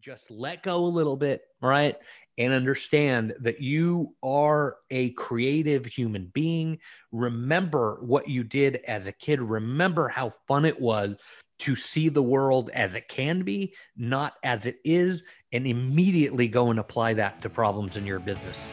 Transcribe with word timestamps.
just 0.00 0.30
let 0.30 0.62
go 0.62 0.84
a 0.84 0.86
little 0.86 1.16
bit, 1.16 1.42
right? 1.60 1.96
And 2.38 2.52
understand 2.52 3.34
that 3.40 3.60
you 3.60 4.14
are 4.22 4.76
a 4.90 5.10
creative 5.10 5.84
human 5.84 6.30
being. 6.32 6.78
Remember 7.12 7.98
what 8.00 8.28
you 8.28 8.44
did 8.44 8.76
as 8.86 9.06
a 9.06 9.12
kid. 9.12 9.40
Remember 9.40 10.08
how 10.08 10.32
fun 10.48 10.64
it 10.64 10.80
was 10.80 11.16
to 11.60 11.76
see 11.76 12.08
the 12.08 12.22
world 12.22 12.70
as 12.72 12.94
it 12.94 13.08
can 13.08 13.42
be, 13.42 13.74
not 13.96 14.34
as 14.42 14.64
it 14.64 14.78
is, 14.84 15.24
and 15.52 15.66
immediately 15.66 16.48
go 16.48 16.70
and 16.70 16.78
apply 16.78 17.14
that 17.14 17.42
to 17.42 17.50
problems 17.50 17.96
in 17.96 18.06
your 18.06 18.20
business. 18.20 18.70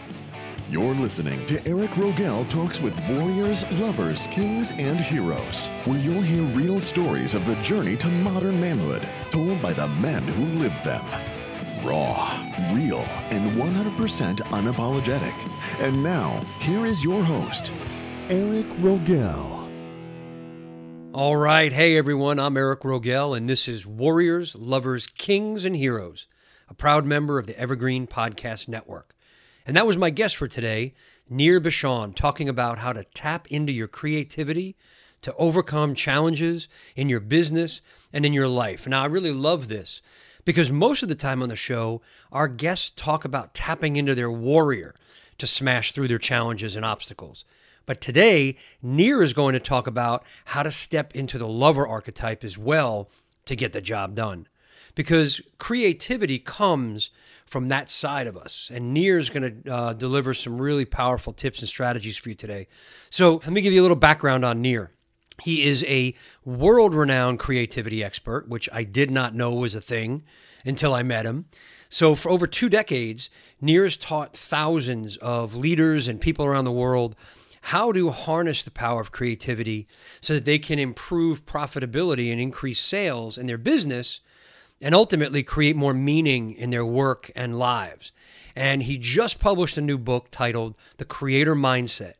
You're 0.69 0.95
listening 0.95 1.45
to 1.45 1.65
Eric 1.65 1.91
Rogel 1.91 2.45
Talks 2.49 2.81
with 2.81 2.93
Warriors, 3.09 3.63
Lovers, 3.79 4.27
Kings, 4.27 4.73
and 4.73 4.99
Heroes, 4.99 5.69
where 5.85 5.97
you'll 5.97 6.21
hear 6.21 6.43
real 6.43 6.81
stories 6.81 7.33
of 7.33 7.45
the 7.45 7.55
journey 7.61 7.95
to 7.95 8.09
modern 8.09 8.59
manhood, 8.59 9.07
told 9.31 9.61
by 9.61 9.71
the 9.71 9.87
men 9.87 10.23
who 10.23 10.59
lived 10.59 10.83
them. 10.83 11.05
Raw, 11.87 12.33
real, 12.73 12.99
and 13.31 13.55
100% 13.55 14.39
unapologetic. 14.39 15.51
And 15.79 16.03
now, 16.03 16.45
here 16.59 16.85
is 16.85 17.01
your 17.01 17.23
host, 17.23 17.71
Eric 18.29 18.67
Rogel. 18.81 19.69
All 21.13 21.37
right. 21.37 21.71
Hey, 21.71 21.97
everyone. 21.97 22.39
I'm 22.39 22.57
Eric 22.57 22.81
Rogel, 22.81 23.37
and 23.37 23.47
this 23.47 23.69
is 23.69 23.87
Warriors, 23.87 24.53
Lovers, 24.53 25.07
Kings, 25.07 25.63
and 25.63 25.77
Heroes, 25.77 26.27
a 26.67 26.73
proud 26.73 27.05
member 27.05 27.39
of 27.39 27.47
the 27.47 27.57
Evergreen 27.57 28.05
Podcast 28.05 28.67
Network. 28.67 29.13
And 29.67 29.75
that 29.75 29.85
was 29.85 29.97
my 29.97 30.09
guest 30.09 30.37
for 30.37 30.47
today, 30.47 30.93
Nir 31.29 31.59
Bashan, 31.59 32.13
talking 32.13 32.47
about 32.47 32.79
how 32.79 32.93
to 32.93 33.03
tap 33.03 33.47
into 33.51 33.73
your 33.73 33.89
creativity 33.89 34.77
to 35.23 35.35
overcome 35.35 35.93
challenges 35.93 36.69
in 36.95 37.09
your 37.09 37.19
business 37.19 37.81
and 38.13 38.25
in 38.25 38.31
your 38.31 38.47
life. 38.47 38.87
Now, 38.87 39.03
I 39.03 39.07
really 39.07 39.33
love 39.33 39.67
this 39.67 40.01
because 40.45 40.71
most 40.71 41.03
of 41.03 41.09
the 41.09 41.15
time 41.15 41.43
on 41.43 41.49
the 41.49 41.57
show, 41.57 42.01
our 42.31 42.47
guests 42.47 42.93
talk 42.95 43.25
about 43.25 43.53
tapping 43.53 43.97
into 43.97 44.15
their 44.15 44.31
warrior 44.31 44.95
to 45.37 45.45
smash 45.45 45.91
through 45.91 46.07
their 46.07 46.17
challenges 46.17 46.77
and 46.77 46.85
obstacles. 46.85 47.43
But 47.85 47.99
today, 47.99 48.55
Nir 48.81 49.21
is 49.21 49.33
going 49.33 49.51
to 49.51 49.59
talk 49.59 49.85
about 49.85 50.23
how 50.45 50.63
to 50.63 50.71
step 50.71 51.13
into 51.13 51.37
the 51.37 51.47
lover 51.47 51.85
archetype 51.85 52.45
as 52.45 52.57
well 52.57 53.09
to 53.43 53.55
get 53.55 53.73
the 53.73 53.81
job 53.81 54.15
done. 54.15 54.47
Because 54.95 55.41
creativity 55.57 56.39
comes 56.39 57.09
from 57.47 57.69
that 57.69 57.89
side 57.89 58.27
of 58.27 58.37
us. 58.37 58.69
And 58.73 58.93
Nir 58.93 59.17
is 59.17 59.29
going 59.29 59.63
to 59.63 59.73
uh, 59.73 59.93
deliver 59.93 60.33
some 60.33 60.61
really 60.61 60.85
powerful 60.85 61.33
tips 61.33 61.61
and 61.61 61.69
strategies 61.69 62.17
for 62.17 62.29
you 62.29 62.35
today. 62.35 62.67
So 63.09 63.35
let 63.35 63.51
me 63.51 63.61
give 63.61 63.73
you 63.73 63.81
a 63.81 63.83
little 63.83 63.97
background 63.97 64.45
on 64.45 64.61
Nir. 64.61 64.91
He 65.43 65.63
is 65.63 65.83
a 65.85 66.13
world 66.43 66.93
renowned 66.93 67.39
creativity 67.39 68.03
expert, 68.03 68.49
which 68.49 68.67
I 68.73 68.83
did 68.83 69.11
not 69.11 69.35
know 69.35 69.53
was 69.53 69.75
a 69.75 69.81
thing 69.81 70.23
until 70.65 70.93
I 70.93 71.03
met 71.03 71.25
him. 71.25 71.45
So, 71.89 72.15
for 72.15 72.29
over 72.29 72.47
two 72.47 72.67
decades, 72.67 73.29
has 73.65 73.97
taught 73.97 74.35
thousands 74.35 75.15
of 75.17 75.55
leaders 75.55 76.09
and 76.09 76.19
people 76.19 76.43
around 76.43 76.65
the 76.65 76.71
world 76.71 77.15
how 77.61 77.91
to 77.91 78.11
harness 78.11 78.63
the 78.63 78.71
power 78.71 79.01
of 79.01 79.11
creativity 79.11 79.87
so 80.21 80.33
that 80.33 80.45
they 80.45 80.59
can 80.59 80.79
improve 80.79 81.45
profitability 81.45 82.31
and 82.31 82.41
increase 82.41 82.79
sales 82.79 83.37
in 83.37 83.47
their 83.47 83.57
business 83.57 84.21
and 84.81 84.93
ultimately 84.93 85.43
create 85.43 85.75
more 85.75 85.93
meaning 85.93 86.53
in 86.53 86.69
their 86.69 86.85
work 86.85 87.31
and 87.35 87.57
lives. 87.57 88.11
And 88.55 88.83
he 88.83 88.97
just 88.97 89.39
published 89.39 89.77
a 89.77 89.81
new 89.81 89.97
book 89.97 90.27
titled 90.31 90.77
The 90.97 91.05
Creator 91.05 91.55
Mindset, 91.55 92.13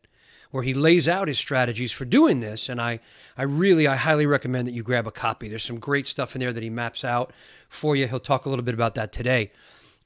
where 0.50 0.62
he 0.62 0.74
lays 0.74 1.08
out 1.08 1.28
his 1.28 1.38
strategies 1.38 1.92
for 1.92 2.04
doing 2.04 2.40
this. 2.40 2.68
And 2.68 2.80
I, 2.80 3.00
I 3.36 3.42
really, 3.42 3.86
I 3.86 3.96
highly 3.96 4.26
recommend 4.26 4.68
that 4.68 4.72
you 4.74 4.82
grab 4.82 5.06
a 5.06 5.10
copy. 5.10 5.48
There's 5.48 5.64
some 5.64 5.78
great 5.80 6.06
stuff 6.06 6.34
in 6.34 6.40
there 6.40 6.52
that 6.52 6.62
he 6.62 6.70
maps 6.70 7.04
out 7.04 7.32
for 7.68 7.96
you. 7.96 8.06
He'll 8.06 8.20
talk 8.20 8.46
a 8.46 8.48
little 8.48 8.64
bit 8.64 8.74
about 8.74 8.94
that 8.94 9.12
today. 9.12 9.50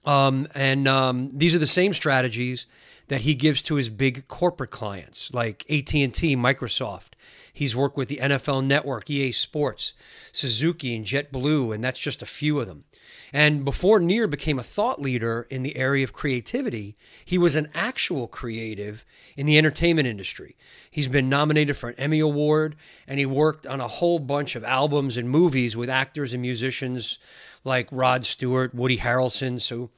Um, 0.05 0.49
and 0.55 0.89
um, 0.89 1.31
these 1.33 1.55
are 1.55 1.61
the 1.61 1.67
same 1.67 1.95
strategies 1.95 2.67
that 3.13 3.21
he 3.21 3.35
gives 3.35 3.61
to 3.61 3.75
his 3.75 3.91
big 3.91 4.27
corporate 4.27 4.71
clients 4.71 5.35
like 5.35 5.71
AT&T, 5.71 6.35
Microsoft. 6.35 7.09
He's 7.53 7.77
worked 7.77 7.99
with 7.99 8.09
the 8.09 8.21
NFL 8.23 8.65
Network, 8.65 9.11
EA 9.11 9.33
Sports, 9.33 9.93
Suzuki, 10.33 10.97
and 10.97 11.05
JetBlue, 11.05 11.75
and 11.75 11.85
that's 11.85 11.99
just 11.99 12.23
a 12.23 12.27
few 12.27 12.59
of 12.59 12.67
them. 12.67 12.85
And 13.31 13.67
before 13.67 14.01
Nir 14.01 14.27
became 14.27 14.59
a 14.59 14.63
thought 14.63 14.99
leader 14.99 15.47
in 15.51 15.63
the 15.63 15.77
area 15.77 16.05
of 16.05 16.15
creativity, 16.15 16.97
he 17.23 17.37
was 17.37 17.55
an 17.55 17.69
actual 17.75 18.29
creative 18.29 19.05
in 19.37 19.45
the 19.45 19.59
entertainment 19.59 20.09
industry. 20.09 20.57
He's 20.91 21.09
been 21.09 21.29
nominated 21.29 21.77
for 21.77 21.91
an 21.91 21.97
Emmy 21.99 22.21
Award, 22.21 22.77
and 23.07 23.19
he 23.19 23.27
worked 23.27 23.67
on 23.67 23.83
a 23.83 23.89
whole 23.89 24.21
bunch 24.21 24.57
of 24.57 24.65
albums 24.65 25.19
and 25.19 25.29
movies 25.29 25.77
with 25.77 25.91
actors 25.91 26.33
and 26.33 26.41
musicians 26.41 27.19
like 27.63 27.89
Rod 27.93 28.25
Stewart, 28.25 28.75
Woody 28.75 28.97
Harrelson. 28.97 29.61
So 29.61 29.91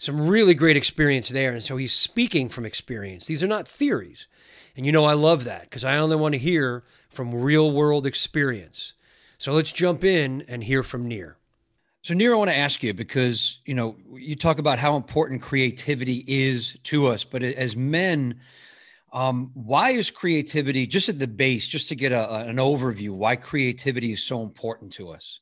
some 0.00 0.26
really 0.26 0.54
great 0.54 0.78
experience 0.78 1.28
there. 1.28 1.52
And 1.52 1.62
so 1.62 1.76
he's 1.76 1.92
speaking 1.92 2.48
from 2.48 2.64
experience. 2.64 3.26
These 3.26 3.42
are 3.42 3.46
not 3.46 3.68
theories. 3.68 4.26
And 4.74 4.86
you 4.86 4.92
know, 4.92 5.04
I 5.04 5.12
love 5.12 5.44
that 5.44 5.64
because 5.64 5.84
I 5.84 5.98
only 5.98 6.16
want 6.16 6.32
to 6.32 6.38
hear 6.38 6.84
from 7.10 7.34
real 7.34 7.70
world 7.70 8.06
experience. 8.06 8.94
So 9.36 9.52
let's 9.52 9.72
jump 9.72 10.02
in 10.02 10.42
and 10.48 10.64
hear 10.64 10.82
from 10.82 11.06
Nir. 11.06 11.36
So, 12.00 12.14
Nir, 12.14 12.32
I 12.32 12.36
want 12.38 12.48
to 12.48 12.56
ask 12.56 12.82
you 12.82 12.94
because, 12.94 13.58
you 13.66 13.74
know, 13.74 13.94
you 14.14 14.36
talk 14.36 14.58
about 14.58 14.78
how 14.78 14.96
important 14.96 15.42
creativity 15.42 16.24
is 16.26 16.78
to 16.84 17.08
us, 17.08 17.24
but 17.24 17.42
as 17.42 17.76
men, 17.76 18.40
um, 19.12 19.50
why 19.52 19.90
is 19.90 20.10
creativity 20.10 20.86
just 20.86 21.10
at 21.10 21.18
the 21.18 21.28
base, 21.28 21.68
just 21.68 21.88
to 21.88 21.94
get 21.94 22.12
a, 22.12 22.48
an 22.48 22.56
overview, 22.56 23.10
why 23.10 23.36
creativity 23.36 24.12
is 24.12 24.22
so 24.22 24.42
important 24.42 24.94
to 24.94 25.10
us? 25.10 25.40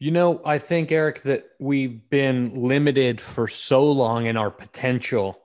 You 0.00 0.12
know, 0.12 0.40
I 0.44 0.58
think, 0.58 0.92
Eric, 0.92 1.22
that 1.22 1.50
we've 1.58 2.08
been 2.08 2.54
limited 2.54 3.20
for 3.20 3.48
so 3.48 3.90
long 3.90 4.26
in 4.26 4.36
our 4.36 4.50
potential 4.50 5.40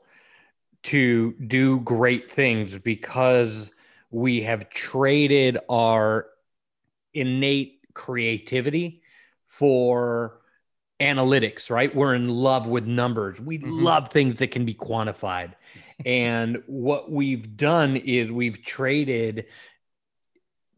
to 0.83 1.31
do 1.47 1.79
great 1.79 2.31
things 2.31 2.77
because 2.77 3.71
we 4.11 4.43
have 4.43 4.69
traded 4.69 5.57
our 5.69 6.27
innate 7.15 7.79
creativity 7.95 9.01
for 9.47 10.39
analytics, 10.99 11.71
right? 11.71 11.93
We're 11.95 12.13
in 12.13 12.29
love 12.29 12.67
with 12.67 12.85
numbers. 12.85 13.41
We 13.41 13.57
mm-hmm. 13.57 13.83
love 13.83 14.09
things 14.09 14.35
that 14.35 14.51
can 14.51 14.65
be 14.65 14.75
quantified. 14.75 15.53
and 16.05 16.61
what 16.67 17.11
we've 17.11 17.57
done 17.57 17.95
is 17.95 18.31
we've 18.31 18.63
traded 18.63 19.45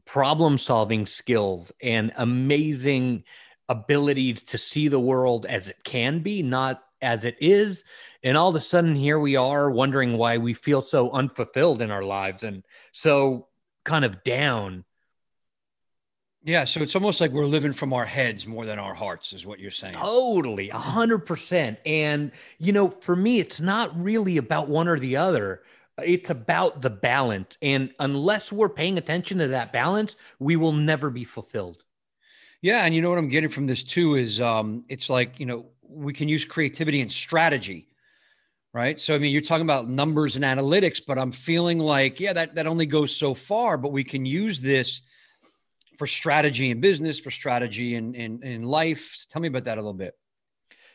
problem 0.05 0.57
solving 0.57 1.05
skills 1.05 1.71
and 1.81 2.13
amazing 2.15 3.23
abilities 3.69 4.43
to 4.43 4.57
see 4.57 4.87
the 4.87 4.99
world 4.99 5.45
as 5.45 5.67
it 5.67 5.77
can 5.83 6.19
be, 6.19 6.43
not 6.43 6.83
as 7.01 7.25
it 7.25 7.37
is. 7.39 7.83
And 8.23 8.37
all 8.37 8.49
of 8.49 8.55
a 8.55 8.61
sudden, 8.61 8.95
here 8.95 9.19
we 9.19 9.35
are 9.35 9.69
wondering 9.69 10.17
why 10.17 10.37
we 10.37 10.53
feel 10.53 10.81
so 10.81 11.11
unfulfilled 11.11 11.81
in 11.81 11.91
our 11.91 12.03
lives 12.03 12.43
and 12.43 12.63
so 12.91 13.47
kind 13.83 14.03
of 14.03 14.23
down. 14.23 14.83
Yeah. 16.43 16.65
So 16.65 16.81
it's 16.81 16.95
almost 16.95 17.21
like 17.21 17.31
we're 17.31 17.45
living 17.45 17.73
from 17.73 17.93
our 17.93 18.05
heads 18.05 18.45
more 18.45 18.65
than 18.65 18.77
our 18.77 18.93
hearts, 18.93 19.33
is 19.33 19.45
what 19.47 19.59
you're 19.59 19.71
saying. 19.71 19.95
Totally. 19.95 20.69
A 20.69 20.77
hundred 20.77 21.19
percent. 21.19 21.79
And, 21.85 22.31
you 22.59 22.71
know, 22.71 22.89
for 22.89 23.15
me, 23.15 23.39
it's 23.39 23.59
not 23.59 23.99
really 23.99 24.37
about 24.37 24.69
one 24.69 24.87
or 24.87 24.99
the 24.99 25.17
other. 25.17 25.63
It's 26.03 26.29
about 26.29 26.81
the 26.81 26.89
balance. 26.89 27.57
And 27.61 27.91
unless 27.99 28.51
we're 28.51 28.69
paying 28.69 28.97
attention 28.97 29.37
to 29.37 29.47
that 29.49 29.71
balance, 29.71 30.17
we 30.37 30.55
will 30.55 30.73
never 30.73 31.09
be 31.09 31.23
fulfilled. 31.23 31.84
Yeah, 32.65 32.83
and 32.83 32.95
you 32.95 33.03
know 33.03 33.09
what 33.11 33.19
I'm 33.19 33.29
getting 33.29 33.51
from 33.51 33.67
this 33.67 33.83
too 33.83 34.15
is 34.15 34.41
um, 34.41 34.85
it's 34.89 35.07
like 35.07 35.39
you 35.39 35.45
know 35.45 35.67
we 35.87 36.13
can 36.13 36.27
use 36.27 36.45
creativity 36.45 36.99
and 36.99 37.11
strategy, 37.11 37.89
right? 38.73 38.99
So 38.99 39.13
I 39.13 39.19
mean, 39.19 39.31
you're 39.31 39.43
talking 39.43 39.67
about 39.67 39.87
numbers 39.87 40.35
and 40.35 40.43
analytics, 40.43 40.99
but 41.05 41.19
I'm 41.19 41.31
feeling 41.31 41.77
like 41.77 42.19
yeah, 42.19 42.33
that 42.33 42.55
that 42.55 42.65
only 42.65 42.87
goes 42.87 43.15
so 43.15 43.35
far, 43.35 43.77
but 43.77 43.91
we 43.91 44.03
can 44.03 44.25
use 44.25 44.61
this 44.61 45.01
for 45.99 46.07
strategy 46.07 46.71
in 46.71 46.81
business, 46.81 47.19
for 47.19 47.29
strategy 47.29 47.93
in 47.93 48.15
in, 48.15 48.41
in 48.41 48.63
life. 48.63 49.27
Tell 49.29 49.43
me 49.43 49.47
about 49.47 49.65
that 49.65 49.77
a 49.77 49.81
little 49.81 49.93
bit. 49.93 50.15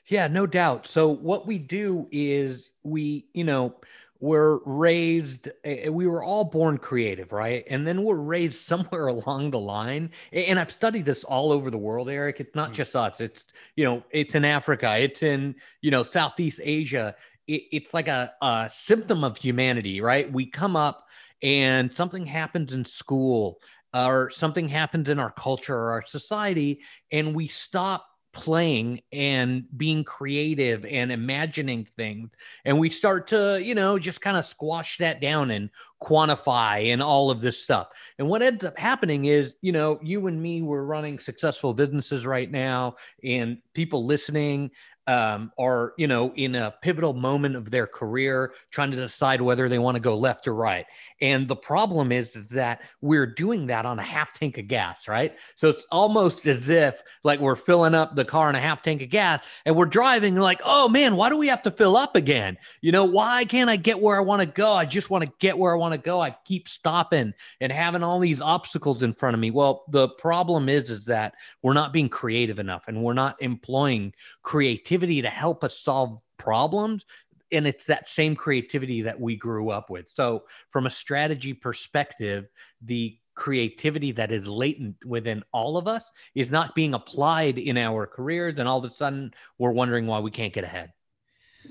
Yeah, 0.08 0.26
no 0.26 0.48
doubt. 0.48 0.88
So 0.88 1.06
what 1.06 1.46
we 1.46 1.60
do 1.60 2.08
is 2.10 2.68
we, 2.82 3.26
you 3.32 3.44
know, 3.44 3.76
were 4.20 4.60
raised 4.66 5.48
we 5.64 6.06
were 6.06 6.22
all 6.22 6.44
born 6.44 6.78
creative 6.78 7.32
right? 7.32 7.64
And 7.68 7.86
then 7.86 8.02
we're 8.02 8.20
raised 8.20 8.60
somewhere 8.66 9.08
along 9.08 9.50
the 9.50 9.58
line 9.58 10.10
and 10.32 10.58
i've 10.58 10.70
studied 10.70 11.04
this 11.04 11.24
all 11.24 11.52
over 11.52 11.70
the 11.70 11.78
world 11.78 12.08
eric. 12.08 12.40
It's 12.40 12.54
not 12.54 12.70
mm. 12.70 12.74
just 12.74 12.94
us. 12.94 13.20
It's 13.20 13.46
you 13.76 13.84
know 13.84 14.02
it's 14.10 14.34
in 14.34 14.44
africa. 14.44 14.96
It's 14.98 15.22
in 15.22 15.54
you 15.80 15.90
know 15.90 16.02
southeast 16.02 16.60
asia. 16.62 17.14
It's 17.46 17.92
like 17.92 18.06
a, 18.06 18.32
a 18.42 18.68
symptom 18.72 19.24
of 19.24 19.36
humanity 19.36 20.00
right? 20.00 20.30
We 20.30 20.46
come 20.46 20.76
up 20.76 21.06
and 21.42 21.92
something 21.94 22.26
happens 22.26 22.74
in 22.74 22.84
school 22.84 23.60
or 23.92 24.30
something 24.30 24.68
happens 24.68 25.08
in 25.08 25.18
our 25.18 25.32
culture 25.32 25.74
or 25.74 25.92
our 25.92 26.04
society 26.04 26.80
and 27.10 27.34
we 27.34 27.48
stop 27.48 28.09
playing 28.32 29.00
and 29.12 29.64
being 29.76 30.04
creative 30.04 30.84
and 30.84 31.10
imagining 31.10 31.86
things. 31.96 32.30
And 32.64 32.78
we 32.78 32.90
start 32.90 33.28
to 33.28 33.60
you 33.62 33.74
know 33.74 33.98
just 33.98 34.20
kind 34.20 34.36
of 34.36 34.46
squash 34.46 34.98
that 34.98 35.20
down 35.20 35.50
and 35.50 35.70
quantify 36.02 36.92
and 36.92 37.02
all 37.02 37.30
of 37.30 37.40
this 37.40 37.62
stuff. 37.62 37.88
And 38.18 38.28
what 38.28 38.42
ends 38.42 38.64
up 38.64 38.78
happening 38.78 39.26
is 39.26 39.56
you 39.60 39.72
know 39.72 39.98
you 40.02 40.26
and 40.26 40.40
me 40.40 40.62
we're 40.62 40.84
running 40.84 41.18
successful 41.18 41.74
businesses 41.74 42.24
right 42.26 42.50
now 42.50 42.96
and 43.24 43.58
people 43.74 44.04
listening 44.06 44.70
um, 45.06 45.50
are 45.58 45.94
you 45.96 46.06
know 46.06 46.32
in 46.36 46.54
a 46.54 46.74
pivotal 46.82 47.14
moment 47.14 47.56
of 47.56 47.70
their 47.70 47.86
career 47.86 48.52
trying 48.70 48.90
to 48.90 48.96
decide 48.96 49.40
whether 49.40 49.68
they 49.68 49.78
want 49.78 49.96
to 49.96 50.00
go 50.00 50.16
left 50.16 50.46
or 50.46 50.54
right. 50.54 50.86
And 51.22 51.48
the 51.48 51.56
problem 51.56 52.12
is, 52.12 52.36
is 52.36 52.46
that 52.48 52.82
we're 53.00 53.26
doing 53.26 53.66
that 53.66 53.86
on 53.86 53.98
a 53.98 54.02
half 54.02 54.38
tank 54.38 54.58
of 54.58 54.68
gas 54.68 55.08
right? 55.08 55.34
So 55.56 55.68
it's 55.68 55.84
almost 55.90 56.46
as 56.46 56.68
if 56.68 57.02
like 57.24 57.40
we're 57.40 57.56
filling 57.56 57.94
up 57.94 58.14
the 58.14 58.24
car 58.24 58.48
in 58.50 58.54
a 58.54 58.60
half 58.60 58.82
tank 58.82 59.02
of 59.02 59.10
gas 59.10 59.44
and 59.64 59.74
we're 59.74 59.86
driving 59.86 60.36
like 60.36 60.60
oh 60.64 60.88
man 60.88 61.16
why 61.16 61.28
do 61.28 61.36
we 61.36 61.48
have 61.48 61.62
to 61.62 61.70
fill 61.70 61.96
up 61.96 62.14
again? 62.14 62.58
You 62.80 62.92
know 62.92 63.04
why 63.04 63.44
can't 63.44 63.70
i 63.70 63.76
get 63.76 64.00
where 64.00 64.16
i 64.16 64.20
want 64.20 64.42
to 64.42 64.46
go? 64.46 64.74
I 64.74 64.84
just 64.84 65.10
want 65.10 65.24
to 65.24 65.32
get 65.40 65.58
where 65.58 65.72
i 65.72 65.76
want 65.76 65.92
to 65.92 65.98
go. 65.98 66.20
I 66.20 66.36
keep 66.44 66.68
stopping 66.68 67.32
and 67.60 67.72
having 67.72 68.02
all 68.02 68.20
these 68.20 68.40
obstacles 68.40 69.02
in 69.02 69.12
front 69.12 69.34
of 69.34 69.40
me. 69.40 69.50
Well 69.50 69.84
the 69.88 70.08
problem 70.08 70.68
is 70.68 70.90
is 70.90 71.06
that 71.06 71.34
we're 71.62 71.72
not 71.72 71.92
being 71.92 72.08
creative 72.08 72.58
enough 72.58 72.84
and 72.86 73.02
we're 73.02 73.14
not 73.14 73.40
employing 73.42 74.12
creativity 74.42 74.89
creativity 74.90 75.22
to 75.22 75.28
help 75.28 75.62
us 75.62 75.78
solve 75.78 76.20
problems 76.36 77.04
and 77.52 77.66
it's 77.66 77.86
that 77.86 78.08
same 78.08 78.36
creativity 78.36 79.02
that 79.02 79.20
we 79.20 79.34
grew 79.34 79.70
up 79.70 79.90
with. 79.90 80.08
So, 80.14 80.44
from 80.70 80.86
a 80.86 80.90
strategy 80.90 81.52
perspective, 81.52 82.48
the 82.82 83.18
creativity 83.34 84.12
that 84.12 84.30
is 84.30 84.46
latent 84.46 85.04
within 85.04 85.42
all 85.52 85.76
of 85.76 85.88
us 85.88 86.12
is 86.36 86.50
not 86.50 86.76
being 86.76 86.94
applied 86.94 87.58
in 87.58 87.76
our 87.76 88.06
careers, 88.06 88.58
and 88.58 88.68
all 88.68 88.84
of 88.84 88.90
a 88.90 88.94
sudden 88.94 89.32
we're 89.58 89.72
wondering 89.72 90.06
why 90.06 90.20
we 90.20 90.30
can't 90.30 90.52
get 90.52 90.62
ahead. 90.62 90.92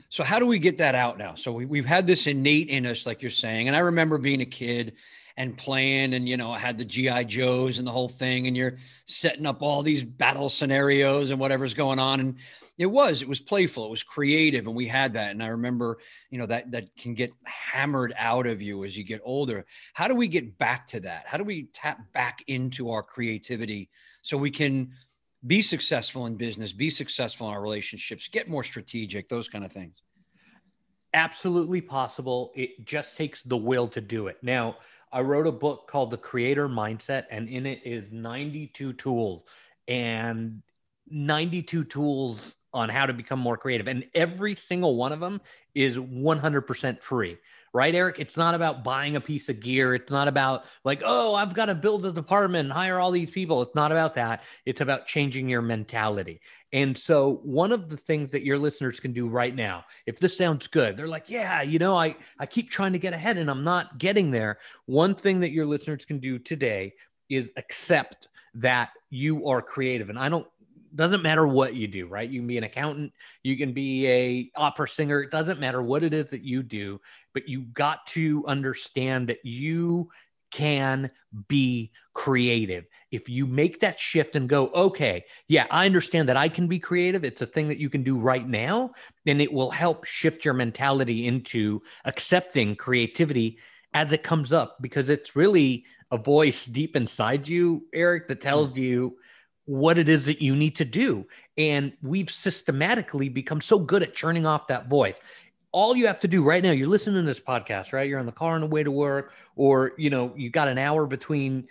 So, 0.10 0.22
how 0.26 0.38
do 0.40 0.46
we 0.46 0.60
get 0.60 0.80
that 0.80 0.96
out 0.96 1.18
now? 1.18 1.36
So, 1.36 1.54
we, 1.54 1.66
we've 1.66 1.86
had 1.86 2.06
this 2.06 2.28
innate 2.28 2.68
in 2.68 2.86
us, 2.86 3.06
like 3.06 3.22
you're 3.22 3.32
saying. 3.32 3.70
And 3.70 3.76
I 3.76 3.80
remember 3.80 4.18
being 4.18 4.42
a 4.42 4.46
kid 4.46 4.96
and 5.38 5.58
playing 5.58 6.14
and 6.14 6.28
you 6.28 6.36
know 6.36 6.52
had 6.52 6.78
the 6.78 6.84
gi 6.84 7.24
joes 7.24 7.80
and 7.80 7.88
the 7.88 7.92
whole 7.92 8.10
thing 8.10 8.48
and 8.48 8.58
you're 8.58 8.76
setting 9.06 9.46
up 9.46 9.62
all 9.62 9.82
these 9.82 10.04
battle 10.04 10.50
scenarios 10.50 11.30
and 11.30 11.40
whatever's 11.40 11.74
going 11.74 11.98
on 11.98 12.20
and 12.20 12.36
it 12.80 12.88
was 12.88 13.22
it 13.22 13.28
was 13.28 13.40
playful 13.40 13.86
it 13.86 13.92
was 13.92 14.02
creative 14.02 14.66
and 14.66 14.76
we 14.76 14.88
had 14.88 15.14
that 15.14 15.32
and 15.32 15.44
i 15.44 15.48
remember 15.48 16.00
you 16.32 16.40
know 16.40 16.48
that 16.48 16.72
that 16.72 16.96
can 16.96 17.14
get 17.14 17.32
hammered 17.72 18.14
out 18.18 18.48
of 18.48 18.62
you 18.62 18.84
as 18.84 18.98
you 18.98 19.04
get 19.04 19.22
older. 19.24 19.66
How 19.94 20.08
do 20.08 20.16
we 20.16 20.28
get 20.28 20.58
back 20.58 20.88
to 20.88 21.00
that? 21.02 21.24
How 21.26 21.38
do 21.38 21.44
we 21.44 21.64
tap 21.74 22.00
back 22.14 22.44
into 22.48 22.90
our 22.90 23.04
creativity 23.04 23.90
so 24.22 24.38
we 24.38 24.52
can 24.52 24.92
be 25.48 25.62
successful 25.62 26.26
in 26.26 26.36
business 26.36 26.74
be 26.74 26.90
successful 26.90 27.48
in 27.48 27.54
our 27.54 27.62
relationships 27.62 28.28
get 28.28 28.50
more 28.50 28.64
strategic 28.64 29.30
those 29.30 29.48
kind 29.48 29.64
of 29.64 29.72
things? 29.72 30.04
Absolutely 31.14 31.82
possible. 31.82 32.52
It 32.56 32.86
just 32.86 33.18
takes 33.18 33.42
the 33.44 33.58
will 33.58 33.88
to 33.90 34.02
do 34.02 34.28
it. 34.28 34.38
Now 34.42 34.78
I 35.12 35.22
wrote 35.22 35.48
a 35.48 35.52
book 35.52 35.88
called 35.88 36.12
The 36.12 36.18
Creator 36.18 36.70
Mindset, 36.70 37.26
and 37.32 37.50
in 37.50 37.66
it 37.66 37.82
is 37.84 38.12
92 38.12 38.94
tools 38.94 39.44
and 39.88 40.62
92 41.10 41.86
tools 41.86 42.40
on 42.74 42.90
how 42.90 43.06
to 43.06 43.14
become 43.14 43.40
more 43.40 43.58
creative. 43.58 43.88
And 43.88 44.06
every 44.14 44.56
single 44.56 44.96
one 44.96 45.12
of 45.12 45.20
them 45.20 45.42
is 45.74 45.98
100% 45.98 47.02
free 47.02 47.38
right, 47.74 47.94
Eric? 47.94 48.20
It's 48.20 48.38
not 48.38 48.56
about 48.56 48.84
buying 48.84 49.16
a 49.16 49.22
piece 49.22 49.50
of 49.50 49.60
gear. 49.60 49.94
It's 49.94 50.10
not 50.10 50.28
about 50.28 50.66
like, 50.84 51.02
oh, 51.06 51.36
I've 51.36 51.54
got 51.54 51.66
to 51.66 51.76
build 51.76 52.06
a 52.06 52.12
department 52.12 52.66
and 52.66 52.74
hire 52.74 53.00
all 53.00 53.12
these 53.12 53.32
people. 53.32 53.62
It's 53.62 53.76
not 53.76 53.92
about 53.92 54.16
that. 54.16 54.44
It's 54.66 54.82
about 54.82 55.08
changing 55.08 55.50
your 55.50 55.62
mentality. 55.62 56.42
And 56.72 56.98
so, 56.98 57.40
one 57.44 57.72
of 57.72 57.90
the 57.90 57.98
things 57.98 58.32
that 58.32 58.44
your 58.44 58.58
listeners 58.58 59.00
can 59.00 59.14
do 59.14 59.28
right 59.28 59.56
now, 59.56 59.86
if 60.06 60.20
this 60.20 60.38
sounds 60.38 60.68
good, 60.68 60.98
they're 60.98 61.08
like, 61.08 61.30
yeah, 61.30 61.62
you 61.62 61.80
know, 61.80 61.98
I, 61.98 62.16
I 62.40 62.46
keep 62.46 62.70
trying 62.70 62.94
to 62.94 63.00
get 63.00 63.14
ahead 63.14 63.38
and 63.38 63.50
I'm 63.50 63.64
not 63.64 63.98
getting 63.98 64.32
there. 64.32 64.60
One 64.86 65.16
thing 65.16 65.40
that 65.42 65.52
your 65.52 65.66
listeners 65.66 66.06
can 66.06 66.20
do 66.20 66.40
today 66.40 66.94
is 67.30 67.52
accept 67.58 68.28
that 68.56 68.90
you 69.10 69.48
are 69.48 69.62
creative. 69.62 70.10
And 70.10 70.18
I 70.18 70.30
don't 70.30 70.48
doesn't 70.96 71.24
matter 71.24 71.48
what 71.48 71.76
you 71.76 71.88
do, 71.88 72.08
right? 72.08 72.30
You 72.30 72.40
can 72.40 72.48
be 72.48 72.58
an 72.58 72.64
accountant, 72.64 73.14
you 73.44 73.58
can 73.58 73.74
be 73.74 74.08
a 74.08 74.52
opera 74.56 74.88
singer. 74.88 75.22
It 75.22 75.32
doesn't 75.32 75.60
matter 75.60 75.82
what 75.82 76.04
it 76.04 76.14
is 76.14 76.28
that 76.28 76.44
you 76.44 76.64
do, 76.64 77.00
but 77.34 77.48
you 77.48 77.62
got 77.62 78.06
to 78.08 78.46
understand 78.48 79.30
that 79.30 79.46
you 79.46 80.10
can 80.52 81.12
be 81.48 81.92
creative. 82.14 82.86
If 83.12 83.30
you 83.30 83.46
make 83.46 83.80
that 83.80 84.00
shift 84.00 84.36
and 84.36 84.50
go, 84.50 84.68
okay, 84.70 85.26
yeah, 85.48 85.68
I 85.70 85.86
understand 85.86 86.30
that 86.30 86.38
I 86.38 86.50
can 86.50 86.68
be 86.68 86.80
creative. 86.80 87.24
It's 87.24 87.42
a 87.42 87.46
thing 87.46 87.68
that 87.68 87.78
you 87.78 87.90
can 87.90 88.04
do 88.04 88.18
right 88.18 88.48
now, 88.48 88.92
then 89.26 89.42
it 89.42 89.54
will 89.54 89.72
help 89.72 90.06
shift 90.06 90.44
your 90.44 90.54
mentality 90.54 91.28
into 91.28 91.82
accepting 92.06 92.76
creativity 92.76 93.60
as 93.94 94.12
it 94.12 94.24
comes 94.24 94.54
up 94.54 94.78
because 94.82 95.10
it's 95.10 95.36
really 95.36 95.86
a 96.12 96.18
voice 96.18 96.66
deep 96.66 96.96
inside 96.96 97.48
you, 97.48 97.86
Eric, 97.94 98.28
that 98.28 98.42
tells 98.42 98.72
mm. 98.72 98.78
you 98.78 99.18
what 99.70 100.00
it 100.00 100.10
is 100.10 100.26
that 100.26 100.42
you 100.42 100.56
need 100.56 100.76
to 100.76 100.84
do. 100.84 101.24
And 101.56 101.94
we've 102.02 102.32
systematically 102.32 103.30
become 103.30 103.62
so 103.62 103.78
good 103.78 104.02
at 104.02 104.16
churning 104.16 104.48
off 104.48 104.66
that 104.68 104.90
voice. 104.90 105.14
All 105.72 105.96
you 105.96 106.08
have 106.08 106.20
to 106.22 106.28
do 106.28 106.44
right 106.44 106.64
now, 106.64 106.72
you're 106.72 106.88
listening 106.88 107.22
to 107.22 107.28
this 107.28 107.40
podcast, 107.40 107.94
right? 107.94 108.10
You're 108.10 108.18
in 108.18 108.26
the 108.26 108.32
car 108.32 108.56
on 108.56 108.62
the 108.62 108.68
way 108.68 108.82
to 108.82 108.90
work, 108.90 109.32
or 109.56 109.92
you 110.00 110.10
know, 110.10 110.34
you 110.36 110.50
got 110.50 110.70
an 110.70 110.80
hour 110.80 111.06
between 111.06 111.68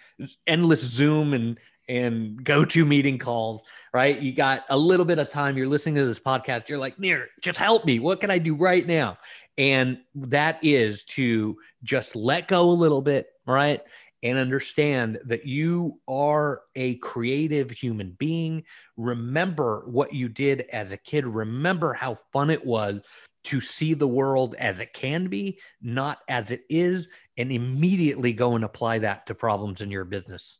endless 0.46 0.80
Zoom 0.80 1.34
and 1.34 1.58
and 1.88 2.44
GoToMeeting 2.44 3.18
calls, 3.18 3.62
right? 3.92 4.16
You 4.20 4.32
got 4.32 4.64
a 4.68 4.76
little 4.76 5.06
bit 5.06 5.18
of 5.18 5.28
time. 5.28 5.56
You're 5.56 5.66
listening 5.66 5.96
to 5.96 6.04
this 6.04 6.20
podcast. 6.20 6.68
You're 6.68 6.78
like, 6.78 7.00
Nir, 7.00 7.26
just 7.40 7.58
help 7.58 7.84
me. 7.84 7.98
What 7.98 8.20
can 8.20 8.30
I 8.30 8.38
do 8.38 8.54
right 8.54 8.86
now? 8.86 9.18
And 9.56 9.98
that 10.14 10.60
is 10.62 11.02
to 11.04 11.56
just 11.82 12.14
let 12.14 12.46
go 12.46 12.70
a 12.70 12.70
little 12.70 13.02
bit, 13.02 13.26
right? 13.44 13.80
And 14.22 14.38
understand 14.38 15.18
that 15.24 15.46
you 15.46 16.00
are 16.08 16.62
a 16.74 16.96
creative 16.96 17.70
human 17.70 18.16
being. 18.18 18.64
Remember 18.96 19.84
what 19.86 20.12
you 20.12 20.28
did 20.28 20.62
as 20.72 20.92
a 20.92 20.96
kid. 20.96 21.26
Remember 21.26 21.92
how 21.92 22.18
fun 22.32 22.50
it 22.50 22.64
was 22.64 23.00
to 23.44 23.60
see 23.60 23.94
the 23.94 24.08
world 24.08 24.54
as 24.58 24.80
it 24.80 24.92
can 24.92 25.28
be, 25.28 25.58
not 25.80 26.18
as 26.28 26.50
it 26.50 26.64
is, 26.68 27.08
and 27.36 27.52
immediately 27.52 28.32
go 28.32 28.56
and 28.56 28.64
apply 28.64 28.98
that 28.98 29.26
to 29.26 29.34
problems 29.34 29.80
in 29.80 29.90
your 29.90 30.04
business. 30.04 30.58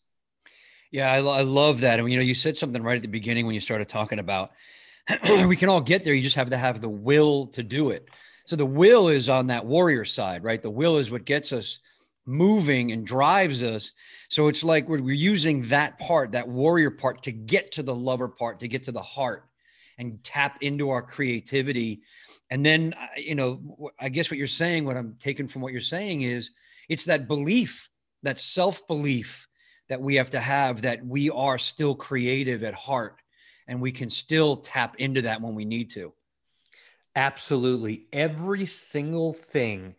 Yeah, 0.91 1.13
I, 1.13 1.19
I 1.19 1.43
love 1.43 1.81
that. 1.81 1.99
And 1.99 2.11
you 2.11 2.17
know, 2.17 2.25
you 2.25 2.35
said 2.35 2.57
something 2.57 2.83
right 2.83 2.97
at 2.97 3.03
the 3.03 3.09
beginning 3.09 3.45
when 3.45 3.55
you 3.55 3.61
started 3.61 3.89
talking 3.89 4.21
about 4.21 4.53
we 5.47 5.57
can 5.57 5.69
all 5.69 5.81
get 5.81 6.05
there. 6.05 6.15
You 6.15 6.23
just 6.23 6.37
have 6.37 6.51
to 6.51 6.57
have 6.57 6.81
the 6.81 6.89
will 6.89 7.47
to 7.49 7.63
do 7.63 7.91
it. 7.91 8.09
So 8.45 8.57
the 8.57 8.67
will 8.67 9.09
is 9.09 9.29
on 9.29 9.49
that 9.49 9.67
warrior 9.67 10.05
side, 10.05 10.45
right? 10.45 10.61
The 10.61 10.71
will 10.71 10.99
is 10.99 11.11
what 11.11 11.25
gets 11.25 11.53
us 11.53 11.81
moving 12.29 12.93
and 12.93 13.07
drives 13.07 13.63
us. 13.63 13.93
So 14.29 14.49
it's 14.49 14.63
like 14.63 14.89
we're, 14.89 14.99
using 14.99 15.69
that 15.69 15.99
part, 15.99 16.33
that 16.33 16.47
warrior 16.47 16.91
part, 16.91 17.23
to 17.23 17.33
get 17.33 17.73
to 17.73 17.83
the 17.83 17.95
lover 17.95 18.29
part, 18.29 18.61
to 18.61 18.69
get 18.69 18.85
to 18.85 18.93
the 18.93 19.03
heart 19.03 19.49
and 19.97 20.23
tap 20.23 20.59
into 20.61 20.91
our 20.91 21.03
creativity. 21.03 22.03
And 22.51 22.65
then, 22.65 22.95
uh, 22.97 23.07
you 23.17 23.35
know, 23.35 23.91
I 23.99 24.11
guess 24.11 24.31
what 24.31 24.39
you're 24.39 24.47
saying, 24.47 24.85
what 24.85 24.97
I'm 24.97 25.17
taking 25.19 25.49
from 25.49 25.63
what 25.63 25.73
you're 25.73 25.81
saying 25.81 26.23
is 26.23 26.51
it's 26.89 27.07
that 27.07 27.27
belief, 27.27 27.89
that 28.23 28.39
self 28.39 28.87
belief 28.87 29.49
that 29.89 30.01
we 30.01 30.17
have 30.17 30.31
to 30.31 30.41
have 30.41 30.83
that 30.83 31.05
we 31.05 31.31
are 31.31 31.59
still 31.59 31.95
creative 31.95 32.63
at 32.63 32.75
heart 32.75 33.17
and 33.67 33.81
we 33.81 33.91
can 33.91 34.11
still 34.11 34.57
tap 34.57 34.97
into 34.99 35.23
that 35.23 35.41
when 35.41 35.55
we 35.55 35.65
need 35.65 35.91
to. 35.91 36.13
Absolutely. 37.17 38.07
Every 38.13 38.67
single 38.67 39.33
thing 39.33 39.95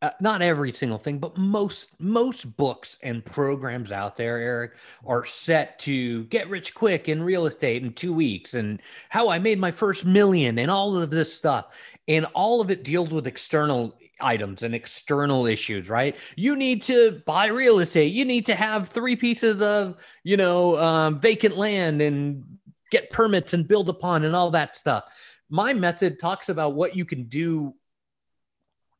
uh, 0.00 0.10
not 0.20 0.42
every 0.42 0.72
single 0.72 0.98
thing, 0.98 1.18
but 1.18 1.36
most 1.36 2.00
most 2.00 2.56
books 2.56 2.98
and 3.02 3.24
programs 3.24 3.90
out 3.90 4.14
there, 4.14 4.38
Eric, 4.38 4.72
are 5.04 5.24
set 5.24 5.78
to 5.80 6.24
get 6.24 6.48
rich 6.48 6.72
quick 6.72 7.08
in 7.08 7.22
real 7.22 7.46
estate 7.46 7.82
in 7.82 7.92
two 7.92 8.12
weeks, 8.12 8.54
and 8.54 8.80
how 9.08 9.28
I 9.28 9.40
made 9.40 9.58
my 9.58 9.72
first 9.72 10.04
million, 10.04 10.58
and 10.60 10.70
all 10.70 10.96
of 10.96 11.10
this 11.10 11.34
stuff, 11.34 11.66
and 12.06 12.26
all 12.26 12.60
of 12.60 12.70
it 12.70 12.84
deals 12.84 13.10
with 13.10 13.26
external 13.26 13.98
items 14.20 14.62
and 14.62 14.74
external 14.74 15.46
issues, 15.46 15.88
right? 15.88 16.14
You 16.36 16.54
need 16.54 16.82
to 16.84 17.20
buy 17.26 17.46
real 17.46 17.80
estate. 17.80 18.12
You 18.12 18.24
need 18.24 18.46
to 18.46 18.54
have 18.54 18.88
three 18.88 19.16
pieces 19.16 19.60
of 19.60 19.96
you 20.22 20.36
know 20.36 20.78
um, 20.78 21.18
vacant 21.18 21.56
land 21.56 22.00
and 22.02 22.44
get 22.92 23.10
permits 23.10 23.52
and 23.52 23.66
build 23.66 23.88
upon 23.88 24.24
and 24.24 24.36
all 24.36 24.50
that 24.52 24.76
stuff. 24.76 25.04
My 25.50 25.72
method 25.72 26.20
talks 26.20 26.50
about 26.50 26.74
what 26.74 26.94
you 26.94 27.04
can 27.04 27.24
do 27.24 27.74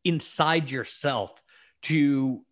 inside 0.04 0.70
yourself 0.70 1.42
to 1.82 2.42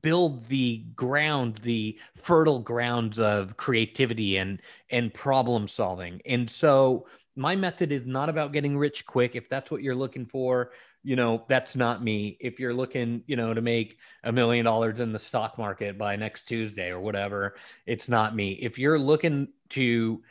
build 0.00 0.46
the 0.46 0.84
ground 0.94 1.56
the 1.58 1.98
fertile 2.16 2.60
grounds 2.60 3.18
of 3.18 3.56
creativity 3.56 4.36
and 4.36 4.60
and 4.90 5.12
problem 5.12 5.66
solving. 5.66 6.20
And 6.24 6.48
so 6.48 7.06
my 7.34 7.56
method 7.56 7.90
is 7.92 8.06
not 8.06 8.28
about 8.28 8.52
getting 8.52 8.76
rich 8.78 9.06
quick. 9.06 9.34
If 9.34 9.48
that's 9.48 9.70
what 9.70 9.82
you're 9.82 9.94
looking 9.94 10.26
for 10.26 10.70
you 11.04 11.16
know 11.16 11.44
that's 11.48 11.74
not 11.74 12.02
me. 12.02 12.36
If 12.40 12.60
you're 12.60 12.74
looking 12.74 13.22
you 13.26 13.36
know 13.36 13.54
to 13.54 13.60
make 13.60 13.98
a 14.24 14.32
million 14.32 14.64
dollars 14.64 15.00
in 15.00 15.12
the 15.12 15.18
stock 15.18 15.58
market 15.58 15.98
by 15.98 16.16
next 16.16 16.46
tuesday 16.46 16.90
or 16.90 17.00
whatever 17.00 17.56
it's 17.86 18.08
not 18.08 18.36
me. 18.36 18.52
If 18.52 18.78
you're 18.78 18.98
looking 18.98 19.48
to 19.70 20.22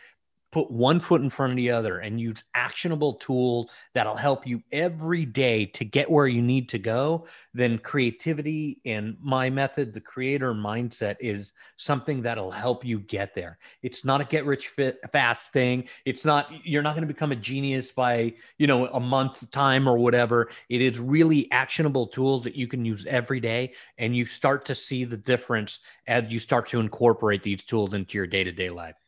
put 0.51 0.69
one 0.69 0.99
foot 0.99 1.21
in 1.21 1.29
front 1.29 1.51
of 1.51 1.57
the 1.57 1.71
other 1.71 1.99
and 1.99 2.19
use 2.19 2.43
actionable 2.53 3.13
tools 3.13 3.71
that'll 3.93 4.15
help 4.15 4.45
you 4.45 4.61
every 4.71 5.25
day 5.25 5.65
to 5.65 5.85
get 5.85 6.11
where 6.11 6.27
you 6.27 6.41
need 6.41 6.67
to 6.69 6.77
go, 6.77 7.25
then 7.53 7.77
creativity 7.77 8.79
and 8.85 9.15
my 9.21 9.49
method, 9.49 9.93
the 9.93 10.01
creator 10.01 10.53
mindset, 10.53 11.15
is 11.19 11.53
something 11.77 12.21
that'll 12.21 12.51
help 12.51 12.83
you 12.85 12.99
get 12.99 13.33
there. 13.33 13.57
It's 13.81 14.03
not 14.03 14.21
a 14.21 14.25
get 14.25 14.45
rich 14.45 14.67
fit 14.69 14.99
fast 15.11 15.53
thing. 15.53 15.87
It's 16.05 16.25
not, 16.25 16.51
you're 16.63 16.83
not 16.83 16.95
going 16.95 17.07
to 17.07 17.13
become 17.13 17.31
a 17.31 17.35
genius 17.37 17.91
by, 17.91 18.33
you 18.57 18.67
know, 18.67 18.87
a 18.87 18.99
month 18.99 19.49
time 19.51 19.87
or 19.87 19.97
whatever. 19.97 20.49
It 20.69 20.81
is 20.81 20.99
really 20.99 21.49
actionable 21.51 22.07
tools 22.07 22.43
that 22.43 22.55
you 22.55 22.67
can 22.67 22.83
use 22.83 23.05
every 23.05 23.39
day. 23.39 23.73
And 23.97 24.15
you 24.15 24.25
start 24.25 24.65
to 24.65 24.75
see 24.75 25.05
the 25.05 25.17
difference 25.17 25.79
as 26.07 26.31
you 26.31 26.39
start 26.39 26.67
to 26.69 26.79
incorporate 26.79 27.43
these 27.43 27.63
tools 27.63 27.93
into 27.93 28.17
your 28.17 28.27
day 28.27 28.43
to 28.43 28.51
day 28.51 28.69
life. 28.69 29.00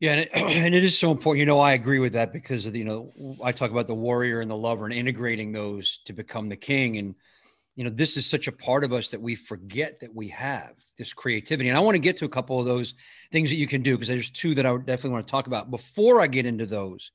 Yeah, 0.00 0.12
and 0.12 0.20
it, 0.22 0.30
and 0.34 0.74
it 0.74 0.82
is 0.82 0.98
so 0.98 1.10
important. 1.12 1.40
You 1.40 1.46
know, 1.46 1.60
I 1.60 1.72
agree 1.72 1.98
with 1.98 2.14
that 2.14 2.32
because 2.32 2.66
of 2.66 2.72
the, 2.72 2.80
you 2.80 2.84
know 2.84 3.12
I 3.44 3.52
talk 3.52 3.70
about 3.70 3.86
the 3.86 3.94
warrior 3.94 4.40
and 4.40 4.50
the 4.50 4.56
lover 4.56 4.86
and 4.86 4.94
integrating 4.94 5.52
those 5.52 5.98
to 6.06 6.12
become 6.12 6.48
the 6.48 6.56
king. 6.56 6.96
And 6.96 7.14
you 7.76 7.84
know, 7.84 7.90
this 7.90 8.16
is 8.16 8.26
such 8.26 8.48
a 8.48 8.52
part 8.52 8.84
of 8.84 8.92
us 8.92 9.08
that 9.10 9.22
we 9.22 9.34
forget 9.34 10.00
that 10.00 10.14
we 10.14 10.28
have 10.28 10.72
this 10.98 11.12
creativity. 11.14 11.68
And 11.68 11.78
I 11.78 11.80
want 11.80 11.94
to 11.94 12.00
get 12.00 12.16
to 12.18 12.24
a 12.24 12.28
couple 12.28 12.58
of 12.58 12.66
those 12.66 12.94
things 13.30 13.48
that 13.50 13.56
you 13.56 13.66
can 13.66 13.82
do 13.82 13.96
because 13.96 14.08
there's 14.08 14.30
two 14.30 14.54
that 14.56 14.66
I 14.66 14.72
would 14.72 14.86
definitely 14.86 15.10
want 15.10 15.26
to 15.26 15.30
talk 15.30 15.46
about. 15.46 15.70
Before 15.70 16.20
I 16.20 16.26
get 16.26 16.46
into 16.46 16.66
those, 16.66 17.12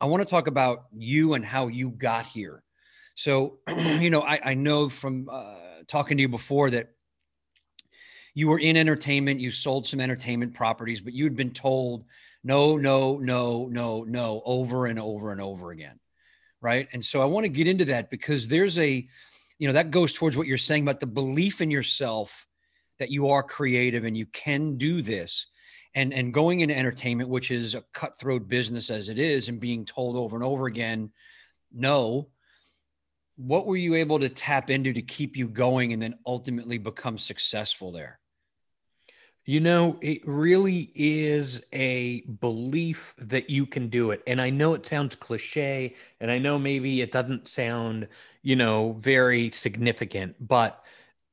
I 0.00 0.06
want 0.06 0.22
to 0.22 0.28
talk 0.28 0.46
about 0.46 0.84
you 0.96 1.34
and 1.34 1.44
how 1.44 1.68
you 1.68 1.90
got 1.90 2.26
here. 2.26 2.62
So, 3.14 3.58
you 4.00 4.10
know, 4.10 4.22
I, 4.22 4.40
I 4.42 4.54
know 4.54 4.88
from 4.88 5.28
uh, 5.30 5.54
talking 5.86 6.16
to 6.16 6.22
you 6.22 6.28
before 6.28 6.70
that 6.70 6.93
you 8.34 8.48
were 8.48 8.58
in 8.58 8.76
entertainment, 8.76 9.40
you 9.40 9.50
sold 9.50 9.86
some 9.86 10.00
entertainment 10.00 10.54
properties, 10.54 11.00
but 11.00 11.12
you'd 11.12 11.36
been 11.36 11.52
told 11.52 12.04
no, 12.42 12.76
no, 12.76 13.16
no, 13.18 13.68
no, 13.70 14.04
no, 14.04 14.42
over 14.44 14.86
and 14.86 14.98
over 14.98 15.32
and 15.32 15.40
over 15.40 15.70
again. 15.70 15.98
Right. 16.60 16.88
And 16.92 17.04
so 17.04 17.20
I 17.20 17.26
want 17.26 17.44
to 17.44 17.50
get 17.50 17.68
into 17.68 17.86
that 17.86 18.10
because 18.10 18.48
there's 18.48 18.78
a, 18.78 19.06
you 19.58 19.68
know, 19.68 19.74
that 19.74 19.90
goes 19.90 20.12
towards 20.12 20.36
what 20.36 20.46
you're 20.46 20.58
saying 20.58 20.82
about 20.82 21.00
the 21.00 21.06
belief 21.06 21.60
in 21.60 21.70
yourself 21.70 22.46
that 22.98 23.10
you 23.10 23.30
are 23.30 23.42
creative 23.42 24.04
and 24.04 24.16
you 24.16 24.26
can 24.26 24.76
do 24.76 25.02
this. 25.02 25.46
And, 25.94 26.12
and 26.12 26.34
going 26.34 26.60
into 26.60 26.76
entertainment, 26.76 27.28
which 27.28 27.52
is 27.52 27.74
a 27.76 27.84
cutthroat 27.92 28.48
business 28.48 28.90
as 28.90 29.08
it 29.08 29.18
is, 29.18 29.48
and 29.48 29.60
being 29.60 29.84
told 29.84 30.16
over 30.16 30.34
and 30.34 30.44
over 30.44 30.66
again, 30.66 31.12
no, 31.72 32.28
what 33.36 33.66
were 33.66 33.76
you 33.76 33.94
able 33.94 34.18
to 34.18 34.28
tap 34.28 34.70
into 34.70 34.92
to 34.92 35.02
keep 35.02 35.36
you 35.36 35.46
going 35.46 35.92
and 35.92 36.02
then 36.02 36.16
ultimately 36.26 36.78
become 36.78 37.16
successful 37.16 37.92
there? 37.92 38.18
You 39.46 39.60
know, 39.60 39.98
it 40.00 40.26
really 40.26 40.90
is 40.94 41.60
a 41.70 42.22
belief 42.22 43.14
that 43.18 43.50
you 43.50 43.66
can 43.66 43.88
do 43.88 44.10
it. 44.10 44.22
And 44.26 44.40
I 44.40 44.48
know 44.48 44.72
it 44.72 44.86
sounds 44.86 45.14
cliche, 45.16 45.94
and 46.18 46.30
I 46.30 46.38
know 46.38 46.58
maybe 46.58 47.02
it 47.02 47.12
doesn't 47.12 47.48
sound, 47.48 48.08
you 48.42 48.56
know, 48.56 48.96
very 48.98 49.50
significant, 49.50 50.36
but 50.40 50.82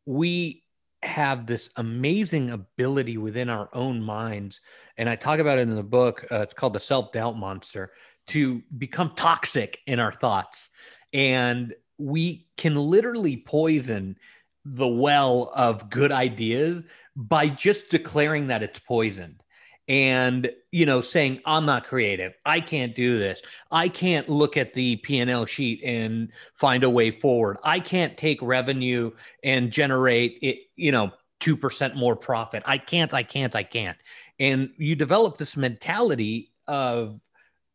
we 0.06 0.64
have 1.04 1.46
this 1.46 1.70
amazing 1.78 2.50
ability 2.52 3.18
within 3.18 3.50
our 3.50 3.70
own 3.72 4.02
minds. 4.02 4.60
And 4.98 5.10
I 5.10 5.16
talk 5.16 5.40
about 5.40 5.58
it 5.58 5.62
in 5.62 5.76
the 5.76 5.82
book. 5.82 6.26
Uh, 6.30 6.42
it's 6.42 6.54
called 6.54 6.74
The 6.74 6.82
Self 6.82 7.14
Doubt 7.14 7.38
Monster 7.38 7.92
to 8.28 8.62
become 8.78 9.14
toxic 9.16 9.80
in 9.88 10.00
our 10.00 10.12
thoughts. 10.12 10.70
And 11.14 11.74
we 11.98 12.48
can 12.58 12.76
literally 12.76 13.38
poison 13.38 14.18
the 14.66 14.88
well 14.88 15.52
of 15.56 15.90
good 15.90 16.12
ideas 16.12 16.84
by 17.16 17.50
just 17.50 17.90
declaring 17.90 18.48
that 18.48 18.64
it's 18.64 18.80
poisoned 18.80 19.44
and 19.88 20.50
you 20.72 20.86
know 20.86 21.02
saying 21.02 21.42
i'm 21.46 21.66
not 21.66 21.86
creative. 21.86 22.34
I 22.46 22.62
can't 22.62 22.96
do 22.96 23.18
this. 23.18 23.42
I 23.72 23.90
can't 23.90 24.30
look 24.30 24.56
at 24.58 24.74
the 24.74 24.98
p&l 24.98 25.46
sheet 25.46 25.82
and 25.84 26.30
find 26.56 26.84
a 26.84 26.90
way 26.90 27.12
forward. 27.12 27.58
I 27.64 27.80
can't 27.80 28.18
take 28.18 28.42
revenue 28.42 29.12
and 29.44 29.72
generate 29.72 30.38
it 30.42 30.58
you 30.76 30.92
know 30.92 31.12
2% 31.42 31.96
more 31.96 32.16
profit. 32.16 32.64
I 32.66 32.78
can't 32.78 33.14
i 33.14 33.24
can't 33.24 33.56
i 33.56 33.64
can't. 33.64 33.98
And 34.40 34.70
you 34.78 34.96
develop 34.96 35.38
this 35.38 35.58
mentality 35.58 36.52
of 36.68 37.20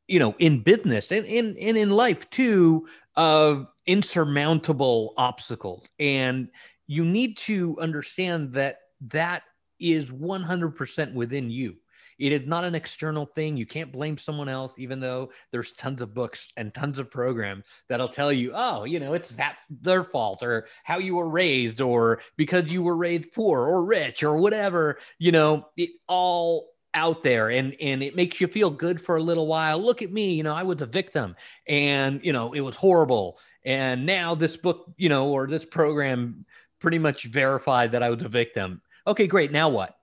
you 0.08 0.18
know 0.18 0.34
in 0.38 0.62
business 0.62 1.12
and 1.12 1.26
in 1.26 1.56
and 1.60 1.76
in 1.76 1.90
life 1.90 2.30
too 2.30 2.86
of 3.16 3.66
insurmountable 3.86 5.12
obstacles. 5.16 5.84
And 5.98 6.48
you 6.86 7.04
need 7.04 7.36
to 7.38 7.76
understand 7.80 8.52
that 8.54 8.78
that 9.08 9.42
is 9.78 10.10
100% 10.10 11.14
within 11.14 11.50
you. 11.50 11.76
It 12.18 12.32
is 12.32 12.46
not 12.46 12.64
an 12.64 12.74
external 12.74 13.26
thing. 13.26 13.56
You 13.56 13.66
can't 13.66 13.92
blame 13.92 14.16
someone 14.16 14.48
else, 14.48 14.72
even 14.78 15.00
though 15.00 15.30
there's 15.52 15.72
tons 15.72 16.00
of 16.00 16.14
books 16.14 16.50
and 16.56 16.72
tons 16.72 16.98
of 16.98 17.10
programs 17.10 17.64
that'll 17.88 18.08
tell 18.08 18.32
you, 18.32 18.52
oh, 18.54 18.84
you 18.84 19.00
know, 19.00 19.12
it's 19.12 19.30
that 19.32 19.56
their 19.68 20.02
fault 20.02 20.42
or 20.42 20.66
how 20.82 20.98
you 20.98 21.16
were 21.16 21.28
raised 21.28 21.80
or 21.80 22.20
because 22.36 22.72
you 22.72 22.82
were 22.82 22.96
raised 22.96 23.32
poor 23.32 23.60
or 23.60 23.84
rich 23.84 24.22
or 24.22 24.38
whatever. 24.38 24.98
You 25.18 25.32
know, 25.32 25.68
it 25.76 25.90
all 26.08 26.70
out 26.94 27.22
there 27.22 27.50
and 27.50 27.76
and 27.78 28.02
it 28.02 28.16
makes 28.16 28.40
you 28.40 28.46
feel 28.46 28.70
good 28.70 28.98
for 28.98 29.16
a 29.16 29.22
little 29.22 29.46
while. 29.46 29.78
Look 29.78 30.00
at 30.00 30.10
me, 30.10 30.32
you 30.32 30.42
know, 30.42 30.54
I 30.54 30.62
was 30.62 30.80
a 30.80 30.86
victim 30.86 31.36
and 31.68 32.24
you 32.24 32.32
know, 32.32 32.54
it 32.54 32.60
was 32.60 32.76
horrible. 32.76 33.38
And 33.64 34.06
now 34.06 34.34
this 34.34 34.56
book, 34.56 34.86
you 34.96 35.10
know, 35.10 35.28
or 35.28 35.46
this 35.46 35.66
program 35.66 36.46
pretty 36.80 36.98
much 36.98 37.24
verified 37.24 37.92
that 37.92 38.02
I 38.02 38.08
was 38.08 38.22
a 38.22 38.28
victim. 38.28 38.80
Okay, 39.06 39.26
great. 39.26 39.52
Now 39.52 39.68
what? 39.68 39.96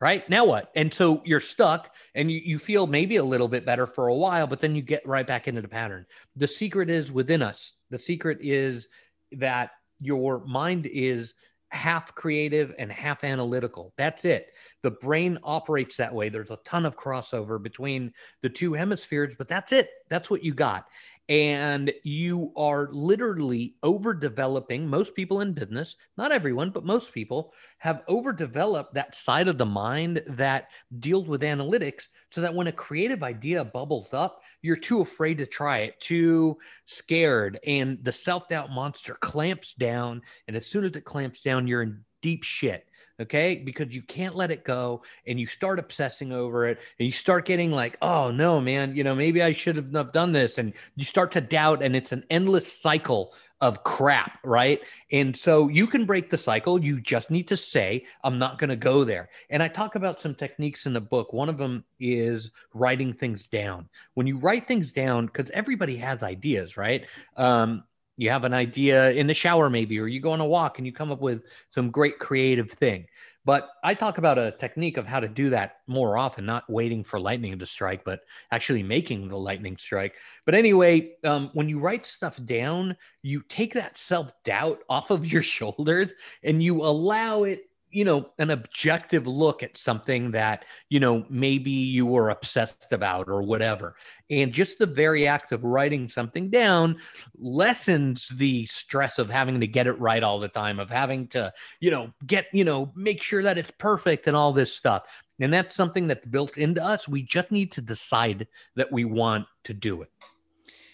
Right 0.00 0.28
now 0.28 0.44
what? 0.44 0.70
And 0.74 0.92
so 0.92 1.22
you're 1.24 1.40
stuck 1.40 1.94
and 2.14 2.30
you, 2.30 2.40
you 2.44 2.58
feel 2.58 2.86
maybe 2.86 3.16
a 3.16 3.24
little 3.24 3.48
bit 3.48 3.64
better 3.64 3.86
for 3.86 4.08
a 4.08 4.14
while, 4.14 4.46
but 4.46 4.60
then 4.60 4.76
you 4.76 4.82
get 4.82 5.06
right 5.06 5.26
back 5.26 5.48
into 5.48 5.62
the 5.62 5.68
pattern. 5.68 6.04
The 6.36 6.48
secret 6.48 6.90
is 6.90 7.10
within 7.10 7.40
us. 7.40 7.74
The 7.90 7.98
secret 7.98 8.38
is 8.42 8.88
that 9.32 9.70
your 9.98 10.44
mind 10.44 10.86
is 10.86 11.32
half 11.70 12.14
creative 12.14 12.74
and 12.78 12.92
half 12.92 13.24
analytical. 13.24 13.94
That's 13.96 14.24
it. 14.26 14.48
The 14.82 14.90
brain 14.90 15.38
operates 15.42 15.96
that 15.96 16.14
way. 16.14 16.28
There's 16.28 16.50
a 16.50 16.58
ton 16.64 16.84
of 16.84 16.96
crossover 16.96 17.60
between 17.60 18.12
the 18.42 18.50
two 18.50 18.74
hemispheres, 18.74 19.34
but 19.36 19.48
that's 19.48 19.72
it. 19.72 19.88
That's 20.10 20.30
what 20.30 20.44
you 20.44 20.52
got 20.52 20.86
and 21.28 21.92
you 22.04 22.52
are 22.56 22.88
literally 22.92 23.74
overdeveloping. 23.82 24.86
Most 24.86 25.14
people 25.14 25.40
in 25.40 25.52
business 25.52 25.96
not 26.16 26.32
everyone 26.32 26.70
but 26.70 26.84
most 26.84 27.12
people 27.12 27.52
have 27.78 28.02
overdeveloped 28.08 28.94
that 28.94 29.14
side 29.14 29.48
of 29.48 29.58
the 29.58 29.66
mind 29.66 30.22
that 30.28 30.68
deals 30.98 31.26
with 31.26 31.42
analytics 31.42 32.04
so 32.30 32.40
that 32.40 32.54
when 32.54 32.68
a 32.68 32.72
creative 32.72 33.22
idea 33.22 33.64
bubbles 33.64 34.12
up 34.12 34.40
you're 34.62 34.76
too 34.76 35.00
afraid 35.00 35.38
to 35.38 35.46
try 35.46 35.78
it 35.78 36.00
too 36.00 36.56
scared 36.84 37.58
and 37.66 37.98
the 38.02 38.12
self-doubt 38.12 38.70
monster 38.70 39.14
clamps 39.20 39.74
down 39.74 40.22
and 40.48 40.56
as 40.56 40.66
soon 40.66 40.84
as 40.84 40.92
it 40.96 41.04
clamps 41.04 41.40
down 41.40 41.66
you're 41.66 41.82
in 41.82 42.04
deep 42.26 42.42
shit 42.42 42.88
okay? 43.20 43.56
Because 43.56 43.94
you 43.94 44.02
can't 44.02 44.36
let 44.36 44.50
it 44.50 44.64
go 44.64 45.02
and 45.26 45.40
you 45.40 45.46
start 45.46 45.78
obsessing 45.78 46.32
over 46.32 46.66
it 46.66 46.78
and 46.98 47.06
you 47.06 47.12
start 47.12 47.46
getting 47.46 47.70
like 47.70 47.96
oh 48.02 48.30
no 48.30 48.60
man 48.60 48.94
you 48.94 49.04
know 49.04 49.14
maybe 49.14 49.42
i 49.42 49.52
should 49.52 49.76
have 49.76 50.12
done 50.12 50.32
this 50.32 50.58
and 50.58 50.72
you 50.96 51.04
start 51.04 51.32
to 51.32 51.40
doubt 51.40 51.82
and 51.82 51.96
it's 51.96 52.12
an 52.12 52.24
endless 52.30 52.70
cycle 52.70 53.32
of 53.62 53.82
crap 53.84 54.38
right? 54.44 54.80
And 55.10 55.34
so 55.34 55.68
you 55.68 55.86
can 55.86 56.04
break 56.04 56.28
the 56.28 56.36
cycle 56.36 56.82
you 56.82 57.00
just 57.00 57.30
need 57.30 57.48
to 57.48 57.56
say 57.56 58.04
i'm 58.22 58.38
not 58.38 58.58
going 58.58 58.70
to 58.70 58.76
go 58.76 59.04
there. 59.04 59.30
And 59.48 59.62
i 59.62 59.68
talk 59.68 59.94
about 59.94 60.20
some 60.20 60.34
techniques 60.34 60.84
in 60.84 60.92
the 60.92 61.00
book. 61.00 61.32
One 61.32 61.48
of 61.48 61.56
them 61.56 61.84
is 61.98 62.50
writing 62.74 63.14
things 63.14 63.46
down. 63.46 63.88
When 64.12 64.26
you 64.26 64.36
write 64.36 64.68
things 64.68 64.92
down 64.92 65.26
because 65.26 65.48
everybody 65.50 65.96
has 65.96 66.22
ideas 66.22 66.76
right? 66.76 67.06
Um, 67.36 67.84
you 68.16 68.30
have 68.30 68.44
an 68.44 68.54
idea 68.54 69.12
in 69.12 69.26
the 69.26 69.34
shower 69.34 69.68
maybe 69.70 69.98
or 70.00 70.06
you 70.06 70.20
go 70.20 70.32
on 70.32 70.40
a 70.40 70.46
walk 70.46 70.78
and 70.78 70.86
you 70.86 70.92
come 70.92 71.12
up 71.12 71.20
with 71.20 71.42
some 71.70 71.90
great 71.90 72.18
creative 72.18 72.70
thing. 72.70 73.06
But 73.44 73.70
i 73.84 73.94
talk 73.94 74.18
about 74.18 74.38
a 74.38 74.52
technique 74.58 74.96
of 74.96 75.06
how 75.06 75.20
to 75.20 75.28
do 75.28 75.50
that 75.50 75.78
more 75.86 76.18
often 76.18 76.44
not 76.46 76.68
waiting 76.68 77.04
for 77.04 77.20
lightning 77.20 77.58
to 77.58 77.66
strike 77.66 78.04
but 78.04 78.20
actually 78.50 78.82
making 78.82 79.28
the 79.28 79.36
lightning 79.36 79.76
strike. 79.76 80.14
But 80.44 80.54
anyway 80.54 81.12
um, 81.24 81.50
when 81.52 81.68
you 81.68 81.78
write 81.78 82.06
stuff 82.06 82.36
down 82.44 82.96
you 83.22 83.42
take 83.48 83.74
that 83.74 83.96
self-doubt 83.96 84.80
off 84.88 85.10
of 85.10 85.26
your 85.26 85.42
shoulders 85.56 86.12
and 86.42 86.62
you 86.62 86.82
allow 86.82 87.44
it 87.44 87.68
you 87.96 88.04
know 88.04 88.28
an 88.38 88.50
objective 88.50 89.26
look 89.26 89.62
at 89.62 89.78
something 89.78 90.30
that 90.30 90.66
you 90.90 91.00
know 91.00 91.24
maybe 91.30 91.70
you 91.70 92.04
were 92.04 92.28
obsessed 92.28 92.92
about 92.92 93.26
or 93.26 93.42
whatever. 93.42 93.96
And 94.28 94.52
just 94.52 94.78
the 94.78 94.86
very 94.86 95.26
act 95.26 95.50
of 95.52 95.64
writing 95.64 96.10
something 96.10 96.50
down 96.50 96.98
lessens 97.38 98.28
the 98.28 98.66
stress 98.66 99.18
of 99.18 99.30
having 99.30 99.60
to 99.60 99.66
get 99.66 99.86
it 99.86 99.98
right 99.98 100.22
all 100.22 100.38
the 100.38 100.48
time 100.48 100.78
of 100.78 100.90
having 100.90 101.28
to 101.28 101.50
you 101.80 101.90
know 101.90 102.12
get 102.26 102.48
you 102.52 102.64
know 102.64 102.92
make 102.94 103.22
sure 103.22 103.42
that 103.42 103.56
it's 103.56 103.72
perfect 103.78 104.26
and 104.26 104.36
all 104.36 104.52
this 104.52 104.74
stuff. 104.74 105.04
And 105.40 105.50
that's 105.50 105.74
something 105.74 106.06
that's 106.06 106.26
built 106.26 106.58
into 106.58 106.84
us. 106.84 107.08
We 107.08 107.22
just 107.22 107.50
need 107.50 107.72
to 107.72 107.80
decide 107.80 108.46
that 108.74 108.92
we 108.92 109.06
want 109.06 109.46
to 109.64 109.72
do 109.72 110.02
it. 110.02 110.10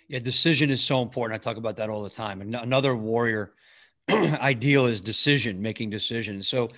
Yeah 0.06 0.20
decision 0.20 0.70
is 0.70 0.84
so 0.84 1.02
important. 1.02 1.34
I 1.34 1.42
talk 1.42 1.56
about 1.56 1.76
that 1.78 1.90
all 1.90 2.04
the 2.04 2.10
time. 2.10 2.42
And 2.42 2.54
another 2.54 2.94
warrior 2.94 3.54
ideal 4.10 4.86
is 4.86 5.00
decision 5.00 5.62
making 5.62 5.90
decisions. 5.90 6.48
So 6.48 6.68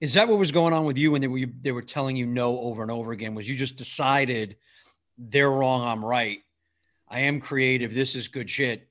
Is 0.00 0.14
that 0.14 0.28
what 0.28 0.38
was 0.38 0.50
going 0.50 0.72
on 0.72 0.86
with 0.86 0.96
you 0.96 1.12
when 1.12 1.20
they 1.20 1.28
were 1.28 1.46
they 1.60 1.72
were 1.72 1.82
telling 1.82 2.16
you 2.16 2.26
no 2.26 2.58
over 2.58 2.82
and 2.82 2.90
over 2.90 3.12
again? 3.12 3.34
Was 3.34 3.48
you 3.48 3.56
just 3.56 3.76
decided 3.76 4.56
they're 5.18 5.50
wrong, 5.50 5.82
I'm 5.86 6.04
right. 6.04 6.38
I 7.06 7.20
am 7.20 7.40
creative. 7.40 7.92
This 7.92 8.14
is 8.14 8.28
good 8.28 8.48
shit, 8.48 8.88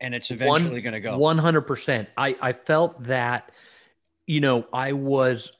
and 0.00 0.14
it's 0.14 0.30
eventually 0.30 0.80
going 0.80 0.94
to 0.94 1.00
go. 1.00 1.16
One 1.16 1.38
hundred 1.38 1.62
percent. 1.62 2.08
I 2.16 2.36
I 2.40 2.52
felt 2.54 3.04
that, 3.04 3.52
you 4.26 4.40
know, 4.40 4.66
I 4.72 4.92
was 4.92 5.52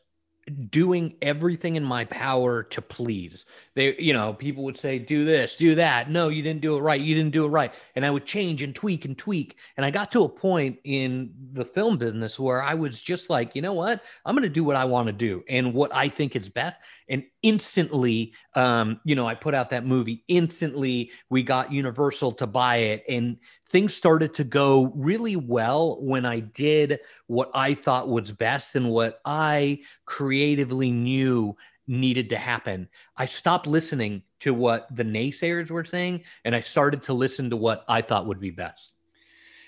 doing 0.71 1.15
everything 1.23 1.77
in 1.77 1.85
my 1.85 2.05
power 2.07 2.63
to 2.65 2.83
please. 2.83 3.45
They, 3.75 3.97
you 3.99 4.13
know, 4.13 4.35
people 4.35 4.65
would 4.65 4.79
say, 4.79 4.99
do 4.99 5.25
this, 5.25 5.57
do 5.57 5.75
that. 5.77 6.11
No, 6.11 6.29
you 6.29 6.43
didn't 6.43 6.63
do 6.63 6.77
it 6.77 6.81
right. 6.81 7.01
You 7.01 7.15
didn't 7.15 7.33
do 7.33 7.45
it 7.45 7.49
right. 7.49 7.73
And 7.95 8.05
I 8.05 8.11
would 8.11 8.27
change 8.27 8.63
and 8.63 8.75
tweak 8.75 9.05
and 9.05 9.17
tweak. 9.17 9.57
And 9.77 9.87
I 9.87 9.91
got 9.91 10.11
to 10.13 10.25
a 10.25 10.29
point 10.29 10.79
in 10.85 11.33
the 11.53 11.65
film 11.65 11.97
business 11.97 12.39
where 12.39 12.63
I 12.63 12.75
was 12.75 13.01
just 13.01 13.31
like, 13.31 13.55
you 13.55 13.63
know 13.63 13.73
what? 13.73 14.03
I'm 14.25 14.35
going 14.35 14.43
to 14.43 14.49
do 14.49 14.65
what 14.65 14.77
I 14.77 14.85
want 14.85 15.07
to 15.07 15.13
do 15.13 15.45
and 15.49 15.73
what 15.75 15.95
I 15.95 16.09
think 16.09 16.35
is 16.35 16.49
best. 16.49 16.77
And 17.09 17.25
instantly, 17.43 18.35
um, 18.55 19.01
you 19.05 19.15
know, 19.15 19.27
I 19.27 19.35
put 19.35 19.55
out 19.55 19.71
that 19.71 19.87
movie. 19.87 20.25
Instantly, 20.29 21.13
we 21.31 21.43
got 21.43 21.73
Universal 21.73 22.33
to 22.33 22.47
buy 22.47 22.77
it. 22.77 23.05
And 23.09 23.37
things 23.73 23.95
started 23.95 24.35
to 24.35 24.45
go 24.45 24.93
really 24.95 25.35
well 25.35 25.97
when 26.01 26.27
I 26.27 26.41
did 26.41 27.01
what 27.27 27.51
I 27.55 27.73
thought 27.73 28.07
was 28.07 28.31
best 28.31 28.77
and 28.77 28.91
what 28.91 29.21
I 29.25 29.81
creatively 30.05 30.91
knew 30.91 31.57
needed 31.87 32.29
to 32.31 32.37
happen. 32.37 32.89
I 33.17 33.25
stopped 33.25 33.67
listening 33.67 34.23
to 34.41 34.53
what 34.53 34.95
the 34.95 35.05
naysayers 35.05 35.71
were 35.71 35.87
saying 35.87 36.25
and 36.45 36.55
I 36.55 36.61
started 36.61 37.03
to 37.05 37.15
listen 37.15 37.49
to 37.51 37.57
what 37.57 37.85
I 37.89 38.03
thought 38.03 38.27
would 38.27 38.41
be 38.41 38.51
best. 38.51 38.95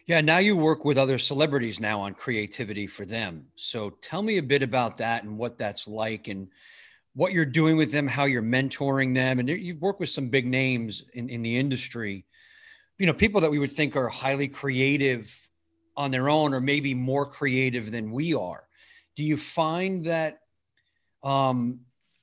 Yeah, 0.06 0.20
now 0.20 0.36
you 0.36 0.54
work 0.54 0.84
with 0.84 0.98
other 0.98 1.16
celebrities 1.16 1.80
now 1.80 1.98
on 2.00 2.12
creativity 2.12 2.86
for 2.86 3.06
them. 3.06 3.46
So 3.56 3.88
tell 4.02 4.20
me 4.20 4.36
a 4.36 4.42
bit 4.42 4.62
about 4.62 4.98
that 4.98 5.24
and 5.24 5.38
what 5.38 5.56
that's 5.56 5.88
like 5.88 6.28
and 6.28 6.48
what 7.14 7.32
you're 7.32 7.46
doing 7.46 7.78
with 7.78 7.90
them, 7.90 8.06
how 8.06 8.26
you're 8.26 8.42
mentoring 8.42 9.14
them. 9.14 9.38
And 9.38 9.48
you've 9.48 9.80
worked 9.80 10.00
with 10.00 10.10
some 10.10 10.28
big 10.28 10.46
names 10.46 11.04
in, 11.14 11.30
in 11.30 11.40
the 11.40 11.56
industry 11.56 12.26
you 12.98 13.06
know, 13.06 13.12
people 13.12 13.40
that 13.40 13.50
we 13.50 13.58
would 13.58 13.72
think 13.72 13.96
are 13.96 14.08
highly 14.08 14.48
creative 14.48 15.32
on 15.96 16.10
their 16.10 16.28
own 16.28 16.54
or 16.54 16.60
maybe 16.60 16.94
more 16.94 17.26
creative 17.26 17.90
than 17.90 18.10
we 18.10 18.34
are. 18.34 18.64
Do 19.16 19.22
you 19.22 19.36
find 19.36 20.06
that 20.06 20.40
um, 21.22 21.80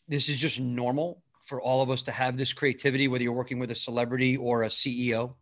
this 0.07 0.29
is 0.29 0.37
just 0.37 0.59
normal 0.59 1.23
for 1.45 1.61
all 1.61 1.81
of 1.81 1.89
us 1.89 2.03
to 2.03 2.11
have 2.11 2.37
this 2.37 2.53
creativity, 2.53 3.07
whether 3.07 3.23
you're 3.23 3.33
working 3.33 3.59
with 3.59 3.71
a 3.71 3.75
celebrity 3.75 4.37
or 4.37 4.63
a 4.63 4.67
CEO? 4.67 5.35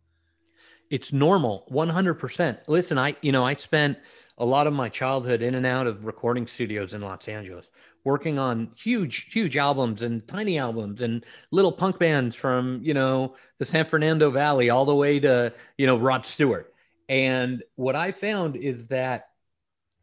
It's 0.90 1.12
normal, 1.12 1.68
100%. 1.70 2.58
Listen, 2.66 2.98
I, 2.98 3.16
you 3.20 3.30
know, 3.30 3.44
I 3.44 3.54
spent 3.54 3.98
a 4.38 4.44
lot 4.44 4.66
of 4.66 4.72
my 4.72 4.88
childhood 4.88 5.42
in 5.42 5.54
and 5.54 5.66
out 5.66 5.86
of 5.86 6.04
recording 6.04 6.46
studios 6.46 6.94
in 6.94 7.00
Los 7.00 7.28
Angeles 7.28 7.66
working 8.04 8.38
on 8.38 8.70
huge, 8.76 9.32
huge 9.32 9.56
albums 9.56 10.02
and 10.02 10.26
tiny 10.26 10.58
albums 10.58 11.00
and 11.00 11.24
little 11.50 11.72
punk 11.72 11.98
bands 11.98 12.34
from, 12.34 12.80
you 12.82 12.94
know, 12.94 13.36
the 13.58 13.64
San 13.64 13.84
Fernando 13.84 14.30
Valley 14.30 14.70
all 14.70 14.84
the 14.84 14.94
way 14.94 15.20
to, 15.20 15.52
you 15.76 15.86
know, 15.86 15.98
Rod 15.98 16.24
Stewart. 16.24 16.72
And 17.08 17.62
what 17.74 17.96
I 17.96 18.12
found 18.12 18.56
is 18.56 18.86
that 18.86 19.28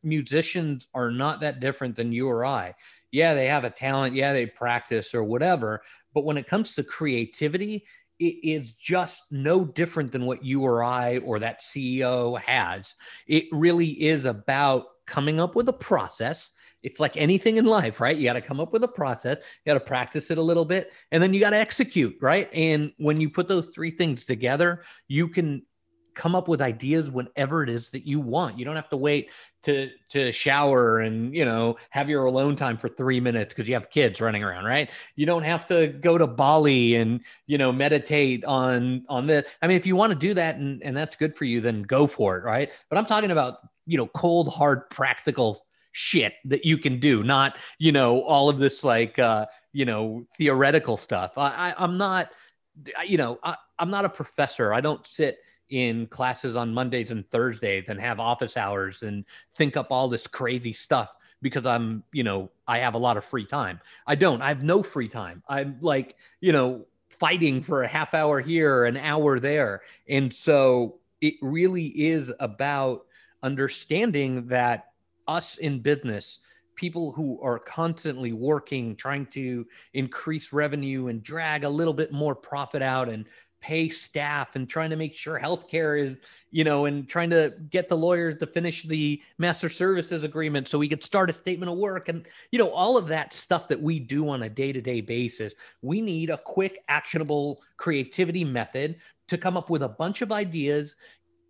musicians 0.03 0.87
are 0.93 1.11
not 1.11 1.41
that 1.41 1.59
different 1.59 1.95
than 1.95 2.11
you 2.11 2.27
or 2.27 2.45
I. 2.45 2.75
Yeah, 3.11 3.33
they 3.33 3.47
have 3.47 3.63
a 3.63 3.69
talent. 3.69 4.15
Yeah, 4.15 4.33
they 4.33 4.45
practice 4.45 5.13
or 5.13 5.23
whatever. 5.23 5.81
But 6.13 6.25
when 6.25 6.37
it 6.37 6.47
comes 6.47 6.75
to 6.75 6.83
creativity, 6.83 7.85
it 8.19 8.35
is 8.43 8.73
just 8.73 9.21
no 9.31 9.63
different 9.63 10.11
than 10.11 10.25
what 10.25 10.43
you 10.43 10.63
or 10.63 10.83
I 10.83 11.19
or 11.19 11.39
that 11.39 11.61
CEO 11.61 12.39
has. 12.41 12.95
It 13.27 13.45
really 13.51 13.89
is 13.89 14.25
about 14.25 14.85
coming 15.05 15.39
up 15.39 15.55
with 15.55 15.69
a 15.69 15.73
process 15.73 16.51
it's 16.84 17.00
like 17.00 17.17
anything 17.17 17.57
in 17.57 17.65
life, 17.65 18.00
right? 18.00 18.15
You 18.15 18.25
got 18.25 18.34
to 18.34 18.41
come 18.41 18.60
up 18.60 18.74
with 18.74 18.84
a 18.84 18.88
process, 18.88 19.38
you 19.38 19.74
got 19.74 19.79
to 19.79 19.86
practice 19.86 20.31
it 20.31 20.38
a 20.38 20.41
little 20.41 20.65
bit, 20.65 20.91
and 21.12 21.22
then 21.22 21.34
you 21.34 21.39
got 21.39 21.51
to 21.51 21.57
execute, 21.57 22.17
right? 22.22 22.50
And 22.53 22.91
when 22.98 23.19
you 23.19 23.29
put 23.29 23.48
those 23.48 23.67
three 23.67 23.91
things 23.91 24.25
together, 24.25 24.84
you 25.07 25.27
can 25.27 25.63
come 26.17 26.36
up 26.36 26.48
with 26.48 26.62
ideas 26.62 27.12
whenever 27.12 27.62
it 27.62 27.69
is 27.69 27.91
that 27.91 28.05
you 28.05 28.19
want. 28.19 28.57
You 28.57 28.65
don't 28.65 28.75
have 28.75 28.89
to 28.89 28.98
wait 28.98 29.29
to 29.63 29.89
to 30.10 30.31
shower 30.31 31.00
and 31.00 31.34
you 31.34 31.46
know 31.46 31.77
have 31.91 32.10
your 32.10 32.25
alone 32.25 32.55
time 32.55 32.77
for 32.77 32.89
three 32.89 33.19
minutes 33.19 33.53
because 33.53 33.67
you 33.69 33.75
have 33.75 33.89
kids 33.89 34.19
running 34.19 34.43
around, 34.43 34.65
right? 34.65 34.89
You 35.15 35.25
don't 35.25 35.43
have 35.43 35.65
to 35.67 35.88
go 35.88 36.17
to 36.17 36.27
Bali 36.27 36.96
and 36.96 37.22
you 37.46 37.57
know 37.57 37.72
meditate 37.72 38.43
on 38.43 39.05
on 39.07 39.27
this. 39.27 39.46
I 39.62 39.67
mean, 39.67 39.77
if 39.77 39.86
you 39.86 39.96
want 39.96 40.12
to 40.12 40.19
do 40.19 40.34
that 40.34 40.55
and, 40.55 40.81
and 40.84 40.98
that's 40.98 41.15
good 41.15 41.38
for 41.38 41.46
you, 41.46 41.62
then 41.62 41.84
go 41.84 42.07
for 42.07 42.38
it, 42.38 42.43
right? 42.43 42.72
But 42.89 42.98
I'm 42.98 43.05
talking 43.05 43.32
about 43.32 43.60
you 43.86 43.97
know 43.97 44.08
cold, 44.08 44.49
hard, 44.49 44.89
practical 44.89 45.66
shit 45.97 46.36
that 46.45 46.63
you 46.63 46.77
can 46.77 46.99
do, 46.99 47.23
not, 47.23 47.57
you 47.79 47.91
know, 47.91 48.21
all 48.21 48.49
of 48.49 48.60
this 48.60 48.83
like, 48.83 49.17
uh, 49.17 49.47
you 49.73 49.83
know, 49.83 50.23
theoretical 50.38 50.95
stuff. 50.95 51.39
I, 51.39 51.73
I 51.75 51.83
am 51.83 51.97
not, 51.97 52.29
you 53.03 53.17
know, 53.17 53.39
I, 53.41 53.55
I'm 53.79 53.89
not 53.89 54.05
a 54.05 54.10
professor. 54.10 54.75
I 54.75 54.79
don't 54.79 55.05
sit 55.07 55.39
in 55.69 56.05
classes 56.05 56.55
on 56.55 56.71
Mondays 56.71 57.10
and 57.10 57.27
Thursdays 57.31 57.86
and 57.88 57.99
have 57.99 58.19
office 58.19 58.57
hours 58.57 59.01
and 59.01 59.25
think 59.55 59.75
up 59.75 59.91
all 59.91 60.07
this 60.07 60.27
crazy 60.27 60.71
stuff 60.71 61.10
because 61.41 61.65
I'm, 61.65 62.03
you 62.12 62.23
know, 62.23 62.51
I 62.67 62.77
have 62.77 62.93
a 62.93 62.99
lot 62.99 63.17
of 63.17 63.25
free 63.25 63.45
time. 63.45 63.79
I 64.05 64.13
don't. 64.13 64.43
I 64.43 64.49
have 64.49 64.62
no 64.62 64.83
free 64.83 65.10
time. 65.10 65.41
I'm 65.49 65.77
like, 65.81 66.15
you 66.41 66.51
know, 66.51 66.86
fighting 67.10 67.63
for 67.63 67.81
a 67.81 67.88
half 67.88 68.13
hour 68.13 68.39
here, 68.39 68.86
an 68.86 68.97
hour 68.97 69.39
there. 69.39 69.81
And 70.07 70.31
so 70.31 70.99
it 71.21 71.33
really 71.41 71.88
is 71.88 72.31
about 72.39 73.07
understanding 73.41 74.47
that 74.47 74.87
us 75.27 75.57
in 75.57 75.79
business, 75.79 76.39
people 76.75 77.11
who 77.11 77.39
are 77.41 77.59
constantly 77.59 78.33
working, 78.33 78.95
trying 78.95 79.25
to 79.27 79.65
increase 79.93 80.53
revenue 80.53 81.07
and 81.07 81.23
drag 81.23 81.63
a 81.63 81.69
little 81.69 81.93
bit 81.93 82.11
more 82.11 82.35
profit 82.35 82.81
out 82.81 83.09
and 83.09 83.25
pay 83.59 83.89
staff 83.89 84.55
and 84.55 84.69
trying 84.69 84.91
to 84.91 84.95
make 84.95 85.15
sure 85.15 85.39
healthcare 85.39 85.99
is, 85.99 86.15
you 86.51 86.63
know, 86.63 86.85
and 86.85 87.09
trying 87.09 87.29
to 87.29 87.53
get 87.69 87.89
the 87.89 87.97
lawyers 87.97 88.37
to 88.37 88.45
finish 88.45 88.83
the 88.83 89.21
master 89.39 89.69
services 89.69 90.23
agreement 90.23 90.67
so 90.67 90.77
we 90.77 90.87
could 90.87 91.03
start 91.03 91.29
a 91.29 91.33
statement 91.33 91.71
of 91.71 91.77
work 91.77 92.07
and, 92.07 92.27
you 92.51 92.59
know, 92.59 92.69
all 92.69 92.97
of 92.97 93.07
that 93.07 93.33
stuff 93.33 93.67
that 93.67 93.81
we 93.81 93.99
do 93.99 94.29
on 94.29 94.43
a 94.43 94.49
day 94.49 94.71
to 94.71 94.81
day 94.81 95.01
basis. 95.01 95.53
We 95.81 96.01
need 96.01 96.29
a 96.29 96.37
quick, 96.37 96.83
actionable 96.87 97.63
creativity 97.77 98.43
method 98.43 98.97
to 99.27 99.37
come 99.37 99.57
up 99.57 99.69
with 99.69 99.81
a 99.81 99.89
bunch 99.89 100.21
of 100.21 100.31
ideas 100.31 100.95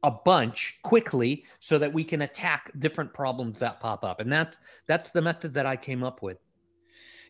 a 0.04 0.12
bunch 0.12 0.78
quickly 0.84 1.46
so 1.60 1.78
that 1.78 1.92
we 1.92 2.04
can 2.04 2.22
attack 2.22 2.72
different 2.80 3.14
problems 3.14 3.60
that 3.60 3.80
pop 3.80 4.04
up. 4.04 4.20
And 4.20 4.32
that's 4.32 4.58
that's 4.88 5.10
the 5.12 5.22
method 5.22 5.54
that 5.56 5.66
i 5.66 5.76
came 5.76 6.04
up 6.04 6.22
with. 6.22 6.38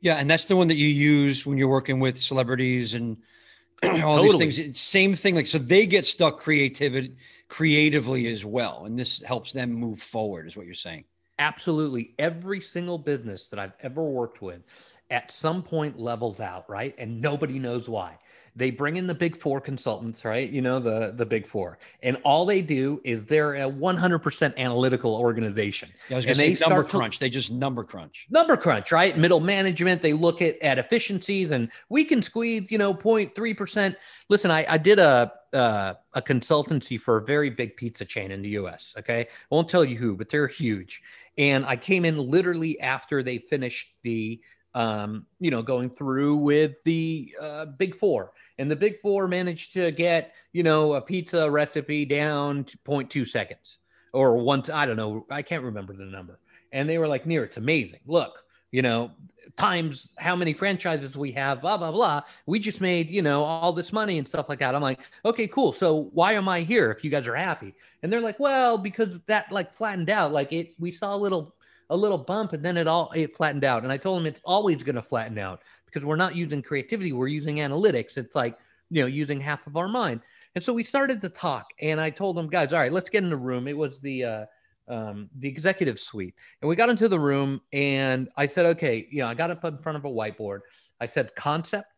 Yeah 0.01 0.15
and 0.15 0.29
that's 0.29 0.45
the 0.45 0.55
one 0.55 0.67
that 0.67 0.77
you 0.77 0.87
use 0.87 1.45
when 1.45 1.57
you're 1.57 1.67
working 1.67 1.99
with 1.99 2.17
celebrities 2.17 2.93
and 2.93 3.17
all 3.83 4.17
totally. 4.17 4.45
these 4.45 4.57
things 4.57 4.79
same 4.79 5.13
thing 5.13 5.35
like 5.35 5.47
so 5.47 5.57
they 5.57 5.85
get 5.85 6.05
stuck 6.05 6.39
creativity 6.39 7.15
creatively 7.47 8.27
as 8.27 8.43
well 8.43 8.85
and 8.85 8.97
this 8.97 9.21
helps 9.21 9.53
them 9.53 9.71
move 9.71 10.01
forward 10.01 10.47
is 10.47 10.57
what 10.57 10.65
you're 10.65 10.75
saying. 10.75 11.05
Absolutely. 11.39 12.15
Every 12.17 12.61
single 12.61 12.97
business 12.97 13.49
that 13.49 13.59
i've 13.59 13.73
ever 13.81 14.03
worked 14.03 14.41
with 14.41 14.61
at 15.09 15.31
some 15.31 15.63
point 15.63 15.97
levels 15.97 16.39
out 16.39 16.69
right? 16.69 16.93
And 16.97 17.21
nobody 17.21 17.59
knows 17.59 17.87
why 17.87 18.17
they 18.57 18.71
bring 18.71 18.97
in 18.97 19.05
the 19.05 19.13
big 19.13 19.39
four 19.39 19.61
consultants 19.61 20.25
right? 20.25 20.49
You 20.49 20.61
know 20.61 20.79
the 20.79 21.13
the 21.15 21.25
big 21.25 21.47
four. 21.47 21.77
And 22.01 22.17
all 22.23 22.45
they 22.45 22.61
do 22.61 22.99
is 23.03 23.23
they're 23.23 23.55
a 23.55 23.71
100% 23.71 24.57
analytical 24.57 25.15
organization. 25.15 25.89
Yeah, 26.09 26.15
I 26.15 26.17
was 26.17 26.25
and 26.25 26.35
they 26.35 26.55
say 26.55 26.67
number 26.67 26.83
crunch. 26.83 27.17
To, 27.17 27.19
they 27.19 27.29
just 27.29 27.51
number 27.51 27.83
crunch. 27.83 28.25
Number 28.29 28.57
crunch 28.57 28.91
right? 28.91 29.17
Middle 29.17 29.39
management 29.39 30.01
they 30.01 30.13
look 30.13 30.41
at 30.41 30.59
at 30.61 30.79
efficiencies 30.79 31.51
and 31.51 31.69
we 31.89 32.03
can 32.03 32.21
squeeze 32.21 32.69
you 32.71 32.77
know 32.77 32.93
0.3% 32.93 33.95
listen 34.29 34.51
i 34.51 34.65
i 34.67 34.77
did 34.77 34.99
a 34.99 35.31
uh, 35.53 35.93
a 36.13 36.21
consultancy 36.21 36.99
for 36.99 37.17
a 37.17 37.21
very 37.23 37.49
big 37.49 37.77
pizza 37.77 38.03
chain 38.03 38.31
in 38.31 38.41
the 38.41 38.49
us 38.49 38.93
okay? 38.97 39.21
I 39.21 39.27
won't 39.55 39.69
tell 39.69 39.85
you 39.85 39.97
who 39.97 40.15
but 40.15 40.29
they're 40.29 40.47
huge. 40.47 41.01
And 41.37 41.65
i 41.65 41.75
came 41.75 42.05
in 42.05 42.17
literally 42.17 42.79
after 42.79 43.21
they 43.21 43.37
finished 43.37 43.95
the 44.03 44.41
um, 44.77 45.25
you 45.39 45.49
know, 45.49 45.63
going 45.63 45.89
through 45.89 46.35
with 46.35 46.75
the 46.83 47.35
uh, 47.41 47.65
big 47.65 47.95
four. 47.95 48.33
And 48.59 48.69
the 48.69 48.75
big 48.75 49.01
four 49.01 49.27
managed 49.27 49.73
to 49.73 49.89
get, 49.89 50.35
you 50.53 50.61
know, 50.61 50.93
a 50.93 51.01
pizza 51.01 51.49
recipe 51.49 52.05
down 52.05 52.63
to 52.65 52.77
0.2 52.87 53.27
seconds 53.27 53.79
or 54.13 54.37
one, 54.37 54.63
I 54.71 54.85
don't 54.85 54.95
know, 54.95 55.25
I 55.31 55.41
can't 55.41 55.63
remember 55.63 55.93
the 55.93 56.05
number. 56.05 56.39
And 56.71 56.87
they 56.87 56.99
were 56.99 57.07
like, 57.07 57.25
Nir, 57.25 57.43
it's 57.43 57.57
amazing. 57.57 58.01
Look, 58.05 58.43
you 58.71 58.83
know, 58.83 59.09
times 59.57 60.09
how 60.15 60.35
many 60.35 60.53
franchises 60.53 61.17
we 61.17 61.31
have, 61.31 61.61
blah, 61.61 61.77
blah, 61.77 61.91
blah. 61.91 62.21
We 62.45 62.59
just 62.59 62.79
made, 62.79 63.09
you 63.09 63.23
know, 63.23 63.43
all 63.43 63.73
this 63.73 63.91
money 63.91 64.19
and 64.19 64.27
stuff 64.27 64.47
like 64.47 64.59
that. 64.59 64.75
I'm 64.75 64.83
like, 64.83 64.99
okay, 65.25 65.47
cool. 65.47 65.73
So 65.73 66.11
why 66.13 66.33
am 66.33 66.47
I 66.47 66.61
here 66.61 66.91
if 66.91 67.03
you 67.03 67.09
guys 67.09 67.27
are 67.27 67.35
happy? 67.35 67.73
And 68.03 68.13
they're 68.13 68.21
like, 68.21 68.39
well, 68.39 68.77
because 68.77 69.17
that 69.25 69.51
like 69.51 69.73
flattened 69.73 70.11
out. 70.11 70.31
Like 70.31 70.53
it, 70.53 70.75
we 70.77 70.91
saw 70.91 71.15
a 71.15 71.17
little 71.17 71.55
a 71.89 71.95
little 71.95 72.17
bump 72.17 72.53
and 72.53 72.63
then 72.63 72.77
it 72.77 72.87
all 72.87 73.11
it 73.15 73.35
flattened 73.35 73.63
out. 73.63 73.83
And 73.83 73.91
I 73.91 73.97
told 73.97 74.19
him 74.19 74.25
it's 74.25 74.41
always 74.43 74.83
going 74.83 74.95
to 74.95 75.01
flatten 75.01 75.37
out 75.37 75.61
because 75.85 76.03
we're 76.03 76.15
not 76.15 76.35
using 76.35 76.61
creativity, 76.61 77.13
we're 77.13 77.27
using 77.27 77.57
analytics. 77.57 78.17
It's 78.17 78.35
like, 78.35 78.57
you 78.89 79.01
know, 79.01 79.07
using 79.07 79.39
half 79.39 79.65
of 79.67 79.77
our 79.77 79.87
mind. 79.87 80.21
And 80.55 80.63
so 80.63 80.73
we 80.73 80.83
started 80.83 81.21
to 81.21 81.29
talk 81.29 81.71
and 81.81 82.01
I 82.01 82.09
told 82.09 82.37
him, 82.37 82.47
guys, 82.47 82.73
all 82.73 82.79
right, 82.79 82.91
let's 82.91 83.09
get 83.09 83.23
in 83.23 83.29
the 83.29 83.37
room. 83.37 83.67
It 83.67 83.77
was 83.77 83.99
the 83.99 84.23
uh 84.23 84.45
um, 84.89 85.29
the 85.37 85.47
executive 85.47 85.99
suite. 85.99 86.33
And 86.61 86.69
we 86.69 86.75
got 86.75 86.89
into 86.89 87.09
the 87.09 87.19
room 87.19 87.61
and 87.73 88.29
I 88.37 88.47
said, 88.47 88.65
okay, 88.67 89.07
you 89.11 89.19
know, 89.19 89.27
I 89.27 89.33
got 89.33 89.51
up 89.51 89.65
in 89.65 89.77
front 89.79 89.97
of 89.97 90.05
a 90.05 90.09
whiteboard. 90.09 90.61
I 90.99 91.07
said, 91.07 91.35
concept, 91.35 91.91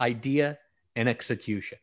idea, 0.00 0.58
and 0.96 1.08
execution. 1.08 1.78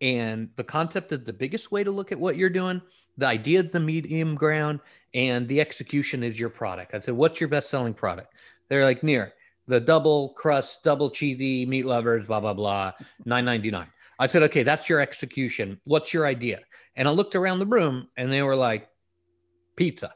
And 0.00 0.48
the 0.56 0.64
concept 0.64 1.12
is 1.12 1.24
the 1.24 1.32
biggest 1.32 1.70
way 1.70 1.84
to 1.84 1.90
look 1.90 2.12
at 2.12 2.18
what 2.18 2.36
you're 2.36 2.48
doing. 2.48 2.80
The 3.20 3.26
idea 3.26 3.60
is 3.60 3.70
the 3.70 3.80
medium 3.80 4.34
ground, 4.34 4.80
and 5.14 5.46
the 5.48 5.60
execution 5.60 6.22
is 6.22 6.38
your 6.38 6.50
product. 6.50 6.94
I 6.94 7.00
said, 7.00 7.14
what's 7.14 7.40
your 7.40 7.48
best 7.48 7.70
selling 7.70 7.94
product? 7.94 8.32
They're 8.68 8.84
like, 8.84 9.02
Nir 9.02 9.32
the 9.70 9.80
double 9.80 10.30
crust, 10.30 10.82
double 10.82 11.10
cheesy 11.10 11.64
meat 11.64 11.86
lovers, 11.86 12.26
blah, 12.26 12.40
blah, 12.40 12.52
blah, 12.52 12.92
999. 13.24 13.86
I 14.18 14.26
said, 14.26 14.42
okay, 14.44 14.64
that's 14.64 14.88
your 14.88 15.00
execution. 15.00 15.80
What's 15.84 16.12
your 16.12 16.26
idea? 16.26 16.60
And 16.96 17.08
I 17.08 17.12
looked 17.12 17.36
around 17.36 17.60
the 17.60 17.66
room 17.66 18.08
and 18.16 18.32
they 18.32 18.42
were 18.42 18.56
like, 18.56 18.88
pizza. 19.76 20.12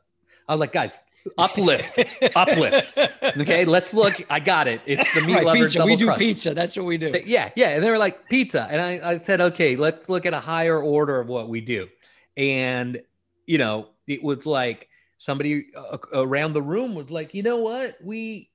I 0.48 0.54
was 0.54 0.60
like, 0.60 0.72
guys, 0.72 0.92
uplift, 1.38 1.98
uplift. 2.36 2.98
Okay, 3.22 3.64
let's 3.64 3.94
look. 3.94 4.14
I 4.28 4.40
got 4.40 4.66
it. 4.66 4.82
It's 4.84 5.14
the 5.14 5.22
meat 5.22 5.36
right, 5.36 5.46
lover 5.46 5.58
pizza. 5.60 5.84
We 5.84 5.96
do 5.96 6.06
crust. 6.06 6.18
pizza. 6.18 6.52
That's 6.52 6.76
what 6.76 6.84
we 6.84 6.98
do. 6.98 7.18
Yeah, 7.24 7.50
yeah. 7.54 7.70
And 7.70 7.82
they 7.82 7.88
were 7.88 7.96
like 7.96 8.28
pizza, 8.28 8.66
and 8.70 8.82
I, 8.82 9.12
I 9.12 9.18
said, 9.20 9.40
okay, 9.40 9.76
let's 9.76 10.06
look 10.08 10.26
at 10.26 10.34
a 10.34 10.40
higher 10.40 10.78
order 10.78 11.20
of 11.20 11.28
what 11.28 11.48
we 11.48 11.62
do. 11.62 11.88
And 12.36 13.00
you 13.46 13.58
know, 13.58 13.88
it 14.06 14.22
was 14.22 14.46
like 14.46 14.88
somebody 15.18 15.66
uh, 15.76 15.98
around 16.12 16.52
the 16.54 16.62
room 16.62 16.94
was 16.94 17.10
like, 17.10 17.34
you 17.34 17.42
know 17.42 17.58
what, 17.58 17.96
we. 18.02 18.50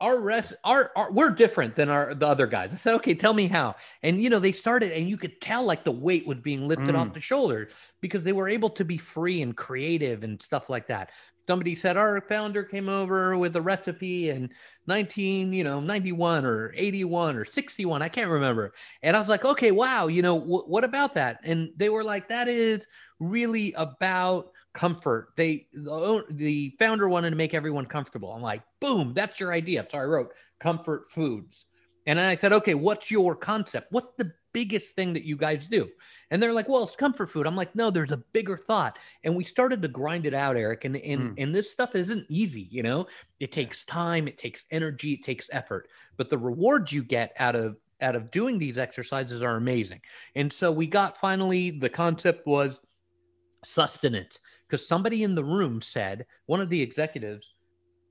Our 0.00 0.18
rest, 0.18 0.52
our, 0.64 0.90
our, 0.96 1.10
we're 1.12 1.30
different 1.30 1.76
than 1.76 1.88
our 1.88 2.14
the 2.14 2.26
other 2.26 2.46
guys. 2.46 2.70
I 2.74 2.76
said, 2.76 2.94
okay, 2.96 3.14
tell 3.14 3.32
me 3.32 3.46
how. 3.46 3.76
And 4.02 4.20
you 4.20 4.28
know, 4.28 4.40
they 4.40 4.52
started, 4.52 4.92
and 4.92 5.08
you 5.08 5.16
could 5.16 5.40
tell 5.40 5.64
like 5.64 5.84
the 5.84 5.92
weight 5.92 6.26
was 6.26 6.40
being 6.40 6.68
lifted 6.68 6.94
Mm. 6.94 6.98
off 6.98 7.14
the 7.14 7.20
shoulders 7.20 7.72
because 8.00 8.22
they 8.22 8.32
were 8.32 8.48
able 8.48 8.68
to 8.70 8.84
be 8.84 8.98
free 8.98 9.40
and 9.40 9.56
creative 9.56 10.22
and 10.24 10.42
stuff 10.42 10.68
like 10.68 10.88
that. 10.88 11.10
Somebody 11.46 11.74
said 11.74 11.96
our 11.96 12.20
founder 12.22 12.62
came 12.62 12.88
over 12.88 13.36
with 13.36 13.54
a 13.56 13.60
recipe 13.60 14.30
in 14.30 14.50
19, 14.86 15.52
you 15.52 15.64
know, 15.64 15.80
91 15.80 16.44
or 16.44 16.72
81 16.74 17.36
or 17.36 17.44
61. 17.44 18.02
I 18.02 18.08
can't 18.08 18.30
remember. 18.30 18.72
And 19.02 19.16
I 19.16 19.20
was 19.20 19.28
like, 19.28 19.44
okay, 19.44 19.70
wow, 19.70 20.06
you 20.06 20.22
know, 20.22 20.38
wh- 20.38 20.68
what 20.68 20.84
about 20.84 21.14
that? 21.14 21.40
And 21.44 21.70
they 21.76 21.88
were 21.88 22.04
like, 22.04 22.28
that 22.28 22.48
is 22.48 22.86
really 23.20 23.72
about 23.74 24.50
comfort. 24.72 25.28
They, 25.36 25.68
the, 25.72 26.24
the 26.30 26.74
founder 26.78 27.08
wanted 27.08 27.30
to 27.30 27.36
make 27.36 27.54
everyone 27.54 27.86
comfortable. 27.86 28.32
I'm 28.32 28.42
like, 28.42 28.62
boom, 28.80 29.12
that's 29.14 29.38
your 29.38 29.52
idea. 29.52 29.86
So 29.90 29.98
I 29.98 30.04
wrote 30.04 30.32
comfort 30.60 31.10
foods. 31.10 31.66
And 32.06 32.20
I 32.20 32.36
said, 32.36 32.52
okay, 32.52 32.74
what's 32.74 33.10
your 33.10 33.34
concept? 33.34 33.90
What's 33.90 34.14
the 34.18 34.32
biggest 34.54 34.94
thing 34.94 35.12
that 35.12 35.24
you 35.24 35.36
guys 35.36 35.66
do? 35.66 35.90
And 36.30 36.42
they're 36.42 36.54
like, 36.54 36.68
well, 36.68 36.84
it's 36.84 36.96
comfort 36.96 37.30
food. 37.30 37.46
I'm 37.46 37.56
like, 37.56 37.74
no, 37.74 37.90
there's 37.90 38.12
a 38.12 38.24
bigger 38.32 38.56
thought. 38.56 38.98
And 39.24 39.36
we 39.36 39.44
started 39.44 39.82
to 39.82 39.88
grind 39.88 40.24
it 40.24 40.32
out, 40.32 40.56
Eric. 40.56 40.86
And 40.86 40.96
and, 40.96 41.22
Mm. 41.22 41.42
and 41.42 41.54
this 41.54 41.70
stuff 41.70 41.94
isn't 41.94 42.24
easy, 42.30 42.68
you 42.70 42.82
know. 42.82 43.06
It 43.40 43.52
takes 43.52 43.84
time, 43.84 44.26
it 44.26 44.38
takes 44.38 44.64
energy, 44.70 45.12
it 45.12 45.24
takes 45.24 45.50
effort. 45.52 45.88
But 46.16 46.30
the 46.30 46.38
rewards 46.38 46.92
you 46.92 47.04
get 47.04 47.34
out 47.38 47.54
of 47.54 47.76
out 48.00 48.16
of 48.16 48.30
doing 48.30 48.58
these 48.58 48.78
exercises 48.78 49.42
are 49.42 49.56
amazing. 49.56 50.00
And 50.34 50.52
so 50.52 50.72
we 50.72 50.86
got 50.86 51.18
finally 51.18 51.70
the 51.70 51.90
concept 51.90 52.46
was 52.46 52.80
sustenance 53.64 54.38
because 54.66 54.86
somebody 54.86 55.22
in 55.22 55.34
the 55.34 55.44
room 55.44 55.80
said 55.80 56.26
one 56.46 56.60
of 56.60 56.68
the 56.68 56.82
executives 56.82 57.54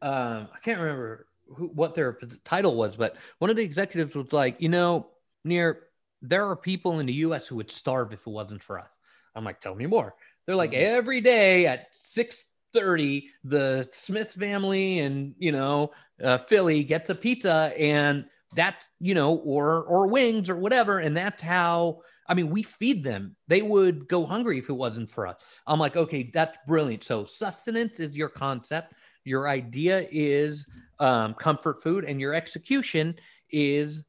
um, 0.01 0.47
i 0.53 0.59
can't 0.63 0.79
remember 0.79 1.27
who, 1.47 1.67
what 1.67 1.93
their 1.93 2.17
title 2.43 2.75
was 2.75 2.95
but 2.95 3.17
one 3.37 3.51
of 3.51 3.55
the 3.55 3.61
executives 3.63 4.15
was 4.15 4.33
like 4.33 4.55
you 4.59 4.69
know 4.69 5.07
Nir 5.43 5.83
there 6.23 6.47
are 6.47 6.55
people 6.55 6.99
in 6.99 7.05
the 7.05 7.13
us 7.13 7.47
who 7.47 7.57
would 7.57 7.69
starve 7.69 8.13
if 8.13 8.21
it 8.21 8.29
wasn't 8.29 8.63
for 8.63 8.79
us. 8.79 8.89
I'm 9.35 9.43
like 9.43 9.61
tell 9.61 9.75
me 9.75 9.85
more. 9.85 10.15
They're 10.45 10.55
like 10.55 10.71
Mhm. 10.71 10.81
every 10.81 11.21
day 11.21 11.67
at 11.67 11.87
6.30 11.93 13.29
the 13.43 13.87
smith 13.91 14.31
family 14.33 14.99
and 14.99 15.35
you 15.37 15.51
know 15.51 15.91
uh, 16.23 16.39
philly 16.39 16.83
gets 16.83 17.09
a 17.09 17.15
pizza 17.15 17.71
and 17.77 18.25
that's 18.55 18.87
you 18.99 19.13
know 19.13 19.35
or 19.37 19.83
or 19.83 20.07
wings 20.07 20.49
or 20.49 20.55
whatever. 20.55 20.99
And 20.99 21.15
that's 21.15 21.41
how 21.43 22.01
i 22.27 22.33
mean 22.33 22.49
we 22.49 22.63
feed 22.63 23.03
them. 23.03 23.35
They 23.47 23.61
would 23.61 24.07
go 24.07 24.25
hungry 24.25 24.57
if 24.59 24.69
it 24.69 24.73
wasn't 24.73 25.09
for 25.09 25.27
us. 25.27 25.41
I'm 25.67 25.79
like 25.79 25.95
okay 25.97 26.29
that's 26.33 26.57
brilliant. 26.67 27.03
So 27.03 27.25
sustenance 27.25 27.99
is 27.99 28.15
your 28.15 28.29
concept. 28.29 28.93
Your 29.25 29.47
idea 29.49 30.07
is 30.11 30.65
um, 30.99 31.33
comfort 31.35 31.81
food 31.83 32.05
and 32.05 32.19
your 32.21 32.33
execution 32.33 33.15
is 33.51 34.03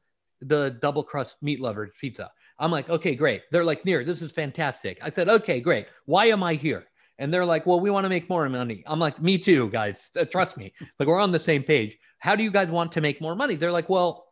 the 0.47 0.77
double 0.81 1.03
crust 1.03 1.37
meat 1.41 1.59
lovers 1.59 1.91
pizza. 1.99 2.31
I'm 2.59 2.71
like 2.71 2.89
okay 2.89 3.15
great. 3.15 3.43
They're 3.51 3.65
like 3.65 3.85
Nir 3.85 4.03
this 4.03 4.21
is 4.21 4.31
fantastic. 4.31 4.99
I 5.01 5.11
said 5.11 5.29
okay 5.29 5.59
great. 5.59 5.87
Why 6.05 6.25
am 6.27 6.43
i 6.43 6.55
here? 6.55 6.85
And 7.17 7.33
they're 7.33 7.45
like 7.45 7.65
well 7.65 7.79
we 7.79 7.89
want 7.89 8.05
to 8.05 8.09
make 8.09 8.29
more 8.29 8.47
money. 8.49 8.83
I'm 8.85 8.99
like 8.99 9.21
me 9.21 9.37
too 9.37 9.69
guys. 9.69 10.09
Uh, 10.17 10.25
trust 10.25 10.57
me. 10.57 10.73
Like 10.99 11.07
we're 11.07 11.19
on 11.19 11.31
the 11.31 11.39
same 11.39 11.63
page. 11.63 11.97
How 12.19 12.35
do 12.35 12.43
you 12.43 12.51
guys 12.51 12.69
want 12.69 12.91
to 12.93 13.01
make 13.01 13.21
more 13.21 13.35
money? 13.35 13.55
They're 13.55 13.71
like 13.71 13.89
well 13.89 14.25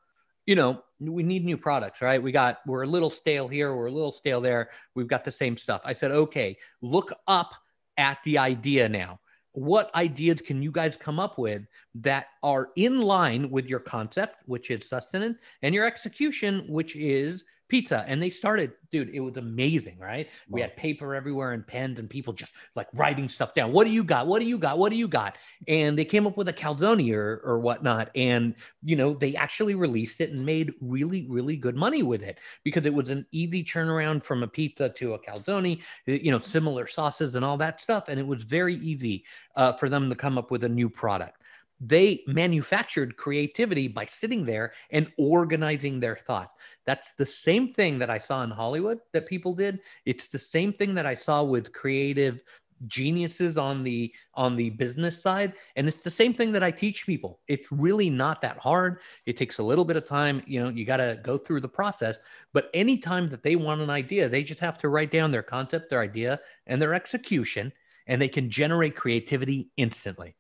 you 0.46 0.56
know 0.56 0.84
we 1.00 1.24
need 1.24 1.46
new 1.46 1.58
products 1.58 2.02
right? 2.02 2.22
We 2.22 2.32
got 2.32 2.60
we're 2.66 2.84
a 2.84 2.88
little 2.88 3.10
stale 3.10 3.48
here 3.48 3.76
we're 3.76 3.88
a 3.88 3.92
little 3.92 4.12
stale 4.12 4.42
there. 4.42 4.70
We've 4.96 5.08
got 5.08 5.26
the 5.26 5.32
same 5.32 5.58
stuff. 5.58 5.82
I 5.84 5.94
said 5.94 6.12
okay 6.12 6.58
look 6.82 7.12
up 7.28 7.54
at 7.98 8.20
the 8.24 8.38
idea 8.38 8.90
now 8.90 9.20
what 9.54 9.94
ideas 9.96 10.42
can 10.42 10.62
you 10.62 10.72
guys 10.72 10.98
come 10.98 11.20
up 11.20 11.38
with 11.38 11.62
that 11.96 12.28
are 12.42 12.70
in 12.76 13.02
line 13.02 13.50
with 13.50 13.68
your 13.68 13.80
concept 13.80 14.38
which 14.48 14.72
is 14.72 14.88
sustenance 14.88 15.38
and 15.62 15.74
your 15.76 15.86
execution 15.86 16.66
which 16.68 16.96
is 16.96 17.44
pizza 17.74 18.06
and 18.08 18.22
they 18.22 18.30
started 18.30 18.72
dude 18.92 19.10
it 19.10 19.20
was 19.20 19.36
amazing 19.38 19.98
right? 19.98 20.28
We 20.48 20.62
had 20.62 20.78
paper 20.78 21.16
everywhere 21.16 21.54
and 21.54 21.66
pens 21.66 21.98
and 21.98 22.08
people 22.08 22.32
just 22.32 22.52
like 22.76 22.88
writing 22.94 23.28
stuff 23.28 23.56
down. 23.56 23.72
What 23.72 23.86
do 23.86 23.90
you 23.90 24.04
got? 24.04 24.28
What 24.28 24.40
do 24.44 24.46
you 24.46 24.60
got? 24.60 24.78
What 24.78 24.92
do 24.92 24.96
you 24.96 25.08
got? 25.08 25.40
And 25.68 25.98
they 25.98 26.06
came 26.06 26.28
up 26.28 26.38
with 26.38 26.50
a 26.50 26.54
calzone 26.54 27.12
or, 27.16 27.42
or 27.44 27.58
whatnot 27.58 28.12
and 28.14 28.54
you 28.84 28.96
know 28.96 29.16
they 29.16 29.36
actually 29.36 29.74
released 29.74 30.22
it 30.22 30.30
and 30.30 30.46
made 30.46 30.72
really 30.82 31.26
really 31.28 31.56
good 31.56 31.76
money 31.76 32.04
with 32.04 32.22
it 32.22 32.38
because 32.64 32.86
it 32.86 32.94
was 32.94 33.10
an 33.10 33.26
easy 33.32 33.64
turnaround 33.64 34.24
from 34.24 34.44
a 34.44 34.48
pizza 34.48 34.90
to 34.90 35.16
a 35.16 35.20
calzone 35.20 35.82
you 36.06 36.32
know 36.32 36.40
similar 36.40 36.86
sauces 36.86 37.34
and 37.34 37.44
all 37.44 37.58
that 37.58 37.82
stuff 37.82 38.04
and 38.08 38.20
it 38.20 38.28
was 38.28 38.44
very 38.44 38.76
easy 38.76 39.26
uh, 39.56 39.74
for 39.74 39.90
them 39.90 40.12
to 40.12 40.16
come 40.16 40.38
up 40.38 40.52
with 40.52 40.64
a 40.64 40.70
new 40.70 40.90
product. 40.90 41.42
They 41.86 42.24
manufactured 42.28 43.18
creativity 43.18 43.88
by 43.88 44.06
sitting 44.06 44.46
there 44.46 44.74
and 44.92 45.12
organizing 45.18 46.00
their 46.00 46.16
thought 46.16 46.52
that's 46.86 47.14
the 47.14 47.26
same 47.26 47.74
thing 47.74 48.00
that 48.00 48.10
i 48.10 48.18
saw 48.18 48.44
in 48.44 48.50
hollywood 48.50 49.00
that 49.14 49.26
people 49.28 49.54
did. 49.56 49.80
It's 50.06 50.28
the 50.28 50.40
same 50.40 50.74
thing 50.74 50.96
that 50.96 51.06
i 51.06 51.16
saw 51.16 51.44
with 51.44 51.74
creative 51.74 52.42
geniuses 52.88 53.58
on 53.58 53.84
the 53.84 54.14
on 54.34 54.56
the 54.56 54.70
business 54.72 55.22
side. 55.22 55.54
And 55.76 55.88
it's 55.88 56.04
the 56.04 56.12
same 56.12 56.34
thing 56.34 56.52
that 56.52 56.64
i 56.64 56.72
teach 56.72 57.06
people. 57.06 57.40
It's 57.48 57.72
really 57.72 58.10
not 58.10 58.42
that 58.42 58.58
hard. 58.58 59.00
It 59.26 59.38
takes 59.38 59.60
a 59.60 59.64
little 59.64 59.86
bit 59.86 59.96
of 59.96 60.08
time. 60.08 60.44
You 60.46 60.62
know 60.62 60.70
you 60.70 60.86
got 60.86 60.98
to 60.98 61.20
go 61.24 61.38
through 61.38 61.62
the 61.62 61.70
process. 61.70 62.20
But 62.52 62.70
anytime 62.74 63.30
that 63.30 63.44
they 63.44 63.56
want 63.56 63.82
an 63.82 63.90
idea 63.90 64.28
they 64.28 64.44
just 64.44 64.60
have 64.60 64.78
to 64.80 64.90
write 64.90 65.12
down 65.12 65.32
their 65.32 65.44
concept 65.44 65.90
their 65.90 66.02
idea 66.02 66.40
and 66.68 66.82
their 66.82 66.94
execution 66.94 67.72
and 68.08 68.22
they 68.22 68.28
can 68.28 68.50
generate 68.50 68.96
creativity 68.96 69.70
instantly. 69.78 70.36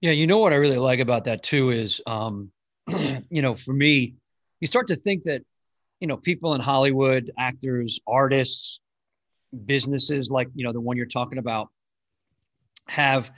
Yeah, 0.00 0.12
you 0.12 0.26
know 0.26 0.38
what 0.38 0.52
I 0.52 0.56
really 0.56 0.78
like 0.78 1.00
about 1.00 1.24
that 1.24 1.42
too 1.42 1.70
is, 1.70 2.00
um, 2.06 2.50
you 3.30 3.42
know, 3.42 3.54
for 3.54 3.74
me, 3.74 4.14
you 4.60 4.66
start 4.66 4.88
to 4.88 4.96
think 4.96 5.24
that, 5.24 5.42
you 6.00 6.06
know, 6.06 6.16
people 6.16 6.54
in 6.54 6.60
Hollywood, 6.60 7.30
actors, 7.38 8.00
artists, 8.06 8.80
businesses 9.66 10.30
like, 10.30 10.48
you 10.54 10.64
know, 10.64 10.72
the 10.72 10.80
one 10.80 10.96
you're 10.96 11.06
talking 11.06 11.38
about, 11.38 11.68
have 12.88 13.30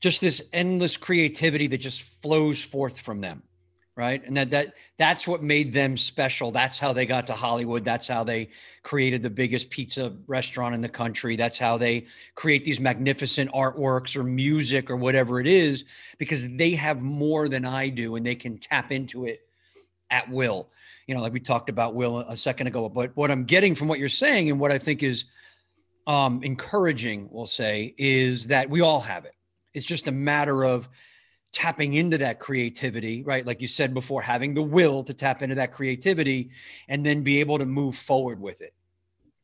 just 0.00 0.20
this 0.20 0.42
endless 0.52 0.96
creativity 0.96 1.68
that 1.68 1.78
just 1.78 2.02
flows 2.02 2.60
forth 2.60 3.00
from 3.00 3.20
them. 3.20 3.42
Right. 3.94 4.26
And 4.26 4.34
that 4.38 4.50
that 4.52 4.72
that's 4.96 5.28
what 5.28 5.42
made 5.42 5.74
them 5.74 5.98
special. 5.98 6.50
That's 6.50 6.78
how 6.78 6.94
they 6.94 7.04
got 7.04 7.26
to 7.26 7.34
Hollywood. 7.34 7.84
That's 7.84 8.08
how 8.08 8.24
they 8.24 8.48
created 8.82 9.22
the 9.22 9.28
biggest 9.28 9.68
pizza 9.68 10.14
restaurant 10.26 10.74
in 10.74 10.80
the 10.80 10.88
country. 10.88 11.36
That's 11.36 11.58
how 11.58 11.76
they 11.76 12.06
create 12.34 12.64
these 12.64 12.80
magnificent 12.80 13.52
artworks 13.52 14.16
or 14.16 14.22
music 14.22 14.90
or 14.90 14.96
whatever 14.96 15.40
it 15.40 15.46
is 15.46 15.84
because 16.16 16.48
they 16.56 16.70
have 16.70 17.02
more 17.02 17.50
than 17.50 17.66
I 17.66 17.90
do 17.90 18.16
and 18.16 18.24
they 18.24 18.34
can 18.34 18.56
tap 18.56 18.92
into 18.92 19.26
it 19.26 19.42
at 20.10 20.30
will. 20.30 20.70
You 21.06 21.14
know, 21.14 21.20
like 21.20 21.32
we 21.32 21.40
talked 21.40 21.68
about 21.68 21.94
Will 21.94 22.18
a 22.18 22.36
second 22.36 22.66
ago. 22.66 22.88
But 22.88 23.16
what 23.16 23.30
I'm 23.30 23.44
getting 23.44 23.74
from 23.74 23.88
what 23.88 23.98
you're 23.98 24.08
saying 24.08 24.50
and 24.50 24.60
what 24.60 24.72
I 24.72 24.78
think 24.78 25.02
is 25.02 25.24
um, 26.06 26.42
encouraging, 26.42 27.28
we'll 27.30 27.46
say, 27.46 27.94
is 27.98 28.48
that 28.48 28.68
we 28.70 28.80
all 28.80 29.00
have 29.00 29.24
it. 29.24 29.34
It's 29.74 29.86
just 29.86 30.08
a 30.08 30.12
matter 30.12 30.64
of 30.64 30.88
tapping 31.52 31.94
into 31.94 32.18
that 32.18 32.40
creativity, 32.40 33.22
right? 33.22 33.46
Like 33.46 33.60
you 33.60 33.68
said 33.68 33.94
before, 33.94 34.22
having 34.22 34.54
the 34.54 34.62
will 34.62 35.04
to 35.04 35.14
tap 35.14 35.42
into 35.42 35.54
that 35.56 35.72
creativity 35.72 36.50
and 36.88 37.04
then 37.04 37.22
be 37.22 37.40
able 37.40 37.58
to 37.58 37.66
move 37.66 37.96
forward 37.96 38.40
with 38.40 38.60
it. 38.60 38.74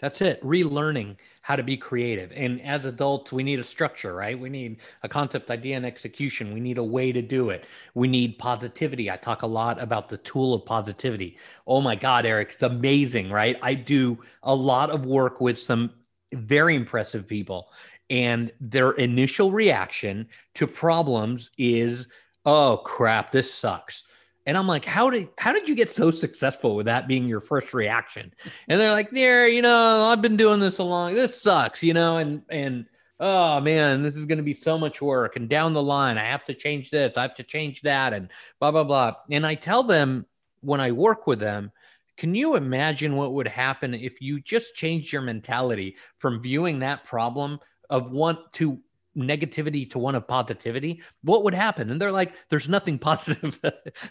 That's 0.00 0.20
it. 0.20 0.40
Relearning 0.42 1.16
how 1.42 1.56
to 1.56 1.64
be 1.64 1.76
creative. 1.76 2.30
And 2.32 2.60
as 2.62 2.84
adults, 2.84 3.32
we 3.32 3.42
need 3.42 3.58
a 3.58 3.64
structure, 3.64 4.14
right? 4.14 4.38
We 4.38 4.48
need 4.48 4.80
a 5.02 5.08
concept, 5.08 5.50
idea, 5.50 5.76
and 5.76 5.84
execution. 5.84 6.52
We 6.54 6.60
need 6.60 6.78
a 6.78 6.84
way 6.84 7.10
to 7.10 7.20
do 7.20 7.50
it. 7.50 7.64
We 7.94 8.06
need 8.06 8.38
positivity. 8.38 9.10
I 9.10 9.16
talk 9.16 9.42
a 9.42 9.46
lot 9.48 9.80
about 9.82 10.08
the 10.08 10.18
tool 10.18 10.54
of 10.54 10.64
positivity. 10.64 11.36
Oh 11.66 11.80
my 11.80 11.96
God, 11.96 12.26
Eric, 12.26 12.50
it's 12.52 12.62
amazing, 12.62 13.30
right? 13.30 13.56
I 13.60 13.74
do 13.74 14.20
a 14.44 14.54
lot 14.54 14.90
of 14.90 15.04
work 15.04 15.40
with 15.40 15.58
some 15.58 15.90
very 16.32 16.76
impressive 16.76 17.26
people. 17.26 17.70
and 18.10 18.50
their 18.58 18.92
initial 18.92 19.52
reaction 19.52 20.26
to 20.54 20.66
problems 20.66 21.50
is, 21.58 22.06
"Oh 22.46 22.78
crap, 22.78 23.32
this 23.32 23.52
sucks." 23.52 24.04
And 24.48 24.56
I'm 24.56 24.66
like, 24.66 24.86
how 24.86 25.10
did 25.10 25.28
how 25.36 25.52
did 25.52 25.68
you 25.68 25.74
get 25.74 25.92
so 25.92 26.10
successful 26.10 26.74
with 26.74 26.86
that 26.86 27.06
being 27.06 27.28
your 27.28 27.42
first 27.42 27.74
reaction? 27.74 28.32
And 28.66 28.80
they're 28.80 28.92
like, 28.92 29.10
yeah, 29.12 29.44
you 29.44 29.60
know, 29.60 30.04
I've 30.04 30.22
been 30.22 30.38
doing 30.38 30.58
this 30.58 30.78
a 30.78 30.82
long. 30.82 31.14
This 31.14 31.38
sucks, 31.38 31.82
you 31.82 31.92
know, 31.92 32.16
and 32.16 32.40
and 32.48 32.86
oh 33.20 33.60
man, 33.60 34.02
this 34.02 34.16
is 34.16 34.24
going 34.24 34.38
to 34.38 34.42
be 34.42 34.54
so 34.54 34.78
much 34.78 35.02
work. 35.02 35.36
And 35.36 35.50
down 35.50 35.74
the 35.74 35.82
line, 35.82 36.16
I 36.16 36.24
have 36.24 36.46
to 36.46 36.54
change 36.54 36.88
this, 36.88 37.14
I 37.18 37.22
have 37.22 37.34
to 37.34 37.42
change 37.42 37.82
that, 37.82 38.14
and 38.14 38.30
blah 38.58 38.70
blah 38.70 38.84
blah. 38.84 39.16
And 39.30 39.46
I 39.46 39.54
tell 39.54 39.82
them 39.82 40.24
when 40.62 40.80
I 40.80 40.92
work 40.92 41.26
with 41.26 41.40
them, 41.40 41.70
can 42.16 42.34
you 42.34 42.56
imagine 42.56 43.16
what 43.16 43.34
would 43.34 43.48
happen 43.48 43.92
if 43.92 44.22
you 44.22 44.40
just 44.40 44.74
changed 44.74 45.12
your 45.12 45.20
mentality 45.20 45.96
from 46.16 46.40
viewing 46.40 46.78
that 46.78 47.04
problem 47.04 47.58
of 47.90 48.12
one 48.12 48.38
to 48.52 48.80
negativity 49.18 49.90
to 49.90 49.98
one 49.98 50.14
of 50.14 50.26
positivity, 50.26 51.02
what 51.22 51.44
would 51.44 51.54
happen? 51.54 51.90
And 51.90 52.00
they're 52.00 52.12
like, 52.12 52.32
there's 52.48 52.68
nothing 52.68 52.98
positive 53.10 53.60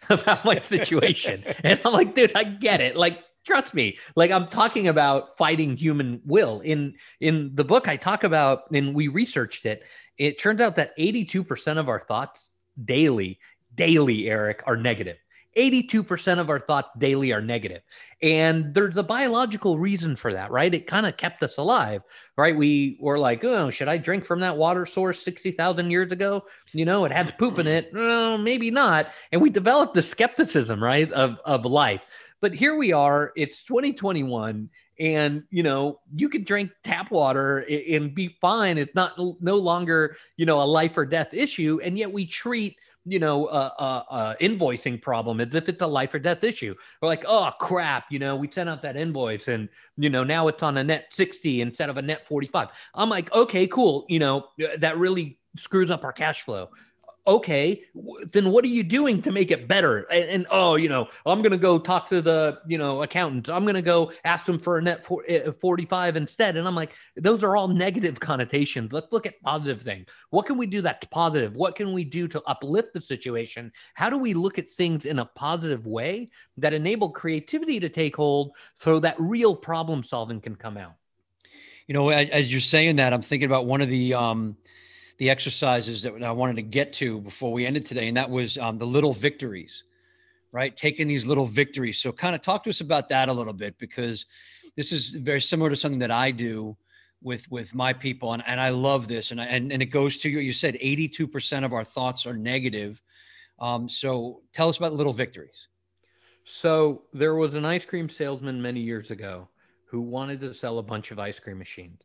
about 0.10 0.46
my 0.46 0.62
situation. 0.62 1.44
and 1.64 1.80
I'm 1.84 1.94
like, 1.94 2.14
dude, 2.14 2.34
I 2.36 2.44
get 2.44 2.82
it. 2.82 2.96
Like, 2.96 3.24
trust 3.46 3.74
me. 3.74 3.98
Like 4.16 4.30
I'm 4.30 4.48
talking 4.48 4.88
about 4.88 5.38
fighting 5.38 5.78
human 5.78 6.22
will. 6.26 6.60
In 6.60 6.96
in 7.20 7.52
the 7.56 7.64
book 7.64 7.88
I 7.88 7.96
talk 7.96 8.24
about, 8.24 8.70
and 8.72 8.94
we 8.94 9.08
researched 9.08 9.66
it, 9.66 9.84
it 10.18 10.38
turns 10.38 10.62
out 10.62 10.76
that 10.76 10.98
82% 10.98 11.78
of 11.78 11.90
our 11.90 12.02
thoughts 12.02 12.54
daily, 12.84 13.40
daily, 13.74 14.30
Eric, 14.30 14.64
are 14.66 14.76
negative. 14.76 15.18
82% 15.56 16.40
of 16.40 16.50
our 16.50 16.60
thoughts 16.60 16.90
daily 16.98 17.32
are 17.32 17.42
negative. 17.42 17.82
And 18.22 18.74
there's 18.74 18.98
a 18.98 19.04
biological 19.04 19.78
reason 19.78 20.16
for 20.16 20.34
that, 20.34 20.52
right? 20.52 20.74
It 20.74 20.88
kind 20.88 21.06
of 21.06 21.18
kept 21.18 21.44
us 21.44 21.58
alive, 21.58 22.02
right? 22.36 22.56
We 22.56 22.98
were 23.00 23.20
like, 23.20 23.44
oh, 23.44 23.70
should 23.70 23.88
I 23.88 23.98
drink 23.98 24.26
from 24.26 24.40
that 24.42 24.58
water 24.58 24.86
source 24.86 25.22
60,000 25.24 25.92
years 25.92 26.12
ago? 26.12 26.46
You 26.74 26.86
know, 26.86 27.06
it 27.06 27.12
had 27.12 27.38
poop 27.38 27.60
in 27.60 27.68
it. 27.68 27.92
Oh, 27.96 28.38
maybe 28.38 28.72
not. 28.72 29.12
And 29.32 29.42
we 29.42 29.50
developed 29.50 29.94
the 29.94 30.02
skepticism, 30.02 30.84
right, 30.84 31.12
of, 31.12 31.38
of 31.46 31.66
life. 31.66 32.02
But 32.42 32.54
here 32.54 32.76
we 32.76 32.92
are, 32.92 33.32
it's 33.36 33.64
2021 33.64 34.70
and 35.00 35.44
you 35.52 35.62
know 35.62 36.00
you 36.16 36.28
can 36.28 36.44
drink 36.44 36.72
tap 36.84 37.12
water 37.12 37.60
and 37.70 38.16
be 38.16 38.28
fine 38.42 38.78
it's 38.80 38.96
not 38.96 39.14
no 39.18 39.56
longer 39.56 40.18
you 40.38 40.46
know 40.46 40.62
a 40.62 40.66
life 40.66 40.98
or 40.98 41.06
death 41.06 41.34
issue 41.34 41.80
and 41.84 41.98
yet 41.98 42.12
we 42.12 42.26
treat 42.26 42.78
you 43.08 43.20
know, 43.20 43.48
a, 43.48 43.60
a, 43.80 44.36
invoicing 44.42 45.02
problem 45.02 45.40
as 45.40 45.56
if 45.56 45.70
it's 45.70 45.82
a 45.82 45.88
life 45.88 46.14
or 46.14 46.20
death 46.20 46.44
issue. 46.44 46.76
We're 47.02 47.08
like, 47.08 47.24
oh 47.28 47.52
crap, 47.60 48.06
you 48.12 48.20
know, 48.20 48.36
we 48.36 48.52
sent 48.52 48.70
out 48.70 48.82
that 48.82 48.98
invoice 48.98 49.48
and 49.48 49.70
you 49.98 50.10
know 50.10 50.24
now 50.24 50.48
it's 50.48 50.62
on 50.62 50.78
a 50.78 50.84
net 50.84 51.08
60 51.12 51.62
instead 51.62 51.90
of 51.90 51.98
a 51.98 52.02
net 52.02 52.28
45. 52.28 52.70
I'm 52.94 53.10
like, 53.10 53.34
okay, 53.34 53.66
cool. 53.68 54.06
You 54.10 54.20
know, 54.20 54.48
that 54.78 54.98
really 54.98 55.40
screws 55.58 55.90
up 55.90 56.04
our 56.04 56.14
cash 56.14 56.42
flow 56.42 56.70
okay, 57.28 57.84
then 58.32 58.52
what 58.52 58.64
are 58.64 58.70
you 58.70 58.84
doing 58.84 59.22
to 59.22 59.32
make 59.32 59.52
it 59.52 59.68
better? 59.68 60.04
And, 60.04 60.30
and 60.30 60.48
oh, 60.50 60.76
you 60.76 60.88
know, 60.88 61.10
I'm 61.26 61.44
to 61.44 61.58
go 61.58 61.78
talk 61.78 62.08
to 62.10 62.22
the, 62.22 62.60
you 62.68 62.78
know, 62.78 63.04
accountant. 63.04 63.50
I'm 63.50 63.66
to 63.76 63.82
go 63.82 64.14
ask 64.24 64.46
them 64.46 64.58
for 64.58 64.78
a 64.78 64.82
net 64.82 65.06
for, 65.06 65.24
uh, 65.30 65.52
45 65.52 66.16
instead. 66.16 66.56
And 66.56 66.66
I'm 66.66 66.76
like, 66.76 66.94
those 67.18 67.44
are 67.44 67.58
all 67.58 67.68
negative 67.68 68.20
connotations. 68.20 68.94
Let's 68.94 69.12
look 69.12 69.26
at 69.26 69.42
positive 69.42 69.82
things. 69.82 70.08
What 70.30 70.46
can 70.46 70.58
we 70.58 70.68
do 70.68 70.82
that's 70.82 71.06
positive? 71.08 71.54
What 71.56 71.76
can 71.76 71.92
we 71.92 72.06
do 72.06 72.28
to 72.30 72.42
uplift 72.44 72.94
the 72.94 73.02
situation? 73.02 73.74
How 73.94 74.10
do 74.10 74.18
we 74.18 74.34
look 74.34 74.58
at 74.58 74.70
things 74.70 75.06
in 75.06 75.20
a 75.20 75.26
positive 75.26 75.86
way 75.86 76.30
that 76.58 76.74
enable 76.74 77.10
creativity 77.10 77.80
to 77.82 77.90
take 77.90 78.16
hold 78.16 78.54
so 78.74 79.00
that 79.02 79.16
real 79.20 79.56
problem 79.56 80.02
solving 80.02 80.40
can 80.40 80.56
come 80.56 80.78
out? 80.78 80.94
You 81.88 81.94
know, 81.94 82.10
as 82.10 82.52
you're 82.52 82.60
saying 82.60 82.98
that, 82.98 83.14
I'm 83.14 83.22
thinking 83.22 83.46
about 83.46 83.66
one 83.66 83.80
of 83.82 83.90
the, 83.90 84.14
um, 84.14 84.58
the 85.18 85.30
exercises 85.30 86.04
that 86.04 86.22
I 86.24 86.32
wanted 86.32 86.58
to 86.58 86.62
get 86.62 86.94
to 86.94 87.20
before 87.22 87.52
we 87.52 87.66
ended 87.66 87.86
today, 87.86 88.08
and 88.08 88.18
that 88.18 88.30
was 88.30 88.58
um, 88.58 88.78
the 88.78 88.86
little 88.86 89.14
victories, 89.14 89.84
right? 90.52 90.76
Taking 90.76 91.08
these 91.08 91.26
little 91.26 91.46
victories. 91.46 91.98
So, 91.98 92.12
kind 92.12 92.36
of 92.36 92.42
talk 92.42 92.64
to 92.66 92.70
us 92.70 92.82
about 92.82 93.10
that 93.10 93.30
a 93.30 93.34
little 93.34 93.54
bit 93.54 93.78
because 93.80 94.26
this 94.76 94.92
is 94.92 95.10
very 95.10 95.42
similar 95.42 95.70
to 95.70 95.76
something 95.76 96.00
that 96.00 96.12
I 96.12 96.32
do 96.32 96.78
with 97.24 97.50
with 97.50 97.74
my 97.74 97.94
people, 97.94 98.34
and, 98.34 98.44
and 98.46 98.62
I 98.62 98.70
love 98.70 99.08
this. 99.08 99.32
And 99.32 99.42
I, 99.42 99.46
and 99.46 99.72
and 99.72 99.82
it 99.82 99.88
goes 99.88 100.18
to 100.18 100.30
you. 100.30 100.40
You 100.40 100.54
said 100.54 100.78
eighty 100.80 101.08
two 101.08 101.28
percent 101.28 101.66
of 101.66 101.74
our 101.74 101.84
thoughts 101.84 102.26
are 102.28 102.38
negative. 102.38 103.02
Um, 103.60 103.90
so, 103.90 104.42
tell 104.54 104.70
us 104.70 104.78
about 104.78 104.94
little 104.94 105.14
victories. 105.14 105.68
So, 106.46 107.04
there 107.12 107.34
was 107.34 107.56
an 107.56 107.66
ice 107.66 107.86
cream 107.86 108.08
salesman 108.08 108.62
many 108.62 108.82
years 108.82 109.10
ago 109.10 109.48
who 109.90 110.02
wanted 110.02 110.42
to 110.42 110.54
sell 110.54 110.78
a 110.78 110.84
bunch 110.84 111.10
of 111.10 111.18
ice 111.18 111.40
cream 111.40 111.58
machines 111.58 112.02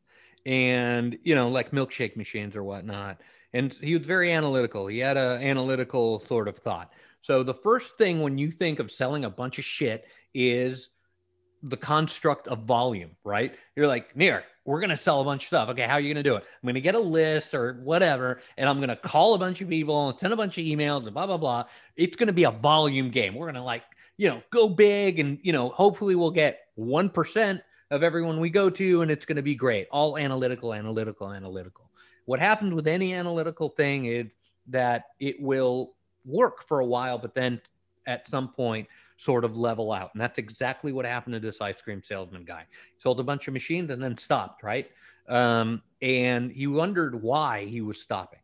and 0.47 1.19
you 1.23 1.35
know 1.35 1.49
like 1.49 1.71
milkshake 1.71 2.17
machines 2.17 2.57
or 2.57 2.63
whatnot. 2.63 3.21
And 3.55 3.73
he 3.75 3.97
was 3.97 4.07
very 4.07 4.33
analytical. 4.33 4.87
He 4.87 4.99
had 4.99 5.17
an 5.17 5.43
analytical 5.43 6.25
sort 6.27 6.49
of 6.49 6.57
thought. 6.57 6.93
So 7.21 7.43
the 7.43 7.55
first 7.55 7.97
thing 7.99 8.23
when 8.23 8.39
you 8.39 8.51
think 8.51 8.79
of 8.79 8.91
selling 8.91 9.25
a 9.25 9.31
bunch 9.31 9.59
of 9.59 9.65
shit 9.65 10.07
is 10.33 10.89
the 11.63 11.77
construct 11.77 12.49
of 12.49 12.65
volume 12.65 13.11
right? 13.25 13.55
You're 13.77 13.87
like 13.87 14.17
Nir 14.17 14.45
we're 14.65 14.79
going 14.79 14.91
to 14.91 14.97
sell 14.97 15.21
a 15.21 15.25
bunch 15.25 15.43
of 15.43 15.47
stuff. 15.49 15.69
Okay 15.71 15.87
how 15.87 15.95
are 15.95 16.01
you 16.01 16.13
going 16.13 16.25
to 16.25 16.29
do 16.29 16.37
it? 16.37 16.45
I'm 16.45 16.67
going 16.67 16.75
to 16.75 16.81
get 16.81 16.95
a 16.95 17.01
list 17.01 17.55
or 17.55 17.81
whatever 17.83 18.41
and 18.57 18.69
i'm 18.69 18.79
going 18.79 18.89
to 18.89 18.97
call 18.97 19.35
a 19.35 19.39
bunch 19.39 19.61
of 19.61 19.69
people 19.69 20.11
and 20.11 20.19
send 20.19 20.33
a 20.33 20.37
bunch 20.37 20.59
of 20.59 20.65
emails 20.65 21.05
and 21.05 21.15
blah 21.15 21.27
blah 21.27 21.37
blah. 21.37 21.65
It's 21.97 22.17
going 22.17 22.29
to 22.29 22.33
be 22.33 22.45
a 22.45 22.51
volume 22.51 23.11
game. 23.11 23.35
We're 23.35 23.47
going 23.47 23.55
to 23.55 23.63
like 23.63 23.85
you 24.17 24.29
know 24.29 24.43
go 24.51 24.69
big 24.69 25.19
and 25.19 25.39
you 25.43 25.53
know 25.53 25.69
hopefully 25.69 26.15
we'll 26.15 26.31
get 26.31 26.61
1% 26.79 27.61
of 27.93 28.03
everyone 28.03 28.41
we 28.41 28.49
go 28.49 28.71
to, 28.71 29.03
and 29.03 29.11
it's 29.11 29.27
going 29.27 29.37
to 29.37 29.43
be 29.43 29.55
great. 29.55 29.87
All 29.91 30.17
analytical, 30.17 30.73
analytical, 30.73 31.31
analytical. 31.31 31.91
What 32.25 32.41
happened 32.41 32.73
with 32.73 32.89
any 32.89 33.13
analytical 33.13 33.69
thing 33.69 34.07
is 34.07 34.29
that 34.69 35.09
it 35.21 35.41
will 35.43 35.93
work 36.25 36.67
for 36.67 36.81
a 36.81 36.87
while, 36.87 37.19
but 37.19 37.35
then 37.35 37.61
at 38.07 38.27
some 38.29 38.49
point 38.49 38.89
sort 39.19 39.45
of 39.45 39.59
level 39.59 39.93
out. 39.93 40.11
And 40.15 40.21
that's 40.23 40.39
exactly 40.39 40.91
what 40.93 41.05
happened 41.05 41.35
to 41.35 41.41
this 41.41 41.61
ice 41.61 41.83
cream 41.83 42.03
salesman 42.03 42.45
guy. 42.45 42.65
He 42.95 43.01
sold 43.01 43.21
a 43.21 43.25
bunch 43.25 43.47
of 43.47 43.53
machines 43.53 43.91
and 43.91 44.03
then 44.03 44.17
stopped, 44.17 44.63
right? 44.63 44.91
Um, 45.29 45.83
and 46.01 46.51
he 46.51 46.67
wondered 46.67 47.23
why 47.23 47.67
he 47.67 47.83
was 47.83 48.01
stopping. 48.01 48.41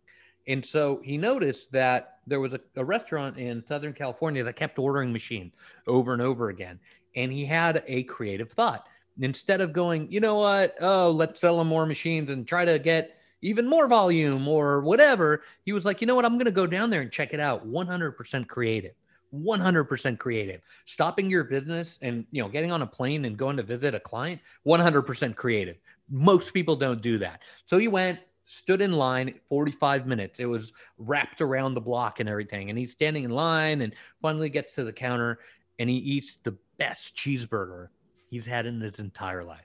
And 0.46 0.64
so 0.64 1.00
he 1.02 1.16
noticed 1.16 1.72
that 1.72 2.18
there 2.26 2.40
was 2.40 2.52
a, 2.52 2.60
a, 2.76 2.84
restaurant 2.84 3.38
in 3.38 3.64
Southern 3.66 3.94
California 3.94 4.44
that 4.44 4.56
kept 4.56 4.78
ordering 4.78 5.10
machines 5.10 5.54
over 5.86 6.12
and 6.12 6.20
over 6.20 6.50
again. 6.50 6.78
And 7.16 7.32
he 7.32 7.46
had 7.46 7.82
a 7.86 8.02
creative 8.04 8.52
thought 8.52 8.86
instead 9.20 9.60
of 9.60 9.72
going, 9.72 10.10
you 10.10 10.20
know 10.20 10.36
what, 10.36 10.74
oh, 10.80 11.10
let's 11.10 11.40
sell 11.40 11.58
them 11.58 11.68
more 11.68 11.86
machines 11.86 12.30
and 12.30 12.46
try 12.46 12.64
to 12.64 12.78
get 12.78 13.18
even 13.42 13.68
more 13.68 13.86
volume 13.86 14.48
or 14.48 14.80
whatever, 14.80 15.42
he 15.64 15.72
was 15.72 15.84
like, 15.84 16.00
you 16.00 16.06
know 16.06 16.14
what, 16.14 16.24
I'm 16.24 16.34
going 16.34 16.46
to 16.46 16.50
go 16.50 16.66
down 16.66 16.90
there 16.90 17.02
and 17.02 17.10
check 17.10 17.32
it 17.32 17.40
out. 17.40 17.66
100% 17.68 18.48
creative. 18.48 18.92
100% 19.34 20.18
creative. 20.18 20.60
Stopping 20.86 21.30
your 21.30 21.44
business 21.44 21.98
and 22.00 22.24
you 22.30 22.42
know 22.42 22.48
getting 22.48 22.72
on 22.72 22.82
a 22.82 22.86
plane 22.86 23.26
and 23.26 23.36
going 23.36 23.56
to 23.58 23.62
visit 23.62 23.94
a 23.94 24.00
client, 24.00 24.40
100% 24.66 25.36
creative. 25.36 25.76
Most 26.10 26.54
people 26.54 26.76
don't 26.76 27.02
do 27.02 27.18
that. 27.18 27.42
So 27.66 27.76
he 27.76 27.88
went, 27.88 28.18
stood 28.46 28.80
in 28.80 28.92
line 28.92 29.34
45 29.50 30.06
minutes. 30.06 30.40
It 30.40 30.46
was 30.46 30.72
wrapped 30.96 31.42
around 31.42 31.74
the 31.74 31.80
block 31.82 32.20
and 32.20 32.28
everything. 32.28 32.70
And 32.70 32.78
he's 32.78 32.92
standing 32.92 33.24
in 33.24 33.30
line 33.30 33.82
and 33.82 33.94
finally 34.22 34.48
gets 34.48 34.74
to 34.76 34.84
the 34.84 34.92
counter 34.92 35.40
and 35.78 35.90
he 35.90 35.96
eats 35.96 36.38
the 36.42 36.56
best 36.78 37.14
cheeseburger 37.14 37.88
he's 38.28 38.46
had 38.46 38.66
in 38.66 38.80
his 38.80 39.00
entire 39.00 39.44
life. 39.44 39.64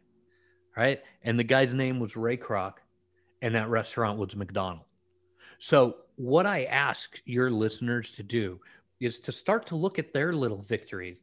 Right. 0.75 1.01
And 1.21 1.37
the 1.37 1.43
guy's 1.43 1.73
name 1.73 1.99
was 1.99 2.17
Ray 2.17 2.37
Kroc, 2.37 2.73
and 3.41 3.53
that 3.53 3.69
restaurant 3.69 4.17
was 4.17 4.35
McDonald. 4.35 4.85
So, 5.59 5.97
what 6.15 6.45
I 6.45 6.65
ask 6.65 7.21
your 7.25 7.51
listeners 7.51 8.11
to 8.13 8.23
do 8.23 8.59
is 8.99 9.19
to 9.21 9.31
start 9.31 9.67
to 9.67 9.75
look 9.75 9.99
at 9.99 10.13
their 10.13 10.33
little 10.33 10.61
victories 10.63 11.17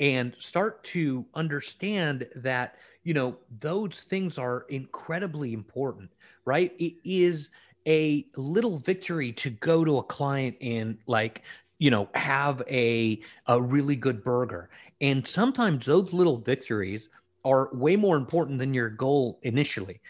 and 0.00 0.34
start 0.38 0.82
to 0.84 1.24
understand 1.34 2.26
that, 2.36 2.76
you 3.04 3.14
know, 3.14 3.36
those 3.60 4.00
things 4.08 4.38
are 4.38 4.66
incredibly 4.68 5.52
important, 5.52 6.10
right? 6.44 6.72
It 6.78 6.94
is 7.04 7.50
a 7.86 8.26
little 8.36 8.78
victory 8.78 9.32
to 9.32 9.50
go 9.50 9.84
to 9.84 9.98
a 9.98 10.02
client 10.02 10.56
and 10.60 10.98
like 11.06 11.42
you 11.78 11.90
know 11.90 12.08
have 12.14 12.62
a 12.68 13.20
a 13.46 13.60
really 13.60 13.96
good 13.96 14.24
burger 14.24 14.70
and 15.00 15.26
sometimes 15.26 15.86
those 15.86 16.12
little 16.12 16.38
victories 16.38 17.08
are 17.44 17.70
way 17.74 17.96
more 17.96 18.16
important 18.16 18.58
than 18.58 18.74
your 18.74 18.88
goal 18.88 19.38
initially. 19.42 20.00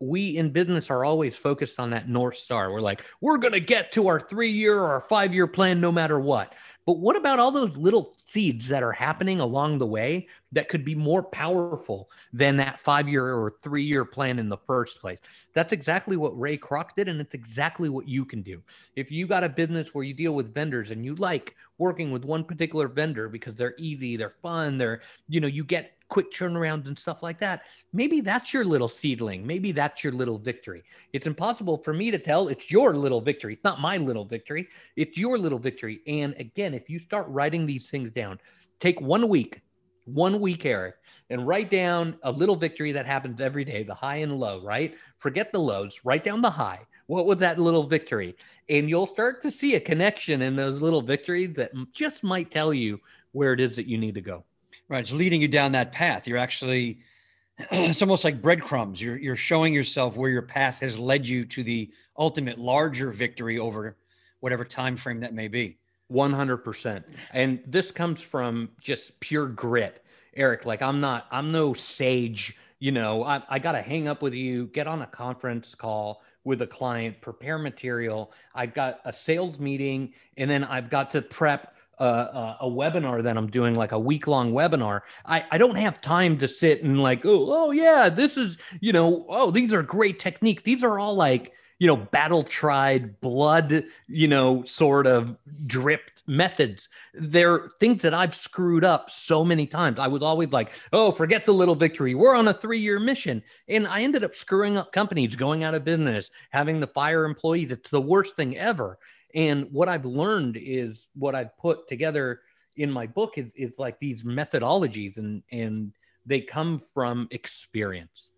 We 0.00 0.36
in 0.36 0.50
business 0.50 0.90
are 0.90 1.04
always 1.04 1.36
focused 1.36 1.78
on 1.78 1.90
that 1.90 2.08
north 2.08 2.36
star. 2.36 2.72
We're 2.72 2.80
like 2.80 3.04
we're 3.20 3.38
going 3.38 3.52
to 3.52 3.60
get 3.60 3.92
to 3.92 4.08
our 4.08 4.20
3 4.20 4.50
year 4.50 4.80
or 4.80 5.00
5 5.00 5.32
year 5.32 5.46
plan 5.46 5.80
no 5.80 5.92
matter 5.92 6.18
what. 6.18 6.54
But 6.86 6.98
what 6.98 7.16
about 7.16 7.38
all 7.38 7.52
those 7.52 7.76
little 7.76 8.16
seeds 8.24 8.68
that 8.68 8.82
are 8.82 8.92
happening 8.92 9.38
along 9.38 9.78
the 9.78 9.86
way 9.86 10.28
that 10.52 10.68
could 10.68 10.84
be 10.84 10.94
more 10.94 11.22
powerful 11.22 12.10
than 12.32 12.56
that 12.58 12.80
five 12.80 13.08
year 13.08 13.34
or 13.34 13.54
three 13.62 13.84
year 13.84 14.04
plan 14.04 14.38
in 14.38 14.48
the 14.48 14.56
first 14.56 15.00
place? 15.00 15.18
That's 15.54 15.72
exactly 15.72 16.16
what 16.16 16.38
Ray 16.38 16.56
Kroc 16.58 16.90
did. 16.96 17.08
And 17.08 17.20
it's 17.20 17.34
exactly 17.34 17.88
what 17.88 18.08
you 18.08 18.24
can 18.24 18.42
do. 18.42 18.62
If 18.96 19.10
you 19.10 19.26
got 19.26 19.44
a 19.44 19.48
business 19.48 19.94
where 19.94 20.04
you 20.04 20.14
deal 20.14 20.34
with 20.34 20.54
vendors 20.54 20.90
and 20.90 21.04
you 21.04 21.14
like 21.16 21.56
working 21.78 22.10
with 22.10 22.24
one 22.24 22.44
particular 22.44 22.88
vendor 22.88 23.28
because 23.28 23.56
they're 23.56 23.74
easy, 23.78 24.16
they're 24.16 24.36
fun, 24.42 24.78
they're, 24.78 25.00
you 25.28 25.40
know, 25.40 25.48
you 25.48 25.64
get 25.64 25.92
quick 26.12 26.30
turnarounds 26.30 26.88
and 26.88 26.98
stuff 26.98 27.22
like 27.22 27.40
that. 27.40 27.62
Maybe 27.94 28.20
that's 28.20 28.52
your 28.52 28.66
little 28.66 28.88
seedling. 28.88 29.46
Maybe 29.46 29.72
that's 29.72 30.04
your 30.04 30.12
little 30.12 30.36
victory. 30.36 30.84
It's 31.14 31.26
impossible 31.26 31.78
for 31.78 31.94
me 31.94 32.10
to 32.10 32.18
tell. 32.18 32.48
It's 32.48 32.70
your 32.70 32.94
little 32.94 33.22
victory. 33.22 33.54
It's 33.54 33.64
not 33.64 33.80
my 33.80 33.96
little 33.96 34.26
victory. 34.26 34.68
It's 34.94 35.16
your 35.16 35.38
little 35.38 35.58
victory. 35.58 36.02
And 36.06 36.34
again, 36.38 36.74
if 36.74 36.90
you 36.90 36.98
start 36.98 37.26
writing 37.28 37.64
these 37.64 37.88
things 37.88 38.10
down, 38.12 38.38
take 38.78 39.00
one 39.00 39.26
week, 39.26 39.62
one 40.04 40.40
week, 40.40 40.66
Eric, 40.66 40.96
and 41.30 41.46
write 41.46 41.70
down 41.70 42.16
a 42.22 42.30
little 42.30 42.56
victory 42.56 42.92
that 42.92 43.06
happens 43.06 43.40
every 43.40 43.64
day, 43.64 43.82
the 43.82 43.94
high 43.94 44.16
and 44.16 44.38
low, 44.38 44.62
right? 44.62 44.94
Forget 45.18 45.52
the 45.52 45.60
lows, 45.60 46.00
write 46.04 46.24
down 46.24 46.42
the 46.42 46.50
high. 46.50 46.80
What 47.06 47.26
was 47.26 47.38
that 47.38 47.58
little 47.58 47.84
victory? 47.84 48.36
And 48.68 48.88
you'll 48.88 49.06
start 49.06 49.42
to 49.42 49.50
see 49.50 49.74
a 49.74 49.80
connection 49.80 50.42
in 50.42 50.56
those 50.56 50.80
little 50.80 51.02
victories 51.02 51.54
that 51.54 51.72
just 51.92 52.22
might 52.24 52.50
tell 52.50 52.72
you 52.72 53.00
where 53.32 53.52
it 53.52 53.60
is 53.60 53.76
that 53.76 53.86
you 53.86 53.98
need 53.98 54.14
to 54.14 54.20
go. 54.20 54.44
Right. 54.88 55.00
It's 55.00 55.12
leading 55.12 55.40
you 55.40 55.48
down 55.48 55.72
that 55.72 55.92
path. 55.92 56.26
You're 56.26 56.38
actually, 56.38 57.00
it's 57.58 58.02
almost 58.02 58.24
like 58.24 58.40
breadcrumbs. 58.40 59.00
You're, 59.00 59.16
you're 59.16 59.36
showing 59.36 59.74
yourself 59.74 60.16
where 60.16 60.30
your 60.30 60.42
path 60.42 60.80
has 60.80 60.98
led 60.98 61.26
you 61.26 61.44
to 61.46 61.62
the 61.62 61.92
ultimate 62.16 62.58
larger 62.58 63.10
victory 63.10 63.58
over 63.58 63.96
whatever 64.40 64.64
time 64.64 64.96
frame 64.96 65.20
that 65.20 65.34
may 65.34 65.48
be. 65.48 65.78
100%. 66.12 67.04
And 67.32 67.60
this 67.66 67.90
comes 67.90 68.20
from 68.20 68.70
just 68.80 69.18
pure 69.20 69.46
grit. 69.46 70.04
Eric, 70.34 70.64
like 70.64 70.82
I'm 70.82 71.00
not, 71.00 71.26
I'm 71.30 71.52
no 71.52 71.74
sage, 71.74 72.56
you 72.78 72.90
know, 72.90 73.22
I, 73.24 73.42
I 73.48 73.58
got 73.58 73.72
to 73.72 73.82
hang 73.82 74.08
up 74.08 74.22
with 74.22 74.34
you, 74.34 74.66
get 74.68 74.86
on 74.86 75.02
a 75.02 75.06
conference 75.06 75.74
call 75.74 76.22
with 76.44 76.62
a 76.62 76.66
client, 76.66 77.20
prepare 77.20 77.58
material. 77.58 78.32
I've 78.54 78.74
got 78.74 79.00
a 79.04 79.12
sales 79.12 79.58
meeting, 79.58 80.14
and 80.36 80.50
then 80.50 80.64
I've 80.64 80.90
got 80.90 81.10
to 81.12 81.22
prep 81.22 81.76
a, 81.98 82.04
a, 82.04 82.56
a, 82.62 82.66
webinar 82.70 83.22
that 83.22 83.36
I'm 83.36 83.48
doing, 83.48 83.74
like 83.74 83.92
a 83.92 83.98
week 83.98 84.26
long 84.26 84.52
webinar. 84.52 85.02
I, 85.24 85.44
I 85.50 85.58
don't 85.58 85.76
have 85.76 86.00
time 86.00 86.38
to 86.38 86.48
sit 86.48 86.82
and 86.82 87.00
like, 87.00 87.24
oh, 87.24 87.52
oh 87.52 87.70
yeah, 87.70 88.08
this 88.08 88.36
is, 88.36 88.58
you 88.80 88.92
know, 88.92 89.26
oh, 89.28 89.50
these 89.50 89.72
are 89.72 89.82
great 89.82 90.18
techniques. 90.18 90.62
These 90.62 90.82
are 90.82 90.98
all 90.98 91.14
like, 91.14 91.52
you 91.82 91.88
know, 91.88 91.96
battle 91.96 92.44
tried, 92.44 93.20
blood, 93.20 93.84
you 94.06 94.28
know, 94.28 94.62
sort 94.62 95.04
of 95.04 95.36
dripped 95.66 96.22
methods. 96.28 96.88
They're 97.12 97.72
things 97.80 98.02
that 98.02 98.14
I've 98.14 98.36
screwed 98.36 98.84
up 98.84 99.10
so 99.10 99.44
many 99.44 99.66
times. 99.66 99.98
I 99.98 100.06
was 100.06 100.22
always 100.22 100.50
like, 100.50 100.70
oh, 100.92 101.10
forget 101.10 101.44
the 101.44 101.52
little 101.52 101.74
victory. 101.74 102.14
We're 102.14 102.36
on 102.36 102.46
a 102.46 102.54
three 102.54 102.78
year 102.78 103.00
mission. 103.00 103.42
And 103.66 103.88
I 103.88 104.02
ended 104.02 104.22
up 104.22 104.36
screwing 104.36 104.76
up 104.76 104.92
companies, 104.92 105.34
going 105.34 105.64
out 105.64 105.74
of 105.74 105.84
business, 105.84 106.30
having 106.50 106.80
to 106.82 106.86
fire 106.86 107.24
employees. 107.24 107.72
It's 107.72 107.90
the 107.90 108.00
worst 108.00 108.36
thing 108.36 108.56
ever. 108.56 108.96
And 109.34 109.66
what 109.72 109.88
I've 109.88 110.04
learned 110.04 110.58
is 110.60 111.08
what 111.16 111.34
I've 111.34 111.56
put 111.56 111.88
together 111.88 112.42
in 112.76 112.92
my 112.92 113.08
book 113.08 113.38
is, 113.38 113.50
is 113.56 113.76
like 113.76 113.98
these 113.98 114.22
methodologies 114.22 115.16
and, 115.16 115.42
and 115.50 115.92
they 116.26 116.42
come 116.42 116.80
from 116.94 117.26
experience. 117.32 118.31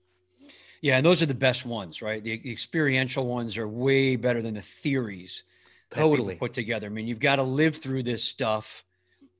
Yeah, 0.84 0.98
and 0.98 1.06
those 1.06 1.22
are 1.22 1.26
the 1.26 1.32
best 1.32 1.64
ones, 1.64 2.02
right? 2.02 2.22
The, 2.22 2.36
the 2.36 2.52
experiential 2.52 3.26
ones 3.26 3.56
are 3.56 3.66
way 3.66 4.16
better 4.16 4.42
than 4.42 4.52
the 4.52 4.60
theories 4.60 5.44
totally 5.90 6.34
put 6.34 6.52
together. 6.52 6.88
I 6.88 6.90
mean, 6.90 7.06
you've 7.06 7.20
got 7.20 7.36
to 7.36 7.42
live 7.42 7.74
through 7.74 8.02
this 8.02 8.22
stuff 8.22 8.84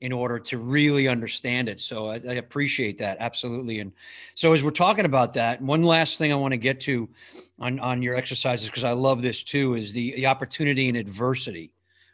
in 0.01 0.11
order 0.11 0.39
to 0.39 0.57
really 0.57 1.07
understand 1.07 1.69
it. 1.69 1.79
So 1.81 2.07
I, 2.07 2.15
I, 2.15 2.33
appreciate 2.33 2.97
that 2.97 3.17
absolutely. 3.19 3.79
And 3.79 3.91
so 4.33 4.53
as 4.53 4.63
we're 4.63 4.71
talking 4.71 5.05
about 5.05 5.35
that, 5.35 5.61
one 5.61 5.83
last 5.83 6.17
thing 6.17 6.31
I 6.31 6.35
want 6.35 6.53
to 6.53 6.57
get 6.57 6.79
to 6.81 7.07
on 7.59 7.79
on 7.79 8.01
your 8.01 8.15
exercises 8.15 8.67
because 8.67 8.83
I 8.83 8.93
love 8.93 9.21
this 9.21 9.43
too 9.43 9.75
is 9.75 9.93
the 9.93 10.15
the 10.15 10.25
opportunity 10.25 10.87
and 10.87 10.97
adversity, 10.97 11.71